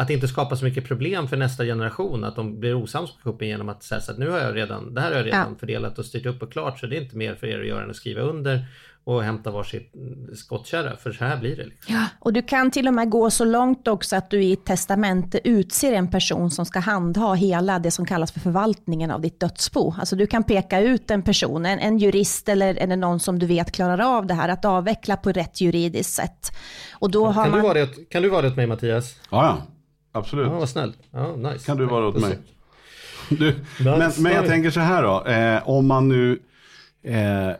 att 0.00 0.10
inte 0.10 0.28
skapa 0.28 0.56
så 0.56 0.64
mycket 0.64 0.84
problem 0.84 1.28
för 1.28 1.36
nästa 1.36 1.64
generation. 1.64 2.24
Att 2.24 2.36
de 2.36 2.60
blir 2.60 2.74
osams 2.74 3.14
med 3.14 3.22
kuppen 3.22 3.48
genom 3.48 3.68
att 3.68 3.82
säga 3.82 4.00
att 4.08 4.18
nu 4.18 4.28
har 4.30 4.38
jag 4.38 4.56
redan, 4.56 4.94
det 4.94 5.00
här 5.00 5.10
har 5.10 5.16
jag 5.16 5.26
redan 5.26 5.48
ja. 5.52 5.58
fördelat 5.58 5.98
och 5.98 6.04
styrt 6.04 6.26
upp 6.26 6.42
och 6.42 6.52
klart 6.52 6.78
så 6.78 6.86
det 6.86 6.96
är 6.96 7.00
inte 7.00 7.16
mer 7.16 7.34
för 7.34 7.46
er 7.46 7.60
att 7.60 7.66
göra 7.66 7.84
än 7.84 7.90
att 7.90 7.96
skriva 7.96 8.20
under 8.20 8.64
och 9.04 9.22
hämta 9.22 9.50
varsitt 9.50 9.92
skottkärra 10.34 10.96
för 10.96 11.12
så 11.12 11.24
här 11.24 11.36
blir 11.36 11.56
det. 11.56 11.64
Liksom. 11.64 11.94
Ja, 11.94 12.04
och 12.18 12.32
du 12.32 12.42
kan 12.42 12.70
till 12.70 12.88
och 12.88 12.94
med 12.94 13.10
gå 13.10 13.30
så 13.30 13.44
långt 13.44 13.88
också 13.88 14.16
att 14.16 14.30
du 14.30 14.42
i 14.42 14.52
ett 14.52 14.64
testamente 14.64 15.40
utser 15.44 15.92
en 15.92 16.10
person 16.10 16.50
som 16.50 16.66
ska 16.66 16.78
handha 16.78 17.34
hela 17.34 17.78
det 17.78 17.90
som 17.90 18.06
kallas 18.06 18.32
för 18.32 18.40
förvaltningen 18.40 19.10
av 19.10 19.20
ditt 19.20 19.40
dödsbo. 19.40 19.94
Alltså 19.98 20.16
du 20.16 20.26
kan 20.26 20.44
peka 20.44 20.80
ut 20.80 21.10
en 21.10 21.22
person, 21.22 21.66
en, 21.66 21.78
en 21.78 21.98
jurist 21.98 22.48
eller, 22.48 22.74
eller 22.74 22.96
någon 22.96 23.20
som 23.20 23.38
du 23.38 23.46
vet 23.46 23.72
klarar 23.72 24.16
av 24.16 24.26
det 24.26 24.34
här, 24.34 24.48
att 24.48 24.64
avveckla 24.64 25.16
på 25.16 25.32
rätt 25.32 25.60
juridiskt 25.60 26.12
sätt. 26.12 26.52
Och 26.92 27.10
då 27.10 27.24
ja, 27.24 27.30
har 27.30 27.44
kan, 27.44 27.50
man... 27.50 27.60
du 27.60 27.66
vara 27.66 27.74
det, 27.74 28.10
kan 28.10 28.22
du 28.22 28.28
vara 28.28 28.42
det 28.42 28.48
åt 28.48 28.56
mig 28.56 28.66
Mattias? 28.66 29.16
Ja, 29.30 29.44
ja. 29.44 29.66
Absolut. 30.12 30.46
Ja, 30.46 30.58
vad 30.58 30.68
snäll. 30.68 30.92
Ja, 31.10 31.36
nice. 31.36 31.66
Kan 31.66 31.76
du 31.76 31.86
vara 31.86 32.06
åt 32.06 32.20
mig? 32.20 32.38
Du, 33.28 33.54
men, 33.84 34.12
men 34.18 34.32
jag 34.32 34.46
tänker 34.46 34.70
så 34.70 34.80
här 34.80 35.02
då, 35.02 35.24
eh, 35.24 35.68
om 35.68 35.86
man 35.86 36.08
nu 36.08 36.38
eh, 37.02 37.50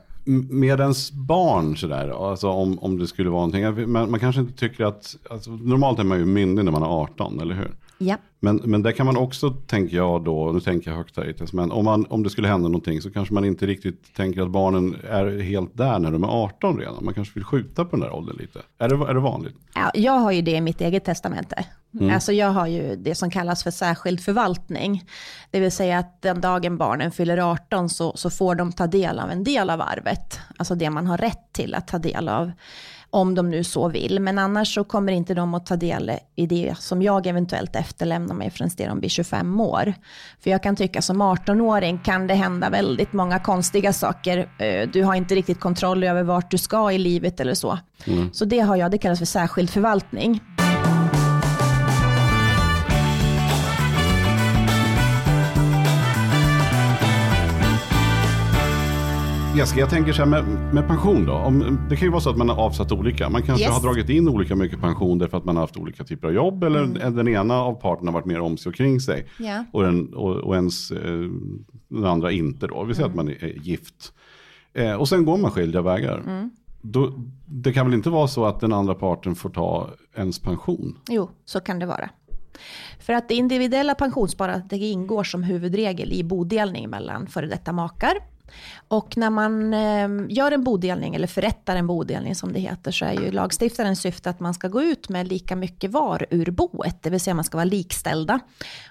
med 0.51 0.81
ens 0.81 1.13
barn 1.13 1.77
sådär, 1.77 2.31
alltså 2.31 2.49
om, 2.49 2.79
om 2.79 2.99
det 2.99 3.07
skulle 3.07 3.31
vara 3.31 3.47
någonting, 3.47 3.93
man, 3.93 4.11
man 4.11 4.21
kanske 4.21 4.41
inte 4.41 4.59
tycker 4.59 4.85
att, 4.85 5.17
alltså, 5.31 5.51
normalt 5.51 5.99
är 5.99 6.05
man 6.05 6.19
ju 6.19 6.25
myndig 6.25 6.65
när 6.65 6.73
man 6.73 6.83
är 6.83 6.87
18, 6.87 7.41
eller 7.41 7.55
hur? 7.55 7.71
Ja. 8.03 8.17
Men, 8.41 8.57
men 8.57 8.83
där 8.83 8.93
kan 8.93 9.07
man 9.07 9.17
också, 9.17 9.51
tänker 9.51 9.97
jag 9.97 10.25
då, 10.25 10.53
nu 10.53 10.61
tänker 10.61 10.91
jag 10.91 10.99
högt 10.99 11.17
här 11.17 11.55
men 11.57 11.73
om, 11.73 11.85
man, 11.85 12.07
om 12.07 12.23
det 12.23 12.31
skulle 12.31 12.49
hända 12.49 12.69
någonting 12.69 13.03
så 13.03 13.11
kanske 13.11 13.35
man 13.35 13.45
inte 13.45 13.67
riktigt 13.67 14.15
tänker 14.15 14.43
att 14.43 14.51
barnen 14.51 14.97
är 15.11 15.41
helt 15.41 15.77
där 15.77 15.99
när 15.99 16.11
de 16.11 16.25
är 16.25 16.29
18 16.29 16.79
redan. 16.79 17.05
Man 17.05 17.15
kanske 17.15 17.35
vill 17.35 17.45
skjuta 17.45 17.85
på 17.85 17.91
den 17.91 18.01
där 18.01 18.15
åldern 18.15 18.37
lite. 18.37 18.59
Är 18.79 18.89
det, 18.89 18.95
är 18.95 19.15
det 19.15 19.21
vanligt? 19.21 19.55
Ja, 19.75 19.91
jag 19.95 20.13
har 20.13 20.33
ju 20.33 20.43
det 20.43 20.51
i 20.51 20.61
mitt 20.61 20.81
eget 20.81 21.05
testamente. 21.05 21.65
Mm. 22.01 22.15
Alltså 22.15 22.33
jag 22.33 22.51
har 22.51 22.67
ju 22.67 22.97
det 22.97 23.15
som 23.15 23.31
kallas 23.31 23.63
för 23.63 23.71
särskild 23.71 24.21
förvaltning. 24.21 25.05
Det 25.51 25.61
vill 25.61 25.73
säga 25.73 25.99
att 25.99 26.23
den 26.23 26.41
dagen 26.41 26.77
barnen 26.77 27.13
fyller 27.13 27.51
18 27.53 27.89
så, 27.89 28.13
så 28.17 28.31
får 28.31 28.55
de 28.55 28.73
ta 28.73 28.87
del 28.87 29.19
av 29.19 29.31
en 29.31 29.45
del 29.45 29.71
av 29.71 29.81
arvet. 29.81 30.41
Alltså 30.57 30.75
det 30.75 30.91
man 30.91 31.07
har 31.07 31.19
rätt 31.19 31.53
till 31.53 31.75
att 31.75 31.89
ta 31.89 31.99
del 31.99 32.29
av 32.29 32.53
om 33.11 33.35
de 33.35 33.51
nu 33.51 33.65
så 33.65 33.89
vill. 33.89 34.21
Men 34.21 34.39
annars 34.39 34.75
så 34.75 34.85
kommer 34.85 35.13
inte 35.13 35.35
de 35.35 35.55
att 35.55 35.67
ta 35.67 35.77
del 35.77 36.13
i 36.37 36.47
det 36.47 36.75
som 36.79 37.03
jag 37.03 37.27
eventuellt 37.27 37.77
efterlämnar 37.77 38.35
mig 38.35 38.51
förrän 38.51 38.71
de 38.77 39.01
blir 39.01 39.11
25 39.11 39.61
år. 39.61 39.95
För 40.41 40.51
jag 40.51 40.63
kan 40.63 40.77
tycka 40.77 41.03
som 41.03 41.23
18-åring 41.23 41.99
kan 41.99 42.27
det 42.27 42.35
hända 42.35 42.71
väldigt 42.71 43.13
många 43.13 43.39
konstiga 43.39 43.93
saker. 43.93 44.39
Eh, 44.59 44.89
du 44.93 45.05
har 45.05 45.15
inte 45.15 45.35
riktigt 45.35 45.61
kontroll 45.61 46.05
över 46.05 46.23
vart 46.23 46.51
du 46.51 46.59
ska 46.59 46.93
i 46.93 46.99
livet 46.99 47.41
eller 47.41 47.55
så. 47.55 47.79
Mm. 48.07 48.33
Så 48.33 48.45
det 48.45 48.61
har 48.61 48.77
jag, 48.77 48.91
det 48.91 48.99
kallas 48.99 49.19
för 49.19 49.27
särskild 49.27 49.71
förvaltning. 49.71 50.41
Jessica, 59.57 59.81
jag 59.81 59.91
tänker 59.91 60.13
så 60.13 60.23
här 60.23 60.31
med, 60.31 60.45
med 60.75 60.89
pension 60.89 61.27
då. 61.27 61.33
Om, 61.33 61.79
det 61.89 61.97
kan 61.97 62.07
ju 62.07 62.11
vara 62.11 62.21
så 62.21 62.31
att 62.31 62.37
man 62.37 62.49
har 62.49 62.57
avsatt 62.57 62.93
olika. 62.93 63.31
Man 63.31 63.43
kanske 63.43 63.65
yes. 63.65 63.75
har 63.75 63.83
dragit 63.83 64.09
in 64.09 64.29
olika 64.29 64.57
mycket 64.57 64.81
pension 64.81 65.19
därför 65.19 65.37
att 65.37 65.45
man 65.45 65.57
har 65.57 65.63
haft 65.63 65.77
olika 65.77 66.05
typer 66.05 66.29
av 66.29 66.35
jobb. 66.35 66.65
Eller 66.65 66.83
mm. 66.83 67.17
den 67.17 67.29
ena 67.29 67.55
av 67.55 67.75
parterna 67.75 68.11
har 68.11 68.13
varit 68.13 68.27
mer 68.27 68.41
om 68.41 68.57
sig 68.57 68.71
och 68.71 68.77
kring 68.77 69.01
sig. 69.01 69.27
Yeah. 69.39 69.65
Och, 69.73 69.83
den, 69.83 70.15
och, 70.15 70.37
och 70.37 70.55
ens 70.55 70.91
eh, 70.91 71.29
den 71.89 72.05
andra 72.05 72.33
inte 72.33 72.67
då. 72.67 72.85
Vi 72.85 72.95
säger 72.95 73.09
mm. 73.09 73.19
att 73.19 73.27
man 73.27 73.35
är, 73.35 73.45
är 73.45 73.59
gift. 73.63 74.13
Eh, 74.73 74.93
och 74.93 75.09
sen 75.09 75.25
går 75.25 75.39
man 75.39 75.51
skilda 75.51 75.83
vägar. 75.83 76.23
Mm. 76.27 76.51
Då, 76.81 77.13
det 77.47 77.73
kan 77.73 77.87
väl 77.87 77.95
inte 77.95 78.11
vara 78.11 78.29
så 78.29 78.45
att 78.45 78.61
den 78.61 78.73
andra 78.73 78.95
parten 78.95 79.35
får 79.35 79.51
ta 79.51 79.91
ens 80.15 80.39
pension? 80.39 80.99
Jo, 81.09 81.31
så 81.45 81.61
kan 81.61 81.79
det 81.79 81.87
vara. 81.87 82.11
För 82.99 83.13
att 83.13 83.29
det 83.29 83.35
individuella 83.35 83.95
pensionssparandet 83.95 84.73
ingår 84.73 85.25
som 85.25 85.43
huvudregel 85.43 86.13
i 86.13 86.25
bodelning 86.25 86.91
mellan 86.91 87.27
före 87.27 87.47
detta 87.47 87.73
makar. 87.73 88.13
Och 88.89 89.17
när 89.17 89.31
man 89.31 89.75
eh, 89.75 90.09
gör 90.29 90.53
en 90.53 90.65
bodelning, 90.65 91.15
eller 91.15 91.27
förrättar 91.27 91.77
en 91.77 91.87
bodelning 91.87 92.35
som 92.35 92.53
det 92.53 92.61
heter, 92.61 92.91
så 92.93 93.05
är 93.05 93.13
ju 93.13 93.31
lagstiftarens 93.31 94.01
syfte 94.01 94.31
att 94.31 94.41
man 94.41 94.55
ska 94.55 94.69
gå 94.69 94.83
ut 94.83 95.09
med 95.09 95.29
lika 95.29 95.57
mycket 95.57 95.91
var 95.91 96.27
ur 96.31 96.51
boet, 96.51 97.03
det 97.03 97.11
vill 97.11 97.21
säga 97.21 97.35
man 97.35 97.45
ska 97.45 97.57
vara 97.57 97.65
likställda. 97.65 98.41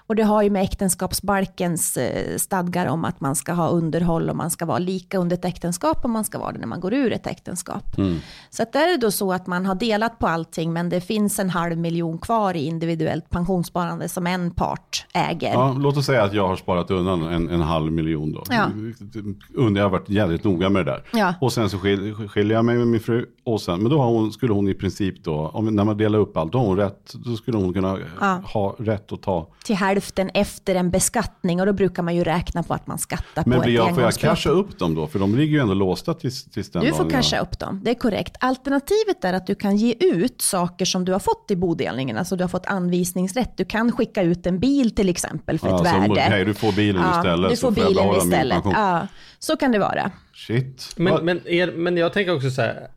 Och 0.06 0.16
det 0.16 0.22
har 0.22 0.42
ju 0.42 0.50
med 0.50 0.62
äktenskapsbalkens 0.62 1.96
eh, 1.96 2.36
stadgar 2.36 2.86
om 2.86 3.04
att 3.04 3.20
man 3.20 3.36
ska 3.36 3.52
ha 3.52 3.68
underhåll 3.68 4.30
och 4.30 4.36
man 4.36 4.50
ska 4.50 4.66
vara 4.66 4.78
lika 4.78 5.18
under 5.18 5.36
ett 5.36 5.44
äktenskap 5.44 6.04
och 6.04 6.10
man 6.10 6.24
ska 6.24 6.38
vara 6.38 6.52
det 6.52 6.58
när 6.58 6.66
man 6.66 6.80
går 6.80 6.94
ur 6.94 7.12
ett 7.12 7.26
äktenskap. 7.26 7.98
Mm. 7.98 8.18
Så 8.50 8.62
att 8.62 8.72
där 8.72 8.88
är 8.88 8.90
det 8.90 8.96
då 8.96 9.10
så 9.10 9.32
att 9.32 9.46
man 9.46 9.66
har 9.66 9.74
delat 9.74 10.18
på 10.18 10.26
allting, 10.26 10.72
men 10.72 10.88
det 10.88 11.00
finns 11.00 11.38
en 11.38 11.50
halv 11.50 11.78
miljon 11.78 12.18
kvar 12.18 12.56
i 12.56 12.64
individuellt 12.64 13.30
pensionssparande 13.30 14.08
som 14.08 14.26
en 14.26 14.50
part 14.50 15.06
äger. 15.14 15.52
Ja, 15.52 15.76
låt 15.78 15.96
oss 15.96 16.06
säga 16.06 16.22
att 16.22 16.32
jag 16.34 16.48
har 16.48 16.56
sparat 16.56 16.90
undan 16.90 17.22
en, 17.22 17.48
en 17.48 17.60
halv 17.60 17.92
miljon 17.92 18.32
då. 18.32 18.44
Ja. 18.50 18.68
Under, 19.54 19.80
jag 19.80 19.86
har 19.86 19.90
varit 19.90 20.08
jävligt 20.08 20.44
noga 20.44 20.68
med 20.68 20.86
det 20.86 20.90
där. 20.90 21.02
Ja. 21.12 21.34
Och 21.40 21.52
sen 21.52 21.70
så 21.70 21.78
skil, 21.78 22.28
skiljer 22.28 22.56
jag 22.56 22.64
mig 22.64 22.76
med 22.76 22.86
min 22.86 23.00
fru. 23.00 23.26
Och 23.44 23.60
sen, 23.60 23.82
men 23.82 23.90
då 23.90 24.02
hon, 24.02 24.32
skulle 24.32 24.52
hon 24.52 24.68
i 24.68 24.74
princip 24.74 25.24
då, 25.24 25.50
om, 25.54 25.66
när 25.66 25.84
man 25.84 25.96
delar 25.96 26.18
upp 26.18 26.36
allt, 26.36 26.52
då 26.52 26.58
har 26.58 26.66
hon 26.66 26.76
rätt. 26.76 27.12
Då 27.14 27.36
skulle 27.36 27.56
hon 27.56 27.74
kunna 27.74 27.98
ja. 28.20 28.42
ha 28.44 28.76
rätt 28.78 29.12
att 29.12 29.22
ta. 29.22 29.46
Till 29.64 29.76
hälften 29.76 30.30
efter 30.34 30.74
en 30.74 30.90
beskattning 30.90 31.60
och 31.60 31.66
då 31.66 31.72
brukar 31.72 32.02
man 32.02 32.16
ju 32.16 32.24
räkna 32.24 32.62
på 32.62 32.74
att 32.74 32.86
man 32.86 32.98
skattar 32.98 33.42
men 33.46 33.58
på 33.58 33.64
ett 33.64 33.74
jag, 33.74 33.94
får 33.94 34.02
jag 34.02 34.14
casha 34.14 34.50
upp 34.50 34.78
dem 34.78 34.94
då? 34.94 35.06
För 35.06 35.18
de 35.18 35.34
ligger 35.34 35.52
ju 35.52 35.58
ändå 35.58 35.74
låsta 35.74 36.14
tills, 36.14 36.44
tills 36.44 36.70
den 36.70 36.84
Du 36.84 36.92
får 36.92 37.10
casha 37.10 37.38
upp 37.38 37.58
dem, 37.58 37.80
det 37.84 37.90
är 37.90 37.94
korrekt. 37.94 38.36
Alternativet 38.40 39.24
är 39.24 39.32
att 39.32 39.46
du 39.46 39.54
kan 39.54 39.76
ge 39.76 39.94
ut 40.00 40.42
saker 40.42 40.84
som 40.84 41.04
du 41.04 41.12
har 41.12 41.18
fått 41.18 41.50
i 41.50 41.56
bodelningen. 41.56 42.16
Alltså 42.16 42.36
du 42.36 42.44
har 42.44 42.48
fått 42.48 42.66
anvisningsrätt. 42.66 43.56
Du 43.56 43.64
kan 43.64 43.92
skicka 43.92 44.22
ut 44.22 44.46
en 44.46 44.58
bil 44.58 44.94
till 44.94 45.08
exempel 45.08 45.58
för 45.58 45.68
ja, 45.68 45.76
ett 45.76 45.86
värde. 45.86 46.12
Okej, 46.12 46.26
okay, 46.26 46.44
du 46.44 46.54
får 46.54 46.72
bilen 46.72 47.02
ja, 47.02 47.18
istället. 47.18 47.50
Du 47.50 47.56
får 47.56 47.70
bilen 47.70 48.16
istället. 48.16 48.62
Ja, 48.64 49.06
så 49.40 49.56
kan 49.56 49.72
det 49.72 49.78
vara. 49.78 50.10
Shit. 50.34 50.92
Men, 50.96 51.24
men, 51.24 51.48
är, 51.48 51.72
men 51.72 51.96
jag 51.96 52.12
tänker 52.12 52.34
också 52.34 52.50
så 52.50 52.62
här. 52.62 52.88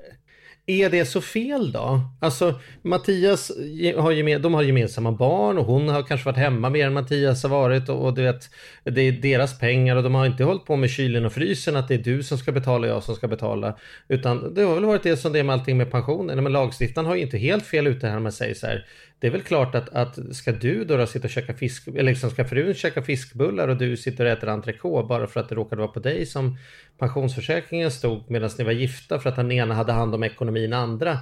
Är 0.66 0.90
det 0.90 1.06
så 1.06 1.22
fel 1.22 1.72
då? 1.72 2.02
Alltså 2.20 2.60
Mattias 2.82 3.52
har, 3.98 4.12
gemen, 4.12 4.42
de 4.42 4.54
har 4.54 4.64
gemensamma 4.64 5.12
barn 5.12 5.58
och 5.58 5.66
hon 5.66 5.90
har 5.90 6.04
kanske 6.04 6.26
varit 6.26 6.38
hemma 6.38 6.70
mer 6.70 6.88
än 6.88 6.94
Mattias 6.94 7.44
har 7.44 7.50
varit 7.50 7.90
och, 7.90 8.06
och 8.06 8.14
du 8.14 8.22
vet, 8.22 8.50
det 8.84 9.02
är 9.02 9.12
deras 9.12 9.60
pengar 9.60 9.96
och 9.96 10.04
de 10.04 10.16
har 10.16 10.26
inte 10.26 10.44
hållit 10.44 10.66
på 10.66 10.76
med 10.76 10.90
kylen 10.90 11.26
och 11.26 11.34
frysen 11.34 11.76
att 11.76 11.88
det 11.88 11.94
är 11.94 12.04
du 12.04 12.24
som 12.24 12.38
ska 12.38 12.52
betala 12.52 12.88
och 12.88 12.94
jag 12.94 13.04
som 13.04 13.16
ska 13.16 13.28
betala. 13.28 13.78
Utan 14.08 14.54
det 14.54 14.62
har 14.62 14.76
väl 14.76 14.86
varit 14.86 15.04
det 15.04 15.18
som 15.18 15.34
det 15.34 15.40
är 15.40 15.44
med 15.44 15.54
allting 15.54 15.78
med 15.78 15.92
pensionen. 15.92 16.44
Men 16.44 16.54
lagstiftaren 16.54 17.08
har 17.08 17.16
ju 17.16 17.22
inte 17.22 17.38
helt 17.38 17.66
fel 17.66 17.88
ute 17.88 18.08
här 18.08 18.14
när 18.14 18.22
man 18.22 18.32
säger 18.32 18.54
så 18.54 18.68
här. 18.68 18.86
Det 19.20 19.28
är 19.28 19.32
väl 19.32 19.42
klart 19.42 19.76
att, 19.76 19.90
att 19.90 20.36
ska 20.36 20.52
du 20.52 20.84
då, 20.86 20.98
då 20.98 21.06
sitta 21.06 21.28
och 21.28 21.32
käka 21.32 21.54
fisk, 21.54 21.88
eller 21.88 22.04
liksom 22.04 22.30
ska 22.30 22.46
frun 22.46 22.74
käka 22.74 23.02
fiskbullar 23.02 23.68
och 23.68 23.78
du 23.78 23.98
sitter 23.98 24.26
och 24.26 24.32
äter 24.32 24.50
entrecote 24.50 25.08
bara 25.08 25.28
för 25.28 25.40
att 25.40 25.50
det 25.50 25.56
råkade 25.56 25.82
vara 25.82 25.92
på 25.92 26.00
dig 26.00 26.26
som 26.26 26.58
pensionsförsäkringen 27.04 27.92
stod 27.92 28.32
medan 28.32 28.50
ni 28.58 28.64
var 28.64 28.72
gifta 28.72 29.20
för 29.20 29.30
att 29.30 29.36
den 29.36 29.52
ena 29.52 29.76
hade 29.76 29.92
hand 29.92 30.16
om 30.16 30.24
ekonomin 30.24 30.74
andra. 30.74 31.18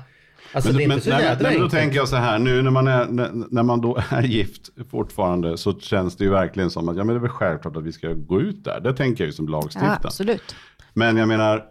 Alltså 0.54 0.70
men, 0.70 0.78
det 0.78 0.84
är 0.84 0.88
men, 0.88 1.00
nej, 1.06 1.38
nej, 1.42 1.52
men 1.52 1.62
då 1.62 1.70
tänker 1.70 1.98
jag 1.98 2.08
så 2.08 2.16
här, 2.16 2.40
nu 2.40 2.62
när 2.62 2.72
man, 2.72 2.88
är, 2.88 3.06
när, 3.06 3.30
när, 3.34 3.64
man 3.64 3.82
då 3.82 3.98
är 4.10 4.22
gift 4.22 4.70
fortfarande 4.92 5.58
så 5.58 5.80
känns 5.80 6.16
det 6.16 6.24
ju 6.24 6.30
verkligen 6.30 6.70
som 6.70 6.90
att 6.90 6.98
ja, 6.98 7.04
men 7.04 7.16
det 7.16 7.20
är 7.20 7.22
väl 7.22 7.30
självklart 7.30 7.76
att 7.76 7.84
vi 7.84 7.92
ska 7.92 8.14
gå 8.14 8.42
ut 8.42 8.64
där. 8.64 8.80
Det 8.80 8.94
tänker 8.94 9.24
jag 9.24 9.28
ju 9.28 9.34
som 9.34 9.48
lagstiftare. 9.48 10.00
Ja, 10.02 10.08
absolut. 10.08 10.56
Men 10.94 11.18
jag 11.18 11.28
menar, 11.28 11.66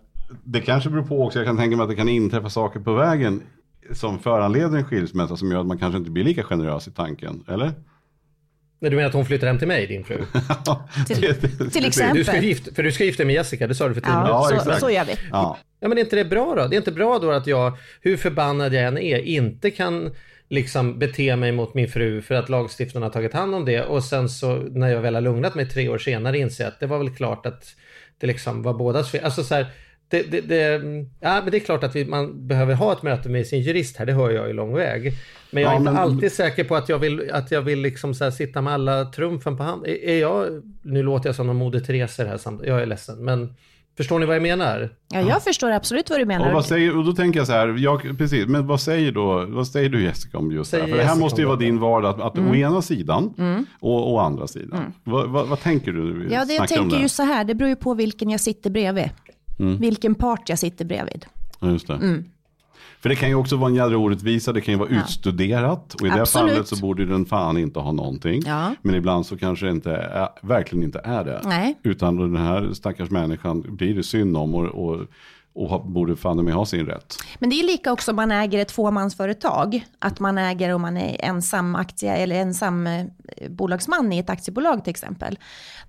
det 0.44 0.61
kanske 0.61 0.90
beror 0.90 1.03
på 1.03 1.27
också, 1.27 1.38
jag 1.38 1.46
kan 1.46 1.57
tänka 1.57 1.77
mig 1.77 1.85
att 1.85 1.90
det 1.90 1.96
kan 1.96 2.09
inträffa 2.09 2.51
saker 2.51 2.81
på 2.81 2.94
vägen 2.94 3.42
som 3.92 4.18
föranleder 4.18 4.79
en 4.79 4.85
skilsmässa 4.85 5.37
som 5.37 5.51
gör 5.53 5.61
att 5.61 5.66
man 5.66 5.79
kanske 5.79 5.99
inte 5.99 6.11
blir 6.11 6.25
lika 6.25 6.42
generös 6.42 6.88
i 6.88 6.90
tanken, 6.90 7.44
eller? 7.49 7.73
Nej, 8.83 8.90
du 8.90 8.97
menar 8.97 9.09
att 9.09 9.14
hon 9.14 9.27
flyttar 9.27 9.47
hem 9.47 9.59
till 9.59 9.69
mig, 9.69 9.87
din 9.87 10.05
fru? 10.05 10.16
till, 11.07 11.16
till 11.71 11.85
exempel. 11.85 12.16
Du 12.16 12.25
ska 12.25 12.40
gifta, 12.40 12.75
för 12.75 12.83
du 12.83 12.93
ska 12.93 13.05
gifta 13.05 13.21
dig 13.21 13.27
med 13.27 13.35
Jessica, 13.35 13.66
det 13.66 13.75
sa 13.75 13.88
du 13.88 13.95
för 13.95 14.01
tio 14.01 14.11
ja, 14.11 14.49
minuter 14.51 14.73
så, 14.73 14.81
så 14.81 14.90
gör 14.90 15.05
vi. 15.05 15.14
Ja. 15.31 15.59
ja, 15.81 15.88
men 15.88 15.99
är 15.99 16.03
inte 16.03 16.16
det 16.16 16.25
bra 16.25 16.55
då? 16.55 16.66
Det 16.66 16.77
är 16.77 16.79
inte 16.79 16.93
bra 16.93 17.19
då 17.19 17.31
att 17.31 17.47
jag, 17.47 17.79
hur 18.01 18.16
förbannad 18.16 18.75
jag 18.75 18.85
än 18.85 18.99
är, 18.99 19.19
inte 19.19 19.71
kan 19.71 20.11
liksom 20.49 20.99
bete 20.99 21.37
mig 21.37 21.53
mot 21.53 21.75
min 21.75 21.88
fru 21.88 22.23
för 22.23 22.35
att 22.35 22.49
lagstiftaren 22.49 23.03
har 23.03 23.11
tagit 23.11 23.33
hand 23.33 23.55
om 23.55 23.64
det 23.64 23.83
och 23.83 24.05
sen 24.05 24.29
så 24.29 24.57
när 24.57 24.88
jag 24.88 25.01
väl 25.01 25.14
har 25.14 25.23
lugnat 25.23 25.55
mig 25.55 25.69
tre 25.69 25.88
år 25.88 25.99
senare 25.99 26.38
inser 26.38 26.69
att 26.69 26.81
det 26.81 26.87
var 26.87 26.99
väl 26.99 27.16
klart 27.16 27.47
att 27.47 27.75
det 28.19 28.27
liksom 28.27 28.62
var 28.62 28.75
bådas 28.75 29.11
fel. 29.11 29.25
Alltså 29.25 29.45
så 29.45 29.55
här, 29.55 29.66
det, 30.11 30.23
det, 30.23 30.40
det, 30.40 30.83
ja, 31.20 31.40
men 31.42 31.51
det 31.51 31.57
är 31.57 31.61
klart 31.61 31.85
att 31.85 31.96
vi, 31.96 32.05
man 32.05 32.46
behöver 32.46 32.75
ha 32.75 32.92
ett 32.92 33.03
möte 33.03 33.29
med 33.29 33.46
sin 33.46 33.61
jurist 33.61 33.96
här, 33.96 34.07
det 34.07 34.12
hör 34.12 34.31
jag 34.31 34.51
i 34.51 34.53
lång 34.53 34.75
väg. 34.75 35.12
Men 35.51 35.62
jag 35.62 35.70
är 35.70 35.75
ja, 35.75 35.79
inte 35.79 35.92
men... 35.92 36.03
alltid 36.03 36.33
säker 36.33 36.64
på 36.64 36.77
att 36.77 36.88
jag 36.88 36.99
vill, 36.99 37.31
att 37.33 37.51
jag 37.51 37.62
vill 37.62 37.81
liksom 37.81 38.14
så 38.14 38.31
sitta 38.31 38.61
med 38.61 38.73
alla 38.73 39.05
trumfen 39.05 39.57
på 39.57 39.62
hand. 39.62 39.87
Är, 39.87 40.05
är 40.05 40.20
jag, 40.20 40.62
nu 40.83 41.03
låter 41.03 41.29
jag 41.29 41.37
som 41.37 41.46
någon 41.46 41.57
Moder 41.57 41.81
Teresa 41.81 42.25
här 42.25 42.40
jag 42.64 42.83
är 42.83 42.87
ledsen, 42.87 43.25
men 43.25 43.55
Förstår 43.96 44.18
ni 44.18 44.27
vad 44.27 44.37
jag 44.37 44.42
menar? 44.42 44.90
Ja, 45.09 45.20
jag 45.20 45.42
förstår 45.42 45.70
absolut 45.70 46.11
vad 46.11 46.18
du 46.18 46.25
menar. 46.25 46.46
Och, 46.46 46.55
vad 46.55 46.64
säger, 46.64 46.96
och 46.96 47.05
då 47.05 47.12
tänker 47.12 47.40
jag 47.40 47.46
så 47.46 47.53
här, 47.53 47.77
jag, 47.79 48.18
precis, 48.18 48.46
men 48.46 48.66
vad 48.66 48.81
säger, 48.81 49.12
då, 49.12 49.46
vad 49.49 49.66
säger 49.66 49.88
du 49.88 50.03
Jessica 50.03 50.38
om 50.38 50.53
just 50.53 50.70
säger 50.70 50.85
det 50.85 50.90
här? 50.90 50.96
För 50.96 51.05
det 51.05 51.09
här 51.09 51.20
måste 51.20 51.40
ju 51.40 51.46
vara 51.46 51.57
din 51.57 51.81
vardag, 51.81 52.11
att, 52.11 52.20
att 52.20 52.38
mm. 52.38 52.51
å 52.51 52.55
ena 52.55 52.83
sidan 52.83 53.35
mm. 53.38 53.66
och 53.81 54.12
å 54.12 54.18
andra 54.18 54.46
sidan. 54.46 54.79
Mm. 54.79 54.92
Vad, 55.05 55.31
vad, 55.31 55.49
vad, 55.49 55.61
tänker 55.61 55.92
du? 55.92 56.29
Ja, 56.31 56.44
det 56.44 56.55
jag 56.55 56.68
tänker 56.68 56.96
ju 56.96 57.09
så 57.09 57.23
här, 57.23 57.44
det 57.44 57.55
beror 57.55 57.68
ju 57.68 57.77
på 57.77 57.94
vilken 57.94 58.31
jag 58.31 58.40
sitter 58.40 58.70
bredvid. 58.70 59.11
Mm. 59.61 59.79
Vilken 59.79 60.14
part 60.14 60.49
jag 60.49 60.59
sitter 60.59 60.85
bredvid. 60.85 61.27
Just 61.61 61.87
det. 61.87 61.94
Mm. 61.94 62.25
För 63.01 63.09
det 63.09 63.16
kan 63.16 63.29
ju 63.29 63.35
också 63.35 63.57
vara 63.57 63.70
en 63.70 63.75
jävla 63.75 63.96
orättvisa, 63.96 64.53
det 64.53 64.61
kan 64.61 64.75
ju 64.75 64.79
vara 64.79 64.90
ja. 64.90 65.01
utstuderat. 65.01 65.94
Och 65.94 66.07
i 66.07 66.11
det 66.11 66.23
Absolut. 66.23 66.51
fallet 66.51 66.68
så 66.68 66.77
borde 66.77 67.07
den 67.07 67.27
fan 67.27 67.59
inte 67.59 67.81
ha 67.81 67.92
någonting. 67.92 68.42
Ja. 68.46 68.75
Men 68.83 68.94
ibland 68.94 69.27
så 69.27 69.37
kanske 69.37 69.66
det 69.66 69.73
inte 69.73 69.92
är, 69.92 70.29
verkligen 70.42 70.85
inte 70.85 71.01
är 71.05 71.25
det. 71.25 71.40
Nej. 71.44 71.79
Utan 71.83 72.16
den 72.16 72.37
här 72.37 72.73
stackars 72.73 73.11
människan 73.11 73.64
blir 73.68 73.94
det 73.94 74.03
synd 74.03 74.37
om. 74.37 74.55
och, 74.55 74.64
och 74.64 75.01
och 75.61 75.87
borde 75.87 76.16
fan 76.16 76.44
med 76.44 76.55
ha 76.55 76.66
sin 76.66 76.87
rätt. 76.87 77.16
Men 77.38 77.51
det 77.51 77.61
är 77.61 77.64
lika 77.64 77.92
också 77.92 78.11
om 78.12 78.16
man 78.16 78.33
äger 78.33 78.59
ett 78.59 78.70
fåmansföretag. 78.70 79.87
Att 79.99 80.20
man 80.20 80.38
äger 80.38 80.75
om 80.75 80.83
man 80.83 80.96
är 80.96 81.25
ensam 81.25 81.75
aktie 81.75 82.16
eller 82.16 82.37
ensam 82.37 82.87
eh, 82.87 83.07
bolagsman 83.49 84.12
i 84.12 84.18
ett 84.18 84.31
aktiebolag 84.31 84.85
till 84.85 84.90
exempel. 84.90 85.38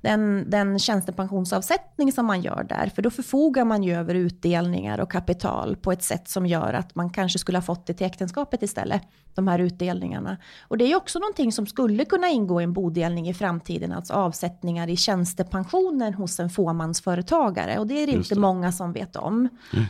Den, 0.02 0.50
den 0.50 0.80
tjänstepensionsavsättning 0.80 2.12
som 2.12 2.26
man 2.26 2.42
gör 2.42 2.66
där, 2.70 2.92
för 2.96 3.02
då 3.02 3.10
förfogar 3.10 3.66
man 3.66 3.84
ju 3.84 3.96
över 3.96 4.16
utdelningar 4.16 5.00
och 5.00 5.12
kapital 5.12 5.76
på 5.76 5.92
ett 5.92 6.04
sätt 6.04 6.30
som 6.30 6.46
gör 6.46 6.74
att 6.74 6.96
man 6.96 7.10
kanske 7.10 7.40
skulle 7.40 7.58
ha 7.58 7.64
fått 7.64 7.88
det 7.88 7.94
till 7.94 8.06
äktenskapet 8.06 8.64
istället, 8.64 9.02
de 9.36 9.48
här 9.48 9.60
utdelningarna. 9.60 10.38
Och 10.68 10.78
det 10.78 10.86
är 10.86 10.90
ju 10.90 10.96
också 10.96 11.20
någonting 11.20 11.52
som 11.52 11.68
skulle 11.68 12.06
kunna 12.06 12.30
ingå 12.30 12.62
i 12.62 12.64
en 12.64 12.74
bodelning 12.74 13.30
i 13.30 13.34
framtiden, 13.34 13.92
alltså 13.92 14.14
avsättningar 14.14 14.88
i 14.88 14.98
tjänstepensionen 14.98 16.14
hos 16.14 16.40
en 16.40 16.50
fåmansföretagare. 16.50 17.80
Och 17.80 17.88
det 17.88 18.04
är 18.04 18.08
det 18.08 18.14
inte 18.14 18.36
det. 18.36 18.42
många 18.42 18.72
som 18.72 18.94
vet 18.94 19.16
om. 19.16 19.50
Mm. 19.74 19.86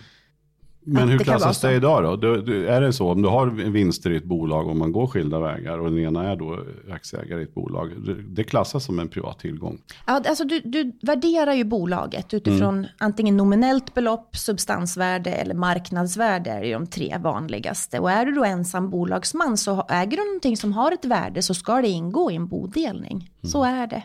Men 0.83 1.09
hur 1.09 1.19
klassas 1.19 1.61
det 1.61 1.73
idag 1.73 2.03
då? 2.03 2.15
Du, 2.15 2.41
du, 2.41 2.67
är 2.67 2.81
det 2.81 2.93
så 2.93 3.11
om 3.11 3.21
du 3.21 3.29
har 3.29 3.47
vinster 3.47 4.09
i 4.11 4.15
ett 4.15 4.23
bolag 4.23 4.67
och 4.67 4.75
man 4.75 4.91
går 4.91 5.07
skilda 5.07 5.39
vägar 5.39 5.79
och 5.79 5.89
den 5.91 5.99
ena 5.99 6.31
är 6.31 6.35
då 6.35 6.59
aktieägare 6.91 7.39
i 7.39 7.43
ett 7.43 7.53
bolag. 7.53 7.91
Det 8.27 8.43
klassas 8.43 8.85
som 8.85 8.99
en 8.99 9.07
privat 9.07 9.39
tillgång. 9.39 9.81
Ja, 10.07 10.21
alltså 10.27 10.43
du, 10.43 10.59
du 10.59 10.91
värderar 11.01 11.53
ju 11.53 11.63
bolaget 11.63 12.33
utifrån 12.33 12.77
mm. 12.77 12.89
antingen 12.97 13.37
nominellt 13.37 13.93
belopp, 13.93 14.37
substansvärde 14.37 15.31
eller 15.31 15.55
marknadsvärde 15.55 16.51
är 16.51 16.73
de 16.73 16.87
tre 16.87 17.17
vanligaste. 17.19 17.99
Och 17.99 18.11
är 18.11 18.25
du 18.25 18.31
då 18.31 18.43
ensam 18.43 18.89
bolagsman 18.89 19.57
så 19.57 19.85
äger 19.89 20.17
du 20.17 20.25
någonting 20.25 20.57
som 20.57 20.73
har 20.73 20.91
ett 20.91 21.05
värde 21.05 21.41
så 21.41 21.53
ska 21.53 21.81
det 21.81 21.87
ingå 21.87 22.31
i 22.31 22.35
en 22.35 22.47
bodelning. 22.47 23.31
Mm. 23.41 23.51
Så 23.51 23.63
är 23.63 23.87
det. 23.87 24.03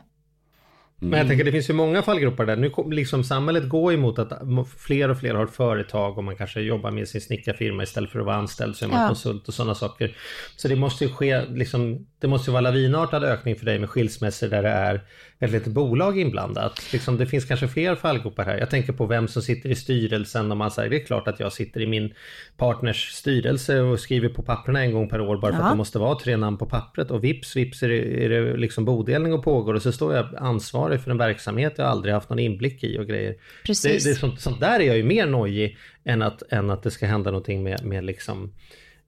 Mm. 1.01 1.11
Men 1.11 1.19
jag 1.19 1.29
tänker 1.29 1.45
det 1.45 1.53
finns 1.53 1.71
ju 1.71 1.75
många 1.75 2.03
fallgropar 2.03 2.47
där. 2.47 2.57
Nu 2.57 2.73
liksom 2.91 3.25
samhället 3.25 3.69
går 3.69 3.93
emot 3.93 4.19
att 4.19 4.33
fler 4.79 5.09
och 5.09 5.19
fler 5.19 5.35
har 5.35 5.47
företag 5.47 6.19
och 6.19 6.25
man 6.25 6.37
kanske 6.37 6.61
jobbar 6.61 6.91
med 6.91 7.09
sin 7.09 7.21
snickarfirma 7.21 7.83
istället 7.83 8.11
för 8.11 8.19
att 8.19 8.27
vara 8.27 8.37
anställd 8.37 8.77
så 8.77 8.85
är 8.85 8.89
man 8.89 9.01
ja. 9.01 9.07
konsult 9.07 9.49
och 9.49 9.55
sådana 9.55 9.75
saker. 9.75 10.17
Så 10.57 10.69
det 10.69 10.77
måste 10.77 11.05
ju 11.05 11.11
ske 11.11 11.45
liksom, 11.47 12.07
det 12.19 12.29
måste 12.29 12.51
ju 12.51 12.53
vara 12.53 12.61
lavinartad 12.61 13.25
ökning 13.25 13.57
för 13.57 13.65
dig 13.65 13.79
med 13.79 13.91
skilsmässor 13.91 14.49
där 14.49 14.63
det 14.63 14.69
är 14.69 15.01
ett 15.39 15.51
litet 15.51 15.73
bolag 15.73 16.19
inblandat. 16.19 16.93
Liksom, 16.93 17.17
det 17.17 17.27
finns 17.27 17.45
kanske 17.45 17.69
fler 17.69 17.95
fallgropar 17.95 18.45
här. 18.45 18.59
Jag 18.59 18.71
tänker 18.71 18.93
på 18.93 19.07
vem 19.07 19.29
som 19.29 19.43
sitter 19.43 19.71
i 19.71 19.75
styrelsen 19.75 20.51
och 20.51 20.57
man 20.57 20.71
säger 20.71 20.91
det 20.91 20.97
är 20.97 21.07
klart 21.07 21.29
att 21.29 21.41
jag 21.41 21.53
sitter 21.53 21.81
i 21.81 21.87
min 21.87 22.15
partners 22.57 23.09
styrelse 23.09 23.81
och 23.81 24.01
skriver 24.01 24.29
på 24.29 24.43
papperna 24.43 24.81
en 24.81 24.93
gång 24.93 25.09
per 25.09 25.21
år 25.21 25.37
bara 25.37 25.53
för 25.53 25.59
ja. 25.59 25.65
att 25.65 25.73
det 25.73 25.77
måste 25.77 25.99
vara 25.99 26.19
tre 26.19 26.37
namn 26.37 26.59
på 26.59 26.67
pappret 26.67 27.11
och 27.11 27.25
vips 27.25 27.57
vips 27.57 27.83
är 27.83 27.89
det, 27.89 28.25
är 28.25 28.29
det 28.29 28.57
liksom 28.57 28.85
bodelning 28.85 29.33
och 29.33 29.45
pågår 29.45 29.75
och 29.75 29.83
så 29.83 29.93
står 29.93 30.15
jag 30.15 30.27
ansvarig 30.37 31.01
för 31.01 31.11
en 31.11 31.19
verksamhet 31.19 31.75
jag 31.77 31.87
aldrig 31.87 32.15
haft 32.15 32.31
någon 32.31 32.39
inblick 32.39 32.85
i 32.85 32.99
och 32.99 33.07
grejer. 33.07 33.37
Precis. 33.65 34.05
Det, 34.05 34.11
det 34.11 34.15
är 34.15 34.19
sånt, 34.19 34.41
sånt 34.41 34.61
där 34.61 34.81
är 34.81 34.85
jag 34.85 34.97
ju 34.97 35.05
mer 35.05 35.27
nojig 35.27 35.79
än 36.05 36.23
att, 36.23 36.43
än 36.53 36.71
att 36.71 36.83
det 36.83 36.91
ska 36.91 37.07
hända 37.07 37.31
någonting 37.31 37.63
med, 37.63 37.85
med 37.85 38.05
liksom, 38.05 38.53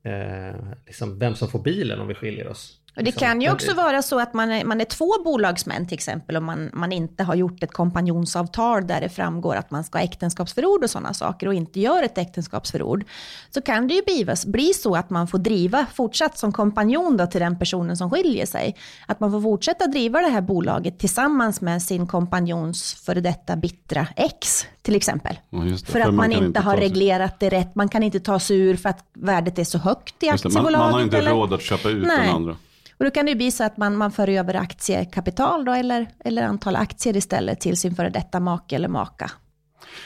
eh, 0.02 0.56
liksom 0.86 1.18
vem 1.18 1.34
som 1.34 1.48
får 1.48 1.62
bilen 1.62 2.00
om 2.00 2.08
vi 2.08 2.14
skiljer 2.14 2.48
oss. 2.48 2.77
Och 2.98 3.04
det 3.04 3.12
kan 3.12 3.40
ju 3.40 3.52
också 3.52 3.74
vara 3.74 4.02
så 4.02 4.20
att 4.20 4.34
man 4.34 4.50
är, 4.50 4.64
man 4.64 4.80
är 4.80 4.84
två 4.84 5.22
bolagsmän 5.24 5.87
till 5.87 5.94
exempel 5.94 6.37
om 6.37 6.44
man, 6.44 6.70
man 6.72 6.92
inte 6.92 7.24
har 7.24 7.34
gjort 7.34 7.62
ett 7.62 7.72
kompanjonsavtal 7.72 8.87
där 8.87 9.00
det 9.00 9.08
framgår 9.08 9.56
att 9.56 9.70
man 9.70 9.84
ska 9.84 9.98
ha 9.98 10.04
äktenskapsförord 10.04 10.84
och 10.84 10.90
sådana 10.90 11.14
saker 11.14 11.46
och 11.46 11.54
inte 11.54 11.80
gör 11.80 12.02
ett 12.02 12.18
äktenskapsförord. 12.18 13.04
Så 13.50 13.62
kan 13.62 13.88
det 13.88 13.94
ju 13.94 14.02
bli, 14.02 14.26
bli 14.46 14.74
så 14.74 14.96
att 14.96 15.11
man 15.11 15.28
får 15.28 15.38
driva 15.38 15.87
fortsatt 15.94 16.38
som 16.38 16.52
kompanjon 16.52 17.16
då 17.16 17.26
till 17.26 17.40
den 17.40 17.58
personen 17.58 17.96
som 17.96 18.11
skiljer 18.11 18.46
sig. 18.46 18.76
Att 19.06 19.20
man 19.20 19.30
får 19.30 19.42
fortsätta 19.42 19.87
driva 19.87 20.20
det 20.20 20.28
här 20.28 20.40
bolaget 20.40 20.98
tillsammans 20.98 21.61
med 21.61 21.82
sin 21.82 22.06
kompanjons 22.06 22.94
före 22.94 23.20
detta 23.20 23.56
bittra 23.56 24.06
ex 24.16 24.66
till 24.82 24.96
exempel. 24.96 25.38
Ja, 25.50 25.58
det, 25.58 25.78
för, 25.78 25.92
för, 25.92 26.00
att 26.00 26.06
man, 26.06 26.16
man 26.16 26.32
inte, 26.32 26.44
inte 26.44 26.61
har 26.61 26.76
reglerat 26.76 27.40
det 27.40 27.48
rätt, 27.48 27.74
man 27.74 27.88
kan 27.88 28.02
inte 28.02 28.20
ta 28.20 28.38
sig 28.38 28.58
ur 28.58 28.76
för 28.76 28.88
att 28.88 29.04
värdet 29.12 29.58
är 29.58 29.64
så 29.64 29.78
högt 29.78 30.22
i 30.22 30.28
aktiebolaget. 30.28 30.72
Man, 30.72 30.80
man 30.80 30.92
har 30.92 31.02
inte 31.02 31.18
eller? 31.18 31.30
råd 31.30 31.52
att 31.52 31.62
köpa 31.62 31.88
ut 31.88 32.06
Nej. 32.06 32.26
den 32.26 32.34
andra. 32.34 32.56
Och 32.98 33.04
då 33.04 33.11
kan 33.11 33.26
det 33.26 33.34
bli 33.34 33.50
så 33.50 33.64
att 33.64 33.76
man, 33.76 33.96
man 33.96 34.12
för 34.12 34.28
över 34.28 34.54
aktiekapital 34.54 35.64
då, 35.64 35.72
eller, 35.72 36.09
eller 36.24 36.42
antal 36.42 36.76
aktier 36.76 37.16
istället 37.16 37.61
till 37.61 37.76
sin 37.76 37.94
före 37.94 38.11
detta 38.11 38.40
make 38.40 38.76
eller 38.76 38.88
maka. 38.88 39.30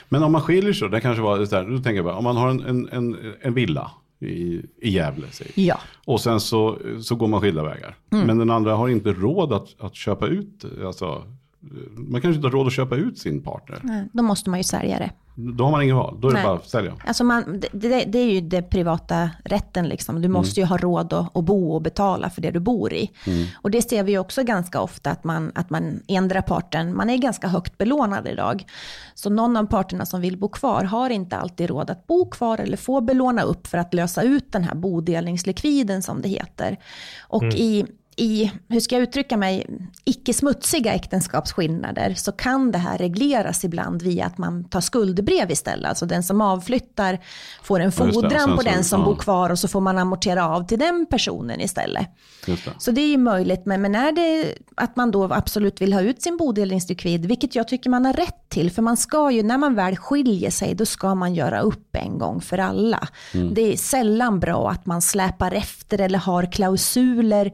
Men 0.09 0.23
om 0.23 0.33
man 0.33 0.43
skiljer 0.43 0.73
sig, 0.73 0.89
det 0.89 1.01
kanske 1.01 1.23
var 1.23 1.45
så 1.45 1.57
här, 1.57 1.65
då 1.65 1.77
tänker 1.77 1.95
jag 1.95 2.05
bara, 2.05 2.17
om 2.17 2.25
man 2.25 2.37
har 2.37 2.49
en, 2.49 2.89
en, 2.93 3.17
en, 3.41 3.55
villa 3.55 3.91
i, 4.21 4.63
i 4.81 4.91
Gävle, 4.91 5.27
säg. 5.31 5.53
Ja. 5.55 5.81
och 6.07 6.21
sen 6.21 6.41
så, 6.41 6.79
så 7.03 7.15
går 7.15 7.29
man 7.29 7.41
skilda 7.41 7.63
vägar. 7.63 7.97
Mm. 8.13 8.27
Men 8.27 8.39
den 8.39 8.51
andra 8.51 8.75
har 8.75 8.89
inte 8.89 9.13
råd 9.13 9.53
att, 9.53 9.69
att 9.79 9.95
köpa 9.95 10.27
ut, 10.27 10.65
alltså, 10.87 11.25
man 11.97 12.21
kanske 12.21 12.37
inte 12.37 12.47
har 12.47 12.53
råd 12.53 12.67
att 12.67 12.73
köpa 12.73 12.97
ut 12.97 13.19
sin 13.19 13.43
partner. 13.43 13.81
Nej, 13.83 14.09
då 14.13 14.23
måste 14.23 14.51
man 14.51 14.61
ju 14.61 14.65
sälja 14.65 14.99
det. 14.99 15.11
Då 15.35 15.65
har 15.65 15.71
man 15.71 15.83
ingen 15.83 15.97
val, 15.97 16.19
då 16.21 16.29
är 16.29 16.33
Nej. 16.33 16.43
det 16.43 16.47
bara 16.47 16.57
att 16.57 16.69
sälja. 16.69 16.95
Alltså 17.07 17.25
man, 17.25 17.61
det, 17.61 17.69
det, 17.73 18.05
det, 18.05 18.19
är 18.19 18.31
ju 18.31 18.41
det 18.41 18.63
privata 18.63 19.31
rätten 19.45 19.89
liksom. 19.89 20.23
Du 20.23 20.29
måste 20.29 20.61
mm. 20.61 20.67
ju 20.67 20.69
ha 20.69 20.77
råd 20.77 21.13
att, 21.13 21.37
att, 21.37 21.45
bo 21.45 21.73
och 21.73 21.83
betala 21.83 22.31
för 22.31 22.43
det 22.43 22.51
du 22.51 22.61
bor 22.61 22.93
i. 22.93 23.11
Mm. 23.27 23.47
Och 23.55 23.71
det 23.71 23.83
ser 23.83 24.03
vi 24.03 24.19
också 24.19 24.43
ganska 24.43 24.81
ofta 24.81 25.11
att 25.11 25.25
man, 25.25 25.53
att 25.55 25.71
man 25.71 26.01
ändrar 26.09 26.43
parten, 26.43 26.97
man 26.97 27.11
är 27.11 27.17
ganska 27.17 27.49
högt 27.49 27.79
belånad 27.79 28.29
idag. 28.29 28.65
Så 29.15 29.31
någon 29.31 29.57
av 29.57 29.67
parterna 29.67 30.07
som 30.07 30.21
vill 30.21 30.39
bo 30.39 30.49
kvar 30.49 30.85
har 30.85 31.11
inte 31.11 31.37
alltid 31.37 31.69
råd 31.69 31.91
att 31.91 32.07
bo 32.07 32.31
kvar 32.31 32.59
eller 32.59 32.77
få 32.77 33.01
belåna 33.01 33.43
upp 33.43 33.67
för 33.67 33.79
att 33.79 33.95
lösa 33.95 34.23
ut 34.23 34.53
den 34.53 34.65
här 34.65 34.75
bodelningslikviden 34.75 36.03
som 36.03 36.23
det 36.23 36.29
heter. 36.29 36.77
Och 37.29 37.43
mm. 37.43 37.57
i 37.57 37.87
i, 38.17 38.53
hur 38.69 38.81
ska 38.81 38.95
jag 38.95 39.03
uttrycka 39.03 39.37
mig, 39.37 39.67
icke 40.05 40.35
smutsiga 40.35 40.95
äktenskapsskillnader 40.95 42.15
så 42.15 42.33
kan 42.33 42.73
det 42.73 42.79
här 42.79 42.99
regleras 42.99 43.65
ibland 43.65 44.03
via 44.03 44.27
att 44.27 44.39
man 44.39 44.65
tar 44.65 44.81
skuldbrev 44.81 45.51
istället. 45.51 45.89
Alltså 45.89 46.07
den 46.07 46.23
som 46.23 46.41
avflyttar 46.41 47.19
får 47.63 47.81
en 47.81 47.93
fordran 47.93 48.57
på 48.57 48.63
den 48.63 48.85
som 48.85 49.01
ja. 49.01 49.07
bor 49.07 49.17
kvar 49.17 49.51
och 49.51 49.59
så 49.59 49.69
får 49.69 49.81
man 49.81 49.99
amortera 49.99 50.49
av 50.49 50.67
till 50.67 50.79
den 50.79 51.07
personen 51.11 51.61
istället. 51.61 52.07
Det. 52.47 52.59
Så 52.79 52.91
det 52.91 53.01
är 53.01 53.09
ju 53.09 53.19
möjligt, 53.19 53.67
men, 53.67 53.83
men 53.83 53.95
är 53.95 54.13
det 54.13 54.55
att 54.75 54.97
man 54.97 55.11
då 55.11 55.33
absolut 55.33 55.81
vill 55.81 55.93
ha 55.93 56.01
ut 56.01 56.23
sin 56.23 56.37
bodelningslikvid, 56.37 57.27
vilket 57.27 57.55
jag 57.55 57.69
tycker 57.69 57.91
man 57.91 58.05
har 58.05 58.13
rätt 58.13 58.42
till, 58.53 58.71
för 58.71 58.83
man 58.83 58.97
ska 58.97 59.31
ju, 59.31 59.43
när 59.43 59.59
man 59.59 59.75
väl 59.75 59.97
skiljer 59.97 60.51
sig, 60.51 60.75
då 60.75 60.87
ska 60.87 61.15
man 61.15 61.35
göra 61.35 61.61
upp 61.61 61.97
en 61.97 62.19
gång 62.19 62.41
för 62.41 62.59
alla. 62.59 63.09
Mm. 63.35 63.55
Det 63.55 63.73
är 63.73 63.77
sällan 63.77 64.41
bra 64.41 64.71
att 64.71 64.87
man 64.87 65.03
släpar 65.03 65.53
efter 65.53 66.01
eller 66.01 66.19
har 66.19 66.53
klausuler 66.53 67.53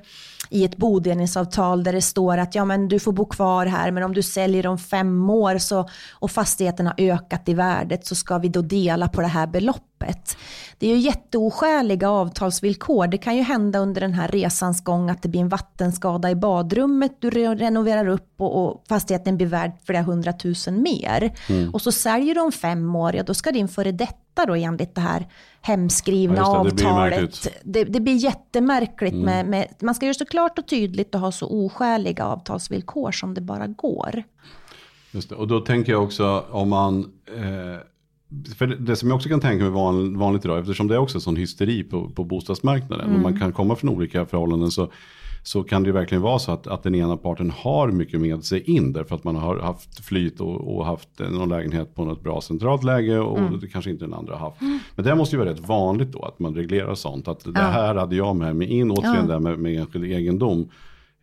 i 0.51 0.65
ett 0.65 0.77
bodelningsavtal 0.77 1.85
där 1.85 1.93
det 1.93 2.03
står 2.03 2.39
att 2.39 2.55
ja, 2.55 2.65
men 2.65 2.89
du 2.89 2.99
får 2.99 3.13
bo 3.13 3.25
kvar 3.25 3.67
här 3.67 3.91
men 3.91 4.03
om 4.03 4.15
du 4.15 4.23
säljer 4.23 4.67
om 4.67 4.79
fem 4.79 5.31
år 5.31 5.59
så, 5.59 5.89
och 6.13 6.31
fastigheten 6.31 6.87
har 6.87 6.95
ökat 6.99 7.49
i 7.49 7.55
värdet 7.55 8.07
så 8.07 8.15
ska 8.15 8.39
vi 8.39 8.49
då 8.49 8.63
dela 8.63 9.09
på 9.09 9.21
det 9.21 9.27
här 9.27 9.47
beloppet. 9.47 9.88
Det 10.79 10.87
är 10.87 10.91
ju 10.91 11.01
jätteoskäliga 11.01 12.11
avtalsvillkor. 12.11 13.07
Det 13.07 13.19
kan 13.19 13.37
ju 13.37 13.43
hända 13.43 13.79
under 13.79 14.01
den 14.01 14.13
här 14.13 14.29
resans 14.29 14.85
gång 14.85 15.11
att 15.11 15.23
det 15.23 15.29
blir 15.29 15.41
en 15.41 15.49
vattenskada 15.49 16.31
i 16.31 16.35
badrummet, 16.35 17.17
du 17.19 17.31
renoverar 17.31 18.09
upp 18.09 18.35
och, 18.37 18.65
och 18.65 18.85
fastigheten 18.89 19.37
blir 19.37 19.47
värd 19.47 19.73
flera 19.85 20.03
hundratusen 20.03 20.83
mer. 20.83 21.33
Mm. 21.49 21.75
Och 21.75 21.83
så 21.83 21.93
säljer 21.93 22.35
du 22.35 22.41
om 22.41 22.53
fem 22.53 22.97
år, 22.97 23.17
ja 23.17 23.23
då 23.23 23.35
ska 23.35 23.53
din 23.53 23.69
före 23.69 23.93
detta 23.93 24.47
då 24.47 24.55
enligt 24.55 24.95
det 24.95 25.01
här 25.01 25.29
hemskrivna 25.61 26.37
ja, 26.37 26.53
det, 26.53 26.59
avtalet. 26.59 27.43
Det 27.43 27.63
blir, 27.63 27.85
det, 27.85 27.93
det 27.93 28.01
blir 28.01 28.15
jättemärkligt. 28.15 29.15
Mm. 29.15 29.25
Med, 29.25 29.47
med, 29.47 29.69
man 29.81 29.95
ska 29.95 30.07
göra 30.07 30.15
så 30.15 30.27
klart 30.27 30.59
och 30.59 30.67
tydligt 30.67 31.15
och 31.15 31.21
ha 31.21 31.33
så 31.33 31.47
oskäliga 31.47 32.25
avtalsvillkor 32.25 33.13
som 33.13 33.35
det 33.35 33.41
bara 33.41 33.67
går. 33.67 34.23
Just 35.11 35.29
det. 35.29 35.35
Och 35.35 35.49
då 35.49 35.61
tänker 35.61 35.93
jag 35.93 36.03
också 36.03 36.45
om 36.51 36.69
man 36.69 37.13
eh, 37.37 37.81
för 38.57 38.67
det 38.67 38.97
som 38.97 39.09
jag 39.09 39.17
också 39.17 39.29
kan 39.29 39.41
tänka 39.41 39.65
mig 39.65 39.73
van, 39.73 40.19
vanligt 40.19 40.45
idag, 40.45 40.59
eftersom 40.59 40.89
det 40.89 40.95
är 40.95 40.99
också 40.99 41.21
sån 41.21 41.37
hysteri 41.37 41.85
på, 41.85 42.11
på 42.11 42.25
bostadsmarknaden 42.25 43.07
mm. 43.07 43.17
och 43.17 43.23
man 43.23 43.39
kan 43.41 43.53
komma 43.53 43.77
från 43.77 43.91
olika 43.91 44.27
förhållanden 44.27 44.71
så, 44.71 44.91
så 45.43 45.63
kan 45.63 45.83
det 45.83 45.87
ju 45.87 45.93
verkligen 45.93 46.23
vara 46.23 46.39
så 46.39 46.53
att, 46.53 46.67
att 46.67 46.83
den 46.83 46.95
ena 46.95 47.17
parten 47.17 47.51
har 47.51 47.89
mycket 47.89 48.21
med 48.21 48.45
sig 48.45 48.61
in 48.71 48.93
därför 48.93 49.15
att 49.15 49.25
man 49.25 49.37
har 49.37 49.59
haft 49.59 50.05
flyt 50.05 50.41
och, 50.41 50.77
och 50.77 50.87
haft 50.87 51.09
någon 51.19 51.49
lägenhet 51.49 51.95
på 51.95 52.05
något 52.05 52.23
bra 52.23 52.41
centralt 52.41 52.85
läge 52.85 53.19
och 53.19 53.39
mm. 53.39 53.61
det 53.61 53.69
kanske 53.69 53.91
inte 53.91 54.05
den 54.05 54.15
andra 54.15 54.37
har 54.37 54.41
haft. 54.41 54.61
Mm. 54.61 54.79
Men 54.95 55.05
det 55.05 55.15
måste 55.15 55.37
ju 55.37 55.41
vara 55.41 55.51
rätt 55.51 55.69
vanligt 55.69 56.13
då 56.13 56.23
att 56.23 56.39
man 56.39 56.55
reglerar 56.55 56.95
sånt, 56.95 57.29
att 57.29 57.55
det 57.55 57.61
här 57.61 57.95
hade 57.95 58.17
jag 58.17 58.37
med 58.37 58.57
mig 58.57 58.69
in, 58.69 58.91
återigen 58.91 59.17
ja. 59.17 59.27
det 59.27 59.33
här 59.33 59.41
med, 59.41 59.59
med 59.59 59.81
enskild 59.81 60.05
egendom. 60.05 60.69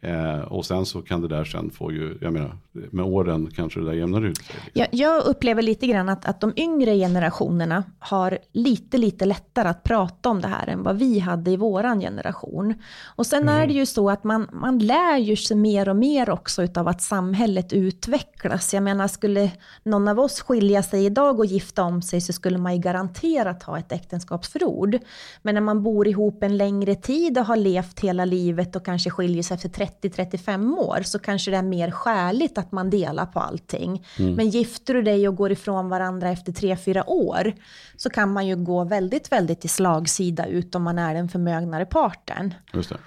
Eh, 0.05 0.39
och 0.39 0.65
sen 0.65 0.85
så 0.85 1.01
kan 1.01 1.21
det 1.21 1.27
där 1.27 1.45
sen 1.45 1.69
få 1.69 1.91
ju, 1.91 2.17
jag 2.21 2.33
menar, 2.33 2.57
med 2.71 3.05
åren 3.05 3.51
kanske 3.55 3.79
det 3.79 3.85
där 3.85 3.93
jämnar 3.93 4.25
ut 4.25 4.37
sig. 4.37 4.55
Jag, 4.73 4.87
jag 4.91 5.25
upplever 5.25 5.61
lite 5.61 5.87
grann 5.87 6.09
att, 6.09 6.25
att 6.25 6.41
de 6.41 6.53
yngre 6.55 6.95
generationerna 6.95 7.83
har 7.99 8.37
lite, 8.51 8.97
lite 8.97 9.25
lättare 9.25 9.67
att 9.67 9.83
prata 9.83 10.29
om 10.29 10.41
det 10.41 10.47
här 10.47 10.67
än 10.67 10.83
vad 10.83 10.97
vi 10.97 11.19
hade 11.19 11.51
i 11.51 11.57
våran 11.57 11.99
generation. 11.99 12.73
Och 13.05 13.25
sen 13.25 13.41
mm. 13.41 13.55
är 13.55 13.67
det 13.67 13.73
ju 13.73 13.85
så 13.85 14.09
att 14.09 14.23
man, 14.23 14.47
man 14.53 14.79
lär 14.79 15.17
ju 15.17 15.35
sig 15.35 15.57
mer 15.57 15.89
och 15.89 15.95
mer 15.95 16.29
också 16.29 16.63
utav 16.63 16.87
att 16.87 17.01
samhället 17.01 17.73
utvecklas. 17.73 18.73
Jag 18.73 18.83
menar, 18.83 19.07
skulle 19.07 19.51
någon 19.83 20.07
av 20.07 20.19
oss 20.19 20.41
skilja 20.41 20.83
sig 20.83 21.05
idag 21.05 21.39
och 21.39 21.45
gifta 21.45 21.83
om 21.83 22.01
sig 22.01 22.21
så 22.21 22.33
skulle 22.33 22.57
man 22.57 22.75
ju 22.75 22.81
garanterat 22.81 23.63
ha 23.63 23.79
ett 23.79 23.91
äktenskapsförord. 23.91 24.97
Men 25.41 25.55
när 25.55 25.61
man 25.61 25.83
bor 25.83 26.07
ihop 26.07 26.43
en 26.43 26.57
längre 26.57 26.95
tid 26.95 27.37
och 27.37 27.45
har 27.45 27.57
levt 27.57 27.99
hela 27.99 28.25
livet 28.25 28.75
och 28.75 28.85
kanske 28.85 29.09
skiljer 29.09 29.43
sig 29.43 29.55
efter 29.55 29.69
30-35 30.01 30.77
år 30.77 31.01
så 31.03 31.19
kanske 31.19 31.51
det 31.51 31.57
är 31.57 31.63
mer 31.63 31.91
skäligt 31.91 32.57
att 32.57 32.71
man 32.71 32.89
delar 32.89 33.25
på 33.25 33.39
allting. 33.39 34.05
Mm. 34.19 34.33
Men 34.35 34.49
gifter 34.49 34.93
du 34.93 35.01
dig 35.01 35.27
och 35.27 35.35
går 35.35 35.51
ifrån 35.51 35.89
varandra 35.89 36.29
efter 36.29 36.51
3-4 36.51 37.03
år 37.07 37.53
så 37.97 38.09
kan 38.09 38.33
man 38.33 38.47
ju 38.47 38.55
gå 38.55 38.83
väldigt, 38.83 39.31
väldigt 39.31 39.65
i 39.65 39.67
slagsida 39.67 40.45
ut 40.45 40.75
om 40.75 40.83
man 40.83 40.99
är 40.99 41.13
den 41.13 41.29
förmögnare 41.29 41.85
parten. 41.85 42.53
Just 42.73 42.89
det. 42.89 42.97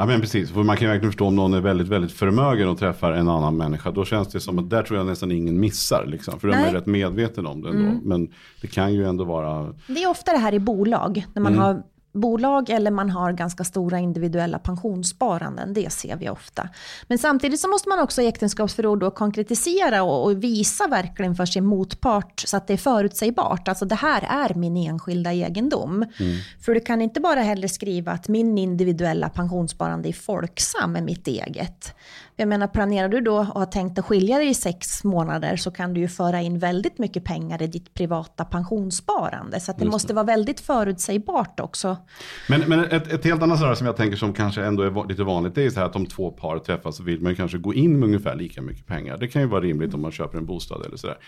Ja 0.00 0.06
men 0.06 0.20
precis, 0.20 0.50
för 0.50 0.62
man 0.62 0.76
kan 0.76 0.86
ju 0.86 0.92
verkligen 0.92 1.12
förstå 1.12 1.26
om 1.26 1.36
någon 1.36 1.54
är 1.54 1.60
väldigt, 1.60 1.88
väldigt 1.88 2.12
förmögen 2.12 2.68
och 2.68 2.78
träffar 2.78 3.12
en 3.12 3.28
annan 3.28 3.56
människa. 3.56 3.90
Då 3.90 4.04
känns 4.04 4.28
det 4.28 4.40
som 4.40 4.58
att 4.58 4.70
där 4.70 4.82
tror 4.82 4.98
jag 4.98 5.06
nästan 5.06 5.32
ingen 5.32 5.60
missar. 5.60 6.06
Liksom, 6.06 6.40
för 6.40 6.48
de 6.48 6.54
är 6.54 6.72
rätt 6.72 6.86
medveten 6.86 7.46
om 7.46 7.62
det 7.62 7.68
ändå. 7.68 7.82
Mm. 7.82 8.00
Men 8.04 8.32
det 8.60 8.66
kan 8.66 8.94
ju 8.94 9.04
ändå 9.04 9.24
vara... 9.24 9.74
Det 9.86 10.02
är 10.02 10.10
ofta 10.10 10.32
det 10.32 10.38
här 10.38 10.54
i 10.54 10.58
bolag, 10.58 11.26
när 11.34 11.42
man 11.42 11.52
mm. 11.52 11.64
har 11.64 11.82
bolag 12.12 12.70
eller 12.70 12.90
man 12.90 13.10
har 13.10 13.32
ganska 13.32 13.64
stora 13.64 13.98
individuella 13.98 14.58
pensionssparanden. 14.58 15.72
Det 15.74 15.92
ser 15.92 16.16
vi 16.16 16.28
ofta. 16.28 16.68
Men 17.06 17.18
samtidigt 17.18 17.60
så 17.60 17.68
måste 17.68 17.88
man 17.88 17.98
också 17.98 18.22
i 18.22 18.26
äktenskapsförord 18.26 19.00
då 19.00 19.10
konkretisera 19.10 20.02
och, 20.02 20.24
och, 20.24 20.44
visa 20.44 20.86
verkligen 20.86 21.34
för 21.34 21.46
sin 21.46 21.64
motpart 21.64 22.44
så 22.46 22.56
att 22.56 22.66
det 22.66 22.72
är 22.72 22.76
förutsägbart. 22.76 23.68
Alltså 23.68 23.84
det 23.84 23.94
här 23.94 24.48
är 24.48 24.54
min 24.54 24.76
enskilda 24.76 25.32
egendom. 25.32 25.94
Mm. 25.94 26.36
För 26.60 26.74
du 26.74 26.80
kan 26.80 27.02
inte 27.02 27.20
bara 27.20 27.40
heller 27.40 27.68
skriva 27.68 28.12
att 28.12 28.28
min 28.28 28.58
individuella 28.58 29.28
pensionssparande 29.28 30.08
i 30.08 30.12
Folksam 30.12 30.96
är 30.96 31.02
mitt 31.02 31.26
eget. 31.26 31.94
Jag 32.40 32.48
menar, 32.48 32.66
planerar 32.66 33.08
du 33.08 33.20
då 33.20 33.36
och 33.36 33.44
har 33.44 33.66
tänkt 33.66 33.98
att 33.98 34.04
skilja 34.04 34.38
dig 34.38 34.48
i 34.48 34.54
sex 34.54 35.04
månader 35.04 35.56
så 35.56 35.70
kan 35.70 35.94
du 35.94 36.00
ju 36.00 36.08
föra 36.08 36.40
in 36.40 36.58
väldigt 36.58 36.98
mycket 36.98 37.24
pengar 37.24 37.62
i 37.62 37.66
ditt 37.66 37.94
privata 37.94 38.44
pensionssparande. 38.44 39.60
Så 39.60 39.72
det 39.78 39.84
måste 39.84 40.14
vara 40.14 40.24
väldigt 40.24 40.60
förutsägbart 40.60 41.60
också. 41.60 41.96
Men, 42.48 42.60
men 42.60 42.84
ett, 42.84 43.12
ett 43.12 43.24
helt 43.24 43.42
annat 43.42 43.78
som 43.78 43.86
jag 43.86 43.96
tänker 43.96 44.16
som 44.16 44.32
kanske 44.32 44.64
ändå 44.64 44.82
är 44.82 45.08
lite 45.08 45.24
vanligt, 45.24 45.54
det 45.54 45.64
är 45.64 45.70
så 45.70 45.80
här 45.80 45.86
att 45.86 45.96
om 45.96 46.06
två 46.06 46.30
par 46.30 46.58
träffas 46.58 46.96
så 46.96 47.02
vill 47.02 47.20
man 47.20 47.36
kanske 47.36 47.58
gå 47.58 47.74
in 47.74 47.98
med 47.98 48.06
ungefär 48.06 48.34
lika 48.34 48.62
mycket 48.62 48.86
pengar. 48.86 49.16
Det 49.16 49.28
kan 49.28 49.42
ju 49.42 49.48
vara 49.48 49.60
rimligt 49.60 49.94
om 49.94 50.02
man 50.02 50.12
köper 50.12 50.38
en 50.38 50.46
bostad 50.46 50.86
eller 50.86 50.96
sådär. 50.96 51.18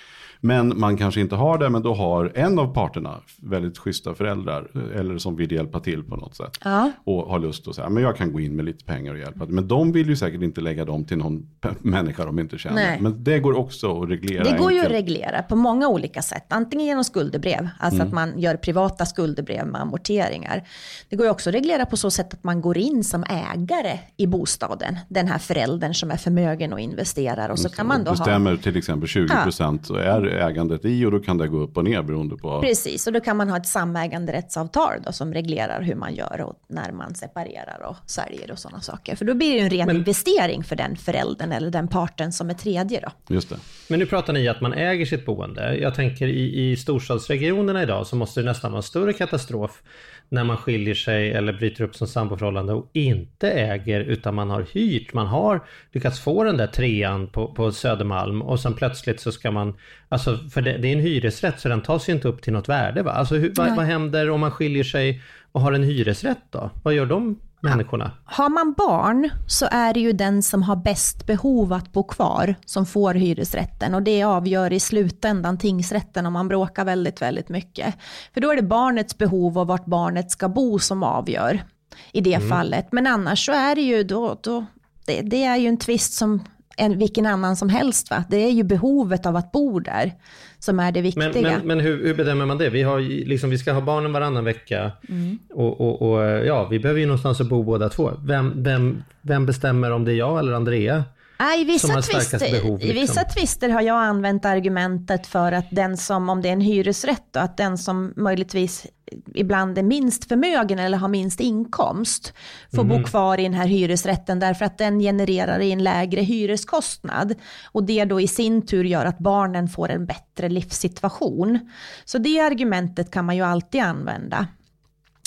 Men 0.41 0.81
man 0.81 0.97
kanske 0.97 1.21
inte 1.21 1.37
har 1.37 1.59
det, 1.59 1.71
men 1.71 1.83
då 1.83 1.95
har 1.95 2.33
en 2.35 2.59
av 2.59 2.75
parterna 2.75 3.21
väldigt 3.37 3.79
schyssta 3.79 4.15
föräldrar 4.15 4.71
eller 4.95 5.19
som 5.19 5.37
vill 5.37 5.53
hjälpa 5.53 5.81
till 5.81 6.05
på 6.05 6.17
något 6.17 6.35
sätt. 6.37 6.59
Ja. 6.65 6.93
Och 7.05 7.23
har 7.23 7.39
lust 7.39 7.69
att 7.69 7.75
säga, 7.75 7.89
men 7.89 8.03
jag 8.03 8.17
kan 8.17 8.33
gå 8.33 8.41
in 8.41 8.57
med 8.57 8.65
lite 8.65 8.85
pengar 8.85 9.13
och 9.13 9.19
hjälpa. 9.19 9.47
Men 9.47 9.69
de 9.69 9.93
vill 9.93 10.09
ju 10.09 10.17
säkert 10.17 10.43
inte 10.43 10.61
lägga 10.61 10.85
dem 10.85 11.00
dem 11.01 11.09
till 11.09 11.19
någon 11.19 11.47
människa 11.81 12.25
de 12.25 12.39
inte 12.39 12.59
känner. 12.59 12.75
Nej. 12.75 13.01
Men 13.01 13.25
det 13.25 13.39
går 13.39 13.59
också 13.59 14.03
att 14.03 14.09
reglera. 14.09 14.45
Det 14.45 14.59
går 14.59 14.73
ju 14.73 14.81
att 14.81 14.91
reglera 14.91 15.43
på 15.43 15.57
många 15.57 15.89
olika 15.89 16.23
sätt. 16.23 16.45
Antingen 16.49 16.87
genom 16.87 17.05
skuldebrev, 17.05 17.69
alltså 17.79 18.01
mm. 18.01 18.07
att 18.07 18.15
man 18.15 18.39
gör 18.39 18.57
privata 18.57 19.07
skuldebrev 19.07 19.67
med 19.67 19.81
amorteringar. 19.81 20.69
Det 21.09 21.17
går 21.17 21.27
ju 21.27 21.31
också 21.31 21.51
att 21.51 21.55
reglera 21.55 21.87
på 21.87 21.97
så 21.97 22.11
sätt 22.11 22.35
att 22.35 22.45
man 22.45 22.61
går 22.61 22.79
in 22.79 23.05
som 23.05 23.25
ägare 23.25 23.99
i 24.17 24.27
bostaden. 24.27 24.99
Den 25.09 25.29
här 25.29 25.39
föräldern 25.39 25.95
som 25.95 26.11
är 26.11 26.17
förmögen 26.17 26.73
och 26.73 26.81
investerar. 26.81 27.49
Och 27.49 27.59
så 27.59 27.69
kan 27.69 27.87
man 27.87 28.05
då 28.05 28.11
bestämmer 28.11 28.51
ha... 28.51 28.63
till 28.63 28.77
exempel 28.77 29.09
20 29.09 29.35
procent 29.45 29.87
ja. 29.91 30.01
är 30.01 30.27
ägandet 30.27 30.85
i 30.85 31.07
och 31.07 31.11
då 31.11 31.19
kan 31.19 31.39
det 31.39 31.49
gå 31.49 31.59
upp 31.59 31.77
och 31.77 31.85
ner 31.85 32.03
beroende 32.03 32.37
på. 32.37 32.61
Precis, 32.61 33.07
och 33.07 33.13
då 33.13 33.21
kan 33.21 33.37
man 33.37 33.49
ha 33.49 33.57
ett 33.57 33.67
samäganderättsavtal 33.67 34.95
då, 35.07 35.13
som 35.13 35.35
reglerar 35.35 35.83
hur 35.83 35.95
man 35.95 36.15
gör 36.15 36.41
och 36.41 36.55
när 36.69 36.93
man 36.93 37.15
separerar 37.15 37.83
och 37.87 37.97
säljer 38.11 38.51
och 38.51 38.59
sådana 38.59 38.81
saker. 38.81 39.17
För 39.17 39.25
då 39.25 39.35
blir 39.35 39.51
det 39.51 39.59
ju 39.59 39.65
en 39.65 39.71
ren 39.71 39.87
Men... 39.87 39.97
investering 39.97 40.65
för 40.65 40.77
den 40.77 40.90
föräldern 40.97 41.53
eller 41.53 41.71
den 41.71 41.89
parten 41.89 42.33
som 42.33 42.51
är 42.51 42.55
tredje 42.55 43.01
då. 43.01 43.35
Just 43.35 43.49
det. 43.49 43.57
Men 43.89 43.99
nu 43.99 44.07
pratar 44.07 44.33
ni 44.33 44.49
att 44.49 44.61
man 44.61 44.73
äger 44.73 45.07
sitt 45.07 45.27
boende. 45.27 45.77
Jag 45.77 45.95
tänker 45.95 46.27
i, 46.27 46.71
i 46.71 46.77
storstadsregionerna 46.77 47.83
idag 47.83 48.07
så 48.07 48.17
måste 48.17 48.41
det 48.41 48.47
nästan 48.47 48.73
vara 48.73 48.79
en 48.79 48.83
större 48.83 49.13
katastrof 49.13 49.83
när 50.29 50.45
man 50.45 50.57
skiljer 50.57 50.95
sig 50.95 51.33
eller 51.33 51.53
bryter 51.53 51.85
upp 51.85 51.97
som 51.97 52.07
samboförhållande 52.07 52.73
och 52.73 52.91
inte 52.93 53.51
äger 53.51 54.01
utan 54.01 54.35
man 54.35 54.51
har 54.51 54.67
hyrt. 54.73 55.13
Man 55.15 55.27
har 55.27 55.61
lyckats 55.93 56.21
få 56.21 56.45
den 56.45 56.57
där 56.57 56.67
trean 56.67 57.29
på, 57.29 57.55
på 57.55 57.73
Södermalm 57.73 58.43
och 58.43 58.61
sen 58.61 58.75
plötsligt 58.75 59.21
så 59.21 59.33
ska 59.33 59.51
man, 59.51 59.77
alltså 60.09 60.37
för 60.37 60.63
det, 60.63 60.79
det 60.79 60.89
är 60.89 60.93
en 60.93 61.01
hyresrätt 61.01 61.61
så 61.61 61.69
den 61.69 61.83
tas 61.83 62.09
ju 62.09 62.13
inte 62.13 62.29
upp 62.29 62.43
till 62.43 62.53
något 62.53 62.69
värde 62.69 63.03
va? 63.03 63.11
Alltså 63.11 63.35
hur, 63.35 63.53
vad, 63.57 63.77
vad 63.77 63.87
händer 63.87 64.31
om 64.31 64.41
man 64.41 64.51
skiljer 64.51 64.85
sig 64.85 65.23
och 65.53 65.61
har 65.61 65.73
en 65.73 65.83
hyresrätt 65.83 66.45
då? 66.51 66.71
Vad 66.83 66.95
gör 66.95 67.07
de 67.07 67.39
människorna? 67.61 68.13
Har 68.25 68.49
man 68.49 68.73
barn 68.73 69.31
så 69.47 69.69
är 69.71 69.95
det 69.95 70.01
ju 70.01 70.13
den 70.13 70.43
som 70.43 70.63
har 70.63 70.77
bäst 70.77 71.27
behov 71.27 71.73
att 71.73 71.93
bo 71.93 72.03
kvar 72.05 72.55
som 72.65 72.87
får 72.87 73.15
hyresrätten 73.15 73.95
och 73.95 74.03
det 74.03 74.23
avgör 74.23 74.73
i 74.73 74.81
slutändan 74.81 75.59
tingsrätten 75.59 76.27
om 76.27 76.33
man 76.33 76.49
bråkar 76.49 76.85
väldigt, 76.85 77.23
väldigt 77.23 77.49
mycket. 77.49 77.95
För 78.35 78.41
då 78.41 78.53
är 78.53 78.57
det 78.57 78.63
barnets 78.63 79.19
behov 79.19 79.59
och 79.59 79.67
vart 79.67 79.87
barnet 79.87 80.31
ska 80.31 80.49
bo 80.49 80.79
som 80.79 81.03
avgör 81.03 81.65
i 82.13 82.21
det 82.21 82.35
mm. 82.35 82.49
fallet. 82.49 82.93
Men 82.93 83.07
annars 83.07 83.47
så 83.47 83.53
är 83.53 83.75
det 83.75 83.83
ju 83.83 84.03
då, 84.03 84.39
då 84.43 84.67
det, 85.07 85.21
det 85.23 85.45
är 85.45 85.57
ju 85.57 85.69
en 85.69 85.77
tvist 85.77 86.13
som 86.13 86.45
en, 86.81 86.99
vilken 86.99 87.27
annan 87.27 87.57
som 87.57 87.69
helst. 87.69 88.11
Va? 88.11 88.25
Det 88.29 88.37
är 88.37 88.51
ju 88.51 88.63
behovet 88.63 89.27
av 89.27 89.37
att 89.37 89.53
bo 89.53 89.81
där 89.81 90.13
som 90.59 90.81
är 90.81 90.93
det 90.93 91.03
viktiga. 91.03 91.31
Men, 91.33 91.43
men, 91.43 91.67
men 91.67 91.81
hur, 91.81 92.05
hur, 92.05 92.15
bedömer 92.15 92.47
man 92.47 92.59
det? 92.59 92.71
Vi, 92.71 92.83
har, 92.83 93.01
liksom, 93.01 93.51
vi 93.51 93.59
ska 93.59 93.73
ha 93.73 93.81
barnen 93.81 94.13
varannan 94.13 94.45
vecka 94.45 94.93
mm. 95.09 95.39
och, 95.51 95.81
och, 95.81 96.03
och, 96.03 96.21
ja, 96.47 96.69
vi 96.71 96.79
behöver 96.79 97.01
ju 97.01 97.07
någonstans 97.07 97.41
att 97.41 97.49
bo 97.49 97.63
båda 97.63 97.89
två. 97.89 98.11
Vem, 98.25 98.63
vem, 98.63 99.03
vem 99.23 99.47
bestämmer 99.47 99.91
om 99.91 100.05
det 100.05 100.13
är 100.13 100.17
jag 100.17 100.39
eller 100.39 100.53
Andrea? 100.53 101.05
I 101.41 101.65
vissa, 101.65 102.03
twister, 102.03 102.39
behov, 102.39 102.79
liksom. 102.79 102.97
I 102.97 103.01
vissa 103.01 103.25
tvister 103.25 103.69
har 103.69 103.81
jag 103.81 103.97
använt 103.97 104.45
argumentet 104.45 105.27
för 105.27 105.53
att 105.53 105.67
den 105.71 105.97
som, 105.97 106.29
om 106.29 106.43
det 106.43 106.49
är 106.49 106.53
en 106.53 106.61
hyresrätt, 106.61 107.25
då, 107.31 107.41
att 107.41 107.57
den 107.57 107.79
som 107.79 108.13
möjligtvis 108.17 108.87
ibland 109.35 109.79
är 109.79 109.83
minst 109.83 110.25
förmögen 110.25 110.79
eller 110.79 110.99
har 110.99 111.09
minst 111.09 111.41
inkomst 111.41 112.33
får 112.75 112.83
mm. 112.83 112.89
bo 113.03 113.09
kvar 113.09 113.41
i 113.41 113.43
den 113.43 113.55
här 113.55 113.67
hyresrätten 113.67 114.39
därför 114.39 114.65
att 114.65 114.79
den 114.79 115.01
genererar 115.01 115.61
en 115.61 115.85
lägre 115.85 116.21
hyreskostnad. 116.21 117.35
Och 117.65 117.85
det 117.85 118.05
då 118.05 118.21
i 118.21 118.29
sin 118.29 118.67
tur 118.67 118.85
gör 118.85 119.05
att 119.05 119.19
barnen 119.19 119.69
får 119.69 119.89
en 119.89 120.07
bättre 120.07 120.49
livssituation. 120.49 121.71
Så 122.05 122.19
det 122.19 122.41
argumentet 122.41 123.11
kan 123.11 123.25
man 123.25 123.37
ju 123.37 123.43
alltid 123.43 123.81
använda 123.81 124.47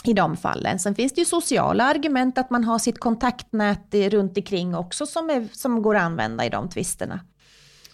i 0.03 0.13
de 0.13 0.37
fallen. 0.37 0.79
Sen 0.79 0.95
finns 0.95 1.13
det 1.13 1.21
ju 1.21 1.25
sociala 1.25 1.83
argument 1.83 2.37
att 2.37 2.49
man 2.49 2.63
har 2.63 2.79
sitt 2.79 2.99
kontaktnät 2.99 3.93
runt 3.93 4.37
omkring 4.37 4.75
också 4.75 5.05
som, 5.05 5.29
är, 5.29 5.47
som 5.51 5.81
går 5.81 5.95
att 5.95 6.01
använda 6.01 6.45
i 6.45 6.49
de 6.49 6.69
tvisterna. 6.69 7.19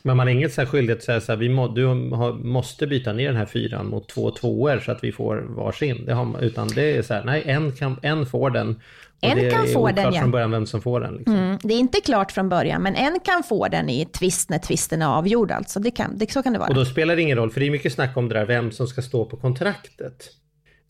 Men 0.02 0.18
man 0.18 0.28
har 0.28 0.34
inget 0.34 0.54
så 0.54 0.62
här 0.62 0.68
skyldighet 0.68 0.98
att 0.98 1.04
säga 1.04 1.22
så 1.22 1.32
här, 1.32 1.40
vi 1.40 1.50
må, 1.50 1.68
du 1.68 1.86
har, 1.86 2.34
måste 2.34 2.88
byta 2.88 3.14
ner 3.14 3.28
den 3.28 3.36
här 3.36 3.46
fyran 3.46 3.88
mot 3.88 4.10
två 4.10 4.32
tvåor 4.32 4.80
så 4.80 4.92
att 4.92 5.04
vi 5.04 5.12
får 5.12 5.36
varsin. 5.38 6.06
Det 6.06 6.14
har, 6.14 6.44
utan 6.44 6.68
det 6.68 6.98
är 6.98 7.02
så 7.02 7.14
här, 7.14 7.24
nej 7.24 7.44
en, 7.46 7.72
kan, 7.72 8.00
en 8.02 8.26
får 8.26 8.50
den. 8.50 8.82
En 9.22 9.38
det 9.38 9.52
kan 9.52 9.68
få 9.68 9.92
den 9.92 10.14
ja. 10.14 10.22
från 10.22 10.32
början 10.32 10.52
vem 10.52 10.66
som 10.66 10.82
får 10.82 11.00
den. 11.00 11.16
Liksom. 11.16 11.36
Mm, 11.36 11.58
det 11.64 11.74
är 11.74 11.80
inte 11.80 12.02
klart 12.02 12.32
från 12.32 12.50
början, 12.50 12.82
men 12.82 12.96
en 12.96 13.20
kan 13.20 13.44
få 13.44 13.68
den 13.68 13.90
i 13.90 14.06
tvist 14.06 14.50
när 14.50 14.60
tvisten 14.60 15.02
är 15.02 15.06
avgjord. 15.06 15.52
Alltså. 15.52 15.80
Det 15.80 15.92
kan, 15.92 16.18
det, 16.18 16.32
så 16.32 16.44
kan 16.44 16.54
det 16.54 16.60
vara. 16.60 16.70
Och 16.70 16.76
då 16.76 16.86
spelar 16.86 17.16
det 17.16 17.22
ingen 17.22 17.38
roll, 17.38 17.52
för 17.52 17.60
det 17.60 17.66
är 17.66 17.72
mycket 17.72 17.94
snack 17.94 18.18
om 18.18 18.30
det 18.30 18.36
där 18.36 18.46
vem 18.46 18.72
som 18.72 18.88
ska 18.88 19.02
stå 19.02 19.26
på 19.26 19.38
kontraktet. 19.38 20.30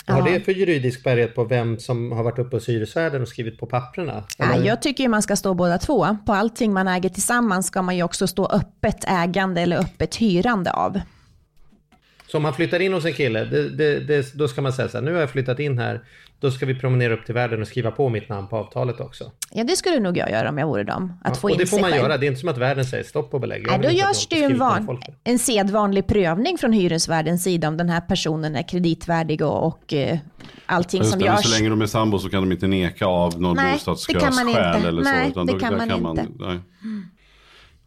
Vad 0.05 0.17
har 0.17 0.29
det 0.29 0.41
för 0.41 0.51
juridisk 0.51 1.03
bärighet 1.03 1.35
på 1.35 1.43
vem 1.43 1.79
som 1.79 2.11
har 2.11 2.23
varit 2.23 2.39
uppe 2.39 2.55
hos 2.55 2.69
hyresvärden 2.69 3.21
och 3.21 3.27
skrivit 3.27 3.59
på 3.59 3.65
papperna? 3.65 4.23
Ja, 4.37 4.57
jag 4.57 4.81
tycker 4.81 5.07
man 5.07 5.21
ska 5.21 5.35
stå 5.35 5.53
båda 5.53 5.77
två. 5.77 6.17
På 6.25 6.33
allting 6.33 6.73
man 6.73 6.87
äger 6.87 7.09
tillsammans 7.09 7.67
ska 7.67 7.81
man 7.81 7.97
ju 7.97 8.03
också 8.03 8.27
stå 8.27 8.45
öppet 8.45 9.05
ägande 9.07 9.61
eller 9.61 9.77
öppet 9.77 10.15
hyrande 10.15 10.71
av. 10.71 10.99
Så 12.27 12.37
om 12.37 12.43
man 12.43 12.53
flyttar 12.53 12.79
in 12.79 12.93
hos 12.93 13.05
en 13.05 13.13
kille, 13.13 13.45
det, 13.45 13.69
det, 13.69 13.99
det, 13.99 14.33
då 14.33 14.47
ska 14.47 14.61
man 14.61 14.73
säga 14.73 14.89
så 14.89 14.97
här, 14.97 15.05
nu 15.05 15.13
har 15.13 15.19
jag 15.19 15.29
flyttat 15.29 15.59
in 15.59 15.77
här, 15.79 16.01
då 16.39 16.51
ska 16.51 16.65
vi 16.65 16.75
promenera 16.75 17.13
upp 17.13 17.25
till 17.25 17.33
världen 17.33 17.61
och 17.61 17.67
skriva 17.67 17.91
på 17.91 18.09
mitt 18.09 18.29
namn 18.29 18.47
på 18.47 18.57
avtalet 18.57 18.99
också. 18.99 19.31
Ja, 19.51 19.63
det 19.63 19.75
skulle 19.75 19.99
nog 19.99 20.17
jag 20.17 20.31
göra 20.31 20.49
om 20.49 20.57
jag 20.57 20.67
vore 20.67 20.83
dem. 20.83 21.13
Att 21.23 21.35
ja, 21.35 21.41
få 21.41 21.47
och 21.47 21.51
in 21.51 21.57
det 21.57 21.65
får 21.65 21.79
man 21.79 21.89
själv. 21.89 22.03
göra, 22.03 22.17
det 22.17 22.25
är 22.25 22.27
inte 22.27 22.39
som 22.39 22.49
att 22.49 22.57
världen 22.57 22.85
säger 22.85 23.03
stopp 23.03 23.33
och 23.33 23.41
belägg. 23.41 23.65
Nej, 23.67 23.79
då 23.79 23.89
görs 23.89 24.27
det 24.27 24.35
ju 24.35 24.43
en, 24.43 24.57
van, 24.57 25.01
en 25.23 25.39
sedvanlig 25.39 26.07
prövning 26.07 26.57
från 26.57 26.73
hyresvärdens 26.73 27.43
sida 27.43 27.67
om 27.67 27.77
den 27.77 27.89
här 27.89 28.01
personen 28.01 28.55
är 28.55 28.67
kreditvärdig 28.67 29.41
och, 29.41 29.67
och 29.67 29.93
uh, 29.93 30.17
allting 30.65 31.03
som 31.03 31.19
görs. 31.19 31.45
Så 31.45 31.57
länge 31.57 31.69
de 31.69 31.81
är 31.81 31.85
sambo 31.85 32.19
så 32.19 32.29
kan 32.29 32.41
de 32.41 32.51
inte 32.51 32.67
neka 32.67 33.05
av 33.05 33.41
någon 33.41 33.57
bostadskönsskäl 33.73 34.85
eller 34.85 35.03
så. 35.03 35.09
Nej, 35.09 35.29
utan 35.29 35.45
det 35.45 35.59
kan 35.59 35.77
man 35.77 36.19
inte. 36.19 36.27
nej. 36.39 36.59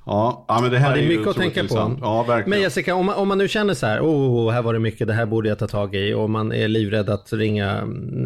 Ja, 0.07 0.45
ja 0.49 0.61
men 0.61 0.71
det 0.71 0.79
här 0.79 0.89
ja, 0.91 0.97
det 0.97 1.03
är, 1.03 1.05
är 1.05 1.17
mycket 1.17 1.29
att 1.29 1.37
tänka 1.37 1.65
på. 1.65 1.97
Ja, 2.01 2.23
verkligen. 2.23 2.51
Men 2.51 2.61
Jessica, 2.61 2.95
om 2.95 3.07
man, 3.07 3.15
om 3.15 3.29
man 3.29 3.39
nu 3.39 3.49
känner 3.49 3.75
så 3.75 3.87
här, 3.87 4.01
oh, 4.01 4.51
här 4.51 4.63
var 4.63 4.73
det 4.73 4.79
mycket, 4.79 5.07
det 5.07 5.13
här 5.13 5.27
borde 5.27 5.49
jag 5.49 5.59
ta 5.59 5.69
tag 5.69 5.95
i 5.95 6.15
och 6.15 6.31
man 6.31 6.53
är 6.53 6.69
livrädd 6.69 7.11
att 7.11 7.33
ringa 7.33 7.71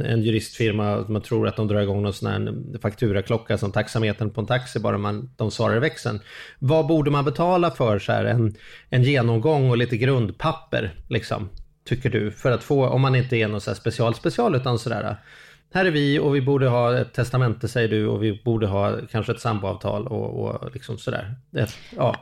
en 0.05 0.23
juristfirma 0.23 1.05
man 1.09 1.23
tror 1.23 1.49
att 1.49 1.57
de 1.57 1.69
drar 1.69 1.81
igång 1.81 2.03
någon 2.03 2.13
sån 2.13 2.31
här 2.31 2.79
fakturaklocka 2.79 3.59
som 3.59 3.73
taxametern 3.73 4.31
på 4.31 4.41
en 4.41 4.47
taxi 4.47 4.81
bara 4.81 4.99
man, 4.99 5.31
de 5.37 5.51
svarar 5.51 5.77
i 5.77 5.81
växeln. 5.81 6.21
Vad 6.59 6.87
borde 6.87 7.11
man 7.11 7.25
betala 7.25 7.71
för 7.71 7.99
så 7.99 8.13
här 8.13 8.25
en, 8.25 8.55
en 8.91 9.03
genomgång 9.03 9.71
och 9.71 9.77
lite 9.77 9.97
grundpapper 9.97 10.95
liksom? 11.09 11.49
Tycker 11.89 12.11
du? 12.11 12.31
För 12.31 12.53
att 12.53 12.65
få, 12.65 12.87
om 12.87 13.01
man 13.01 13.15
inte 13.15 13.37
är 13.37 13.49
någon 13.49 13.61
så 13.61 13.71
här 13.71 13.77
special 13.77 14.15
special 14.15 14.55
utan 14.55 14.79
sådär 14.79 15.17
här 15.75 15.85
är 15.85 15.91
vi 15.91 16.19
och 16.19 16.35
vi 16.35 16.41
borde 16.41 16.69
ha 16.69 16.99
ett 16.99 17.13
testamente 17.13 17.69
säger 17.69 17.89
du 17.89 18.07
och 18.07 18.23
vi 18.23 18.43
borde 18.45 18.67
ha 18.67 18.93
kanske 19.11 19.33
ett 19.33 19.41
samboavtal 19.41 20.07
och, 20.07 20.47
och 20.47 20.75
liksom 20.75 20.99
sådär. 20.99 21.35
Ja. 21.97 22.17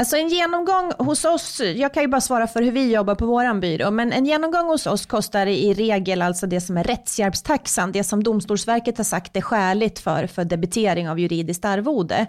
Alltså 0.00 0.16
en 0.16 0.28
genomgång 0.28 0.92
hos 0.98 1.24
oss, 1.24 1.60
jag 1.60 1.94
kan 1.94 2.02
ju 2.02 2.08
bara 2.08 2.20
svara 2.20 2.46
för 2.46 2.62
hur 2.62 2.72
vi 2.72 2.92
jobbar 2.92 3.14
på 3.14 3.26
våran 3.26 3.60
byrå, 3.60 3.90
men 3.90 4.12
en 4.12 4.26
genomgång 4.26 4.66
hos 4.66 4.86
oss 4.86 5.06
kostar 5.06 5.46
i 5.46 5.74
regel 5.74 6.22
alltså 6.22 6.46
det 6.46 6.60
som 6.60 6.76
är 6.76 6.84
rättshjälpstaxan, 6.84 7.92
det 7.92 8.04
som 8.04 8.22
Domstolsverket 8.22 8.96
har 8.96 9.04
sagt 9.04 9.36
är 9.36 9.40
skäligt 9.40 9.98
för, 9.98 10.26
för 10.26 10.44
debitering 10.44 11.08
av 11.08 11.18
juridiskt 11.18 11.64
arvode. 11.64 12.26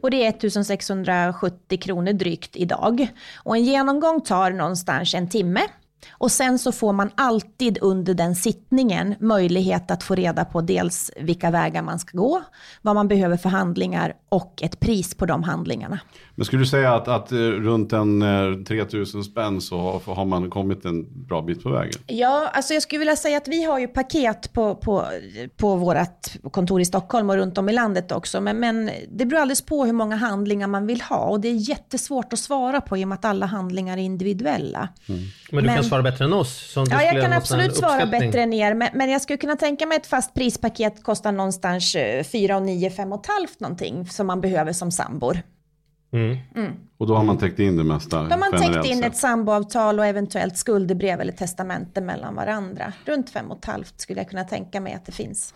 Och 0.00 0.10
det 0.10 0.24
är 0.24 0.28
1670 0.28 1.78
kronor 1.80 2.12
drygt 2.12 2.56
idag. 2.56 3.08
Och 3.36 3.56
en 3.56 3.64
genomgång 3.64 4.20
tar 4.20 4.50
någonstans 4.50 5.14
en 5.14 5.28
timme 5.28 5.60
och 6.10 6.30
sen 6.30 6.58
så 6.58 6.72
får 6.72 6.92
man 6.92 7.10
alltid 7.14 7.78
under 7.80 8.14
den 8.14 8.34
sittningen 8.34 9.14
möjlighet 9.20 9.90
att 9.90 10.02
få 10.02 10.14
reda 10.14 10.44
på 10.44 10.60
dels 10.60 11.10
vilka 11.20 11.50
vägar 11.50 11.82
man 11.82 11.98
ska 11.98 12.18
gå, 12.18 12.42
vad 12.82 12.94
man 12.94 13.08
behöver 13.08 13.36
för 13.36 13.48
handlingar 13.48 14.14
och 14.28 14.62
ett 14.62 14.80
pris 14.80 15.14
på 15.14 15.26
de 15.26 15.42
handlingarna. 15.42 16.00
Men 16.34 16.44
skulle 16.44 16.62
du 16.62 16.66
säga 16.66 16.94
att, 16.94 17.08
att 17.08 17.32
eh, 17.32 17.36
runt 17.38 17.92
en 17.92 18.20
3000 18.64 19.20
eh, 19.20 19.24
spänn 19.24 19.60
så 19.60 20.00
har 20.06 20.24
man 20.24 20.50
kommit 20.50 20.84
en 20.84 21.26
bra 21.26 21.42
bit 21.42 21.62
på 21.62 21.70
vägen? 21.70 21.94
Ja, 22.06 22.50
alltså 22.52 22.74
jag 22.74 22.82
skulle 22.82 22.98
vilja 22.98 23.16
säga 23.16 23.36
att 23.36 23.48
vi 23.48 23.64
har 23.64 23.78
ju 23.78 23.88
paket 23.88 24.52
på, 24.52 24.74
på, 24.74 25.04
på 25.56 25.76
vårt 25.76 26.50
kontor 26.50 26.80
i 26.80 26.84
Stockholm 26.84 27.30
och 27.30 27.36
runt 27.36 27.58
om 27.58 27.68
i 27.68 27.72
landet 27.72 28.12
också. 28.12 28.40
Men, 28.40 28.60
men 28.60 28.90
det 29.08 29.26
beror 29.26 29.40
alldeles 29.40 29.62
på 29.62 29.84
hur 29.84 29.92
många 29.92 30.16
handlingar 30.16 30.66
man 30.66 30.86
vill 30.86 31.00
ha 31.00 31.18
och 31.18 31.40
det 31.40 31.48
är 31.48 31.68
jättesvårt 31.68 32.32
att 32.32 32.38
svara 32.38 32.80
på 32.80 32.96
i 32.96 33.04
och 33.04 33.08
med 33.08 33.16
att 33.16 33.24
alla 33.24 33.46
handlingar 33.46 33.98
är 33.98 34.02
individuella. 34.02 34.88
Mm. 35.08 35.20
Men 35.50 35.64
du 35.64 35.66
men, 35.66 35.76
kan 35.76 35.87
svara 35.88 36.02
bättre 36.02 36.24
än 36.24 36.32
oss? 36.32 36.72
ja, 36.76 37.02
jag 37.02 37.22
kan 37.22 37.32
absolut 37.32 37.76
svara 37.76 38.06
bättre 38.06 38.42
än 38.42 38.52
er. 38.52 38.74
Men, 38.74 38.88
men 38.92 39.10
jag 39.10 39.22
skulle 39.22 39.36
kunna 39.36 39.56
tänka 39.56 39.86
mig 39.86 39.96
ett 39.96 40.06
fast 40.06 40.34
prispaket 40.34 41.02
kostar 41.02 41.32
någonstans 41.32 41.96
4 42.32 42.56
och 42.56 42.62
9, 42.62 42.90
5 42.90 43.12
och 43.12 43.26
halvt 43.26 43.60
någonting 43.60 44.06
som 44.06 44.26
man 44.26 44.40
behöver 44.40 44.72
som 44.72 44.90
sambor. 44.90 45.42
Mm. 46.12 46.36
Mm. 46.54 46.72
Och 46.98 47.06
då 47.06 47.14
har 47.14 47.24
man 47.24 47.38
täckt 47.38 47.58
in 47.58 47.76
det 47.76 47.84
mesta? 47.84 48.22
Då 48.22 48.30
har 48.30 48.38
man 48.38 48.60
täckt 48.60 48.86
in 48.86 49.04
ett 49.04 49.16
samboavtal 49.16 49.98
och 49.98 50.06
eventuellt 50.06 50.56
skuldebrev 50.56 51.20
eller 51.20 51.32
testamente 51.32 52.00
mellan 52.00 52.34
varandra. 52.34 52.92
Runt 53.04 53.30
fem 53.30 53.50
och 53.50 53.58
ett 53.58 53.64
halvt 53.64 54.00
skulle 54.00 54.20
jag 54.20 54.30
kunna 54.30 54.44
tänka 54.44 54.80
mig 54.80 54.94
att 54.94 55.06
det 55.06 55.12
finns. 55.12 55.54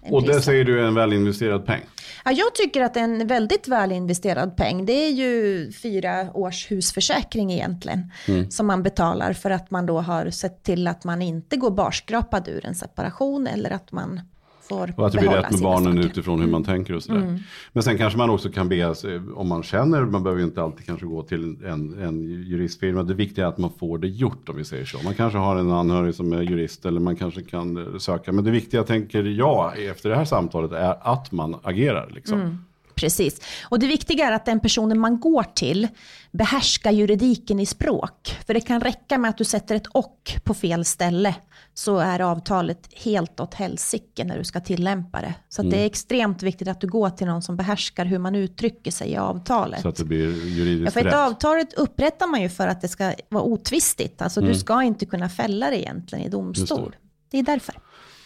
Och 0.00 0.22
det 0.22 0.40
säger 0.40 0.64
du 0.64 0.80
är 0.80 0.84
en 0.84 0.94
välinvesterad 0.94 1.66
peng? 1.66 1.80
Ja, 2.24 2.32
jag 2.32 2.54
tycker 2.54 2.82
att 2.82 2.94
det 2.94 3.00
är 3.00 3.04
en 3.04 3.26
väldigt 3.26 3.68
välinvesterad 3.68 4.56
peng. 4.56 4.86
Det 4.86 4.92
är 4.92 5.10
ju 5.10 5.72
fyra 5.72 6.32
års 6.34 6.70
husförsäkring 6.70 7.52
egentligen 7.52 8.12
mm. 8.28 8.50
som 8.50 8.66
man 8.66 8.82
betalar 8.82 9.32
för 9.32 9.50
att 9.50 9.70
man 9.70 9.86
då 9.86 10.00
har 10.00 10.30
sett 10.30 10.62
till 10.62 10.86
att 10.86 11.04
man 11.04 11.22
inte 11.22 11.56
går 11.56 11.70
barskrapad 11.70 12.48
ur 12.48 12.66
en 12.66 12.74
separation 12.74 13.46
eller 13.46 13.70
att 13.70 13.92
man 13.92 14.20
får 14.68 14.94
Och 14.96 15.06
att 15.06 15.12
det 15.12 15.18
blir 15.18 15.30
rätt 15.30 15.50
med 15.50 15.60
barnen 15.60 15.94
saker. 15.94 16.08
utifrån 16.08 16.40
hur 16.40 16.46
man 16.48 16.64
tänker 16.64 16.94
och 16.94 17.02
sådär. 17.02 17.20
Mm. 17.20 17.38
Men 17.72 17.82
sen 17.82 17.98
kanske 17.98 18.18
man 18.18 18.30
också 18.30 18.50
kan 18.50 18.68
be, 18.68 18.94
sig, 18.94 19.20
om 19.34 19.48
man 19.48 19.62
känner, 19.62 20.04
man 20.04 20.22
behöver 20.22 20.40
ju 20.40 20.46
inte 20.46 20.62
alltid 20.62 20.86
kanske 20.86 21.06
gå 21.06 21.22
till 21.22 21.56
en, 21.64 22.02
en 22.02 22.24
juristfirma. 22.46 23.02
Det 23.02 23.14
viktiga 23.14 23.44
är 23.44 23.48
att 23.48 23.58
man 23.58 23.70
får 23.78 23.98
det 23.98 24.08
gjort 24.08 24.48
om 24.48 24.56
vi 24.56 24.64
säger 24.64 24.84
så. 24.84 24.98
Man 25.04 25.14
kanske 25.14 25.38
har 25.38 25.56
en 25.56 25.70
anhörig 25.70 26.14
som 26.14 26.32
är 26.32 26.42
jurist 26.42 26.86
eller 26.86 27.00
man 27.00 27.16
kanske 27.16 27.42
kan 27.42 27.76
eh, 27.76 27.98
söka. 27.98 28.32
Men 28.32 28.44
det 28.44 28.50
viktiga 28.50 28.82
tänker 28.82 29.24
jag 29.24 29.84
efter 29.84 30.10
det 30.10 30.16
här 30.16 30.24
samtalet 30.24 30.72
är 30.72 30.96
att 31.00 31.32
man 31.32 31.56
agerar. 31.62 32.10
Liksom. 32.14 32.40
Mm. 32.40 32.58
Precis. 32.98 33.40
Och 33.62 33.78
det 33.78 33.86
viktiga 33.86 34.26
är 34.28 34.32
att 34.32 34.46
den 34.46 34.60
personen 34.60 34.98
man 34.98 35.20
går 35.20 35.42
till 35.42 35.88
behärskar 36.30 36.90
juridiken 36.90 37.60
i 37.60 37.66
språk. 37.66 38.36
För 38.46 38.54
det 38.54 38.60
kan 38.60 38.80
räcka 38.80 39.18
med 39.18 39.28
att 39.28 39.38
du 39.38 39.44
sätter 39.44 39.74
ett 39.74 39.86
och 39.86 40.32
på 40.44 40.54
fel 40.54 40.84
ställe 40.84 41.34
så 41.74 41.98
är 41.98 42.20
avtalet 42.20 42.88
helt 43.04 43.40
åt 43.40 43.54
helsike 43.54 44.24
när 44.24 44.38
du 44.38 44.44
ska 44.44 44.60
tillämpa 44.60 45.20
det. 45.20 45.34
Så 45.48 45.62
att 45.62 45.70
det 45.70 45.80
är 45.82 45.86
extremt 45.86 46.42
viktigt 46.42 46.68
att 46.68 46.80
du 46.80 46.86
går 46.86 47.10
till 47.10 47.26
någon 47.26 47.42
som 47.42 47.56
behärskar 47.56 48.04
hur 48.04 48.18
man 48.18 48.34
uttrycker 48.34 48.90
sig 48.90 49.10
i 49.10 49.16
avtalet. 49.16 49.80
Så 49.82 49.88
att 49.88 49.96
det 49.96 50.04
blir 50.04 50.28
Ja, 50.28 50.44
juridiskt 50.44 50.92
för 50.92 51.00
ett 51.00 51.06
rätt. 51.06 51.14
avtalet 51.14 51.72
upprättar 51.74 52.26
man 52.26 52.42
ju 52.42 52.48
för 52.48 52.66
att 52.68 52.80
det 52.80 52.88
ska 52.88 53.14
vara 53.28 53.44
otvistigt. 53.44 54.22
Alltså 54.22 54.40
du 54.40 54.54
ska 54.54 54.82
inte 54.82 55.06
kunna 55.06 55.28
fälla 55.28 55.70
det 55.70 55.80
egentligen 55.80 56.24
i 56.24 56.28
domstol. 56.28 56.78
Mm. 56.78 56.90
Just 56.92 57.30
Det 57.30 57.38
är 57.38 57.42
därför. 57.42 57.74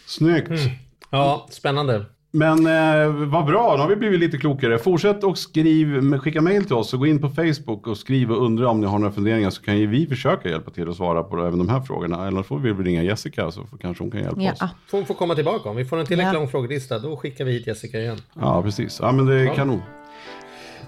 Snyggt. 0.07 0.61
Ja, 1.09 1.47
spännande. 1.51 2.05
Men 2.35 2.67
eh, 2.67 3.07
vad 3.13 3.45
bra, 3.45 3.73
nu 3.75 3.81
har 3.81 3.89
vi 3.89 3.95
blivit 3.95 4.19
lite 4.19 4.37
klokare. 4.37 4.77
Fortsätt 4.79 5.23
och 5.23 5.37
skriv, 5.37 6.17
skicka 6.19 6.41
mejl 6.41 6.63
till 6.65 6.73
oss 6.75 6.93
och 6.93 6.99
gå 6.99 7.05
in 7.07 7.21
på 7.21 7.29
Facebook 7.29 7.87
och 7.87 7.97
skriv 7.97 8.31
och 8.31 8.45
undra 8.45 8.69
om 8.69 8.81
ni 8.81 8.87
har 8.87 8.99
några 8.99 9.13
funderingar 9.13 9.49
så 9.49 9.61
kan 9.61 9.77
ju 9.77 9.87
vi 9.87 10.07
försöka 10.07 10.49
hjälpa 10.49 10.71
till 10.71 10.89
att 10.89 10.95
svara 10.95 11.23
på 11.23 11.37
även 11.45 11.57
de 11.59 11.69
här 11.69 11.81
frågorna. 11.81 12.27
Eller 12.27 12.43
får 12.43 12.59
vi 12.59 12.71
ringa 12.73 13.03
Jessica 13.03 13.51
så 13.51 13.63
får, 13.65 13.77
kanske 13.77 14.03
hon 14.03 14.11
kan 14.11 14.21
hjälpa 14.21 14.41
oss. 14.51 14.57
Ja. 14.59 14.69
Får 14.87 14.97
hon 14.97 15.05
få 15.07 15.13
komma 15.13 15.35
tillbaka. 15.35 15.69
Om 15.69 15.75
vi 15.75 15.85
får 15.85 15.97
en 15.97 16.05
tillräckligt 16.05 16.33
Ja. 16.33 16.39
lång 16.39 16.47
frågelista, 16.49 16.99
då 16.99 17.17
skickar 17.17 17.45
vi 17.45 17.51
hit 17.51 17.67
Jessica 17.67 17.99
igen. 17.99 18.17
Ja, 18.39 18.61
precis. 18.63 18.99
Ja, 19.01 19.11
men 19.11 19.25
det 19.25 19.35
är 19.35 19.55
kanon. 19.55 19.81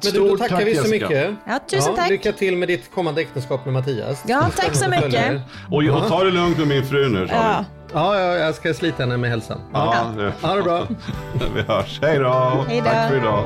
Men 0.03 0.13
du, 0.13 0.19
då 0.29 0.37
tackar 0.37 0.55
tack, 0.55 0.67
vi 0.67 0.75
så 0.75 0.81
Jessica. 0.83 1.05
mycket. 1.09 1.35
Ja, 1.47 1.59
tusen 1.69 1.95
tack. 1.95 2.09
Lycka 2.09 2.31
till 2.31 2.57
med 2.57 2.67
ditt 2.67 2.91
kommande 2.91 3.21
äktenskap 3.21 3.65
med 3.65 3.73
Mattias. 3.73 4.23
Ja, 4.27 4.49
tack 4.55 4.75
så 4.75 4.89
mycket. 4.89 5.41
Och, 5.71 5.83
och 5.83 6.07
ta 6.07 6.23
det 6.23 6.31
lugnt 6.31 6.57
med 6.57 6.67
min 6.67 6.83
fru 6.85 7.09
nu, 7.09 7.27
Ja. 7.31 7.65
Ja, 7.95 8.19
ja, 8.19 8.35
jag 8.35 8.55
ska 8.55 8.73
slita 8.73 9.03
henne 9.03 9.17
med 9.17 9.29
hälsan. 9.29 9.57
Ja, 9.73 10.11
det, 10.17 10.33
Ha 10.47 10.55
det 10.55 10.63
bra. 10.63 10.87
vi 11.55 11.61
hörs. 11.61 11.99
Hej 12.01 12.19
då. 12.19 12.65
Hej 12.67 12.81
då. 12.81 12.85
Tack 12.85 13.09
för 13.09 13.17
idag. 13.17 13.45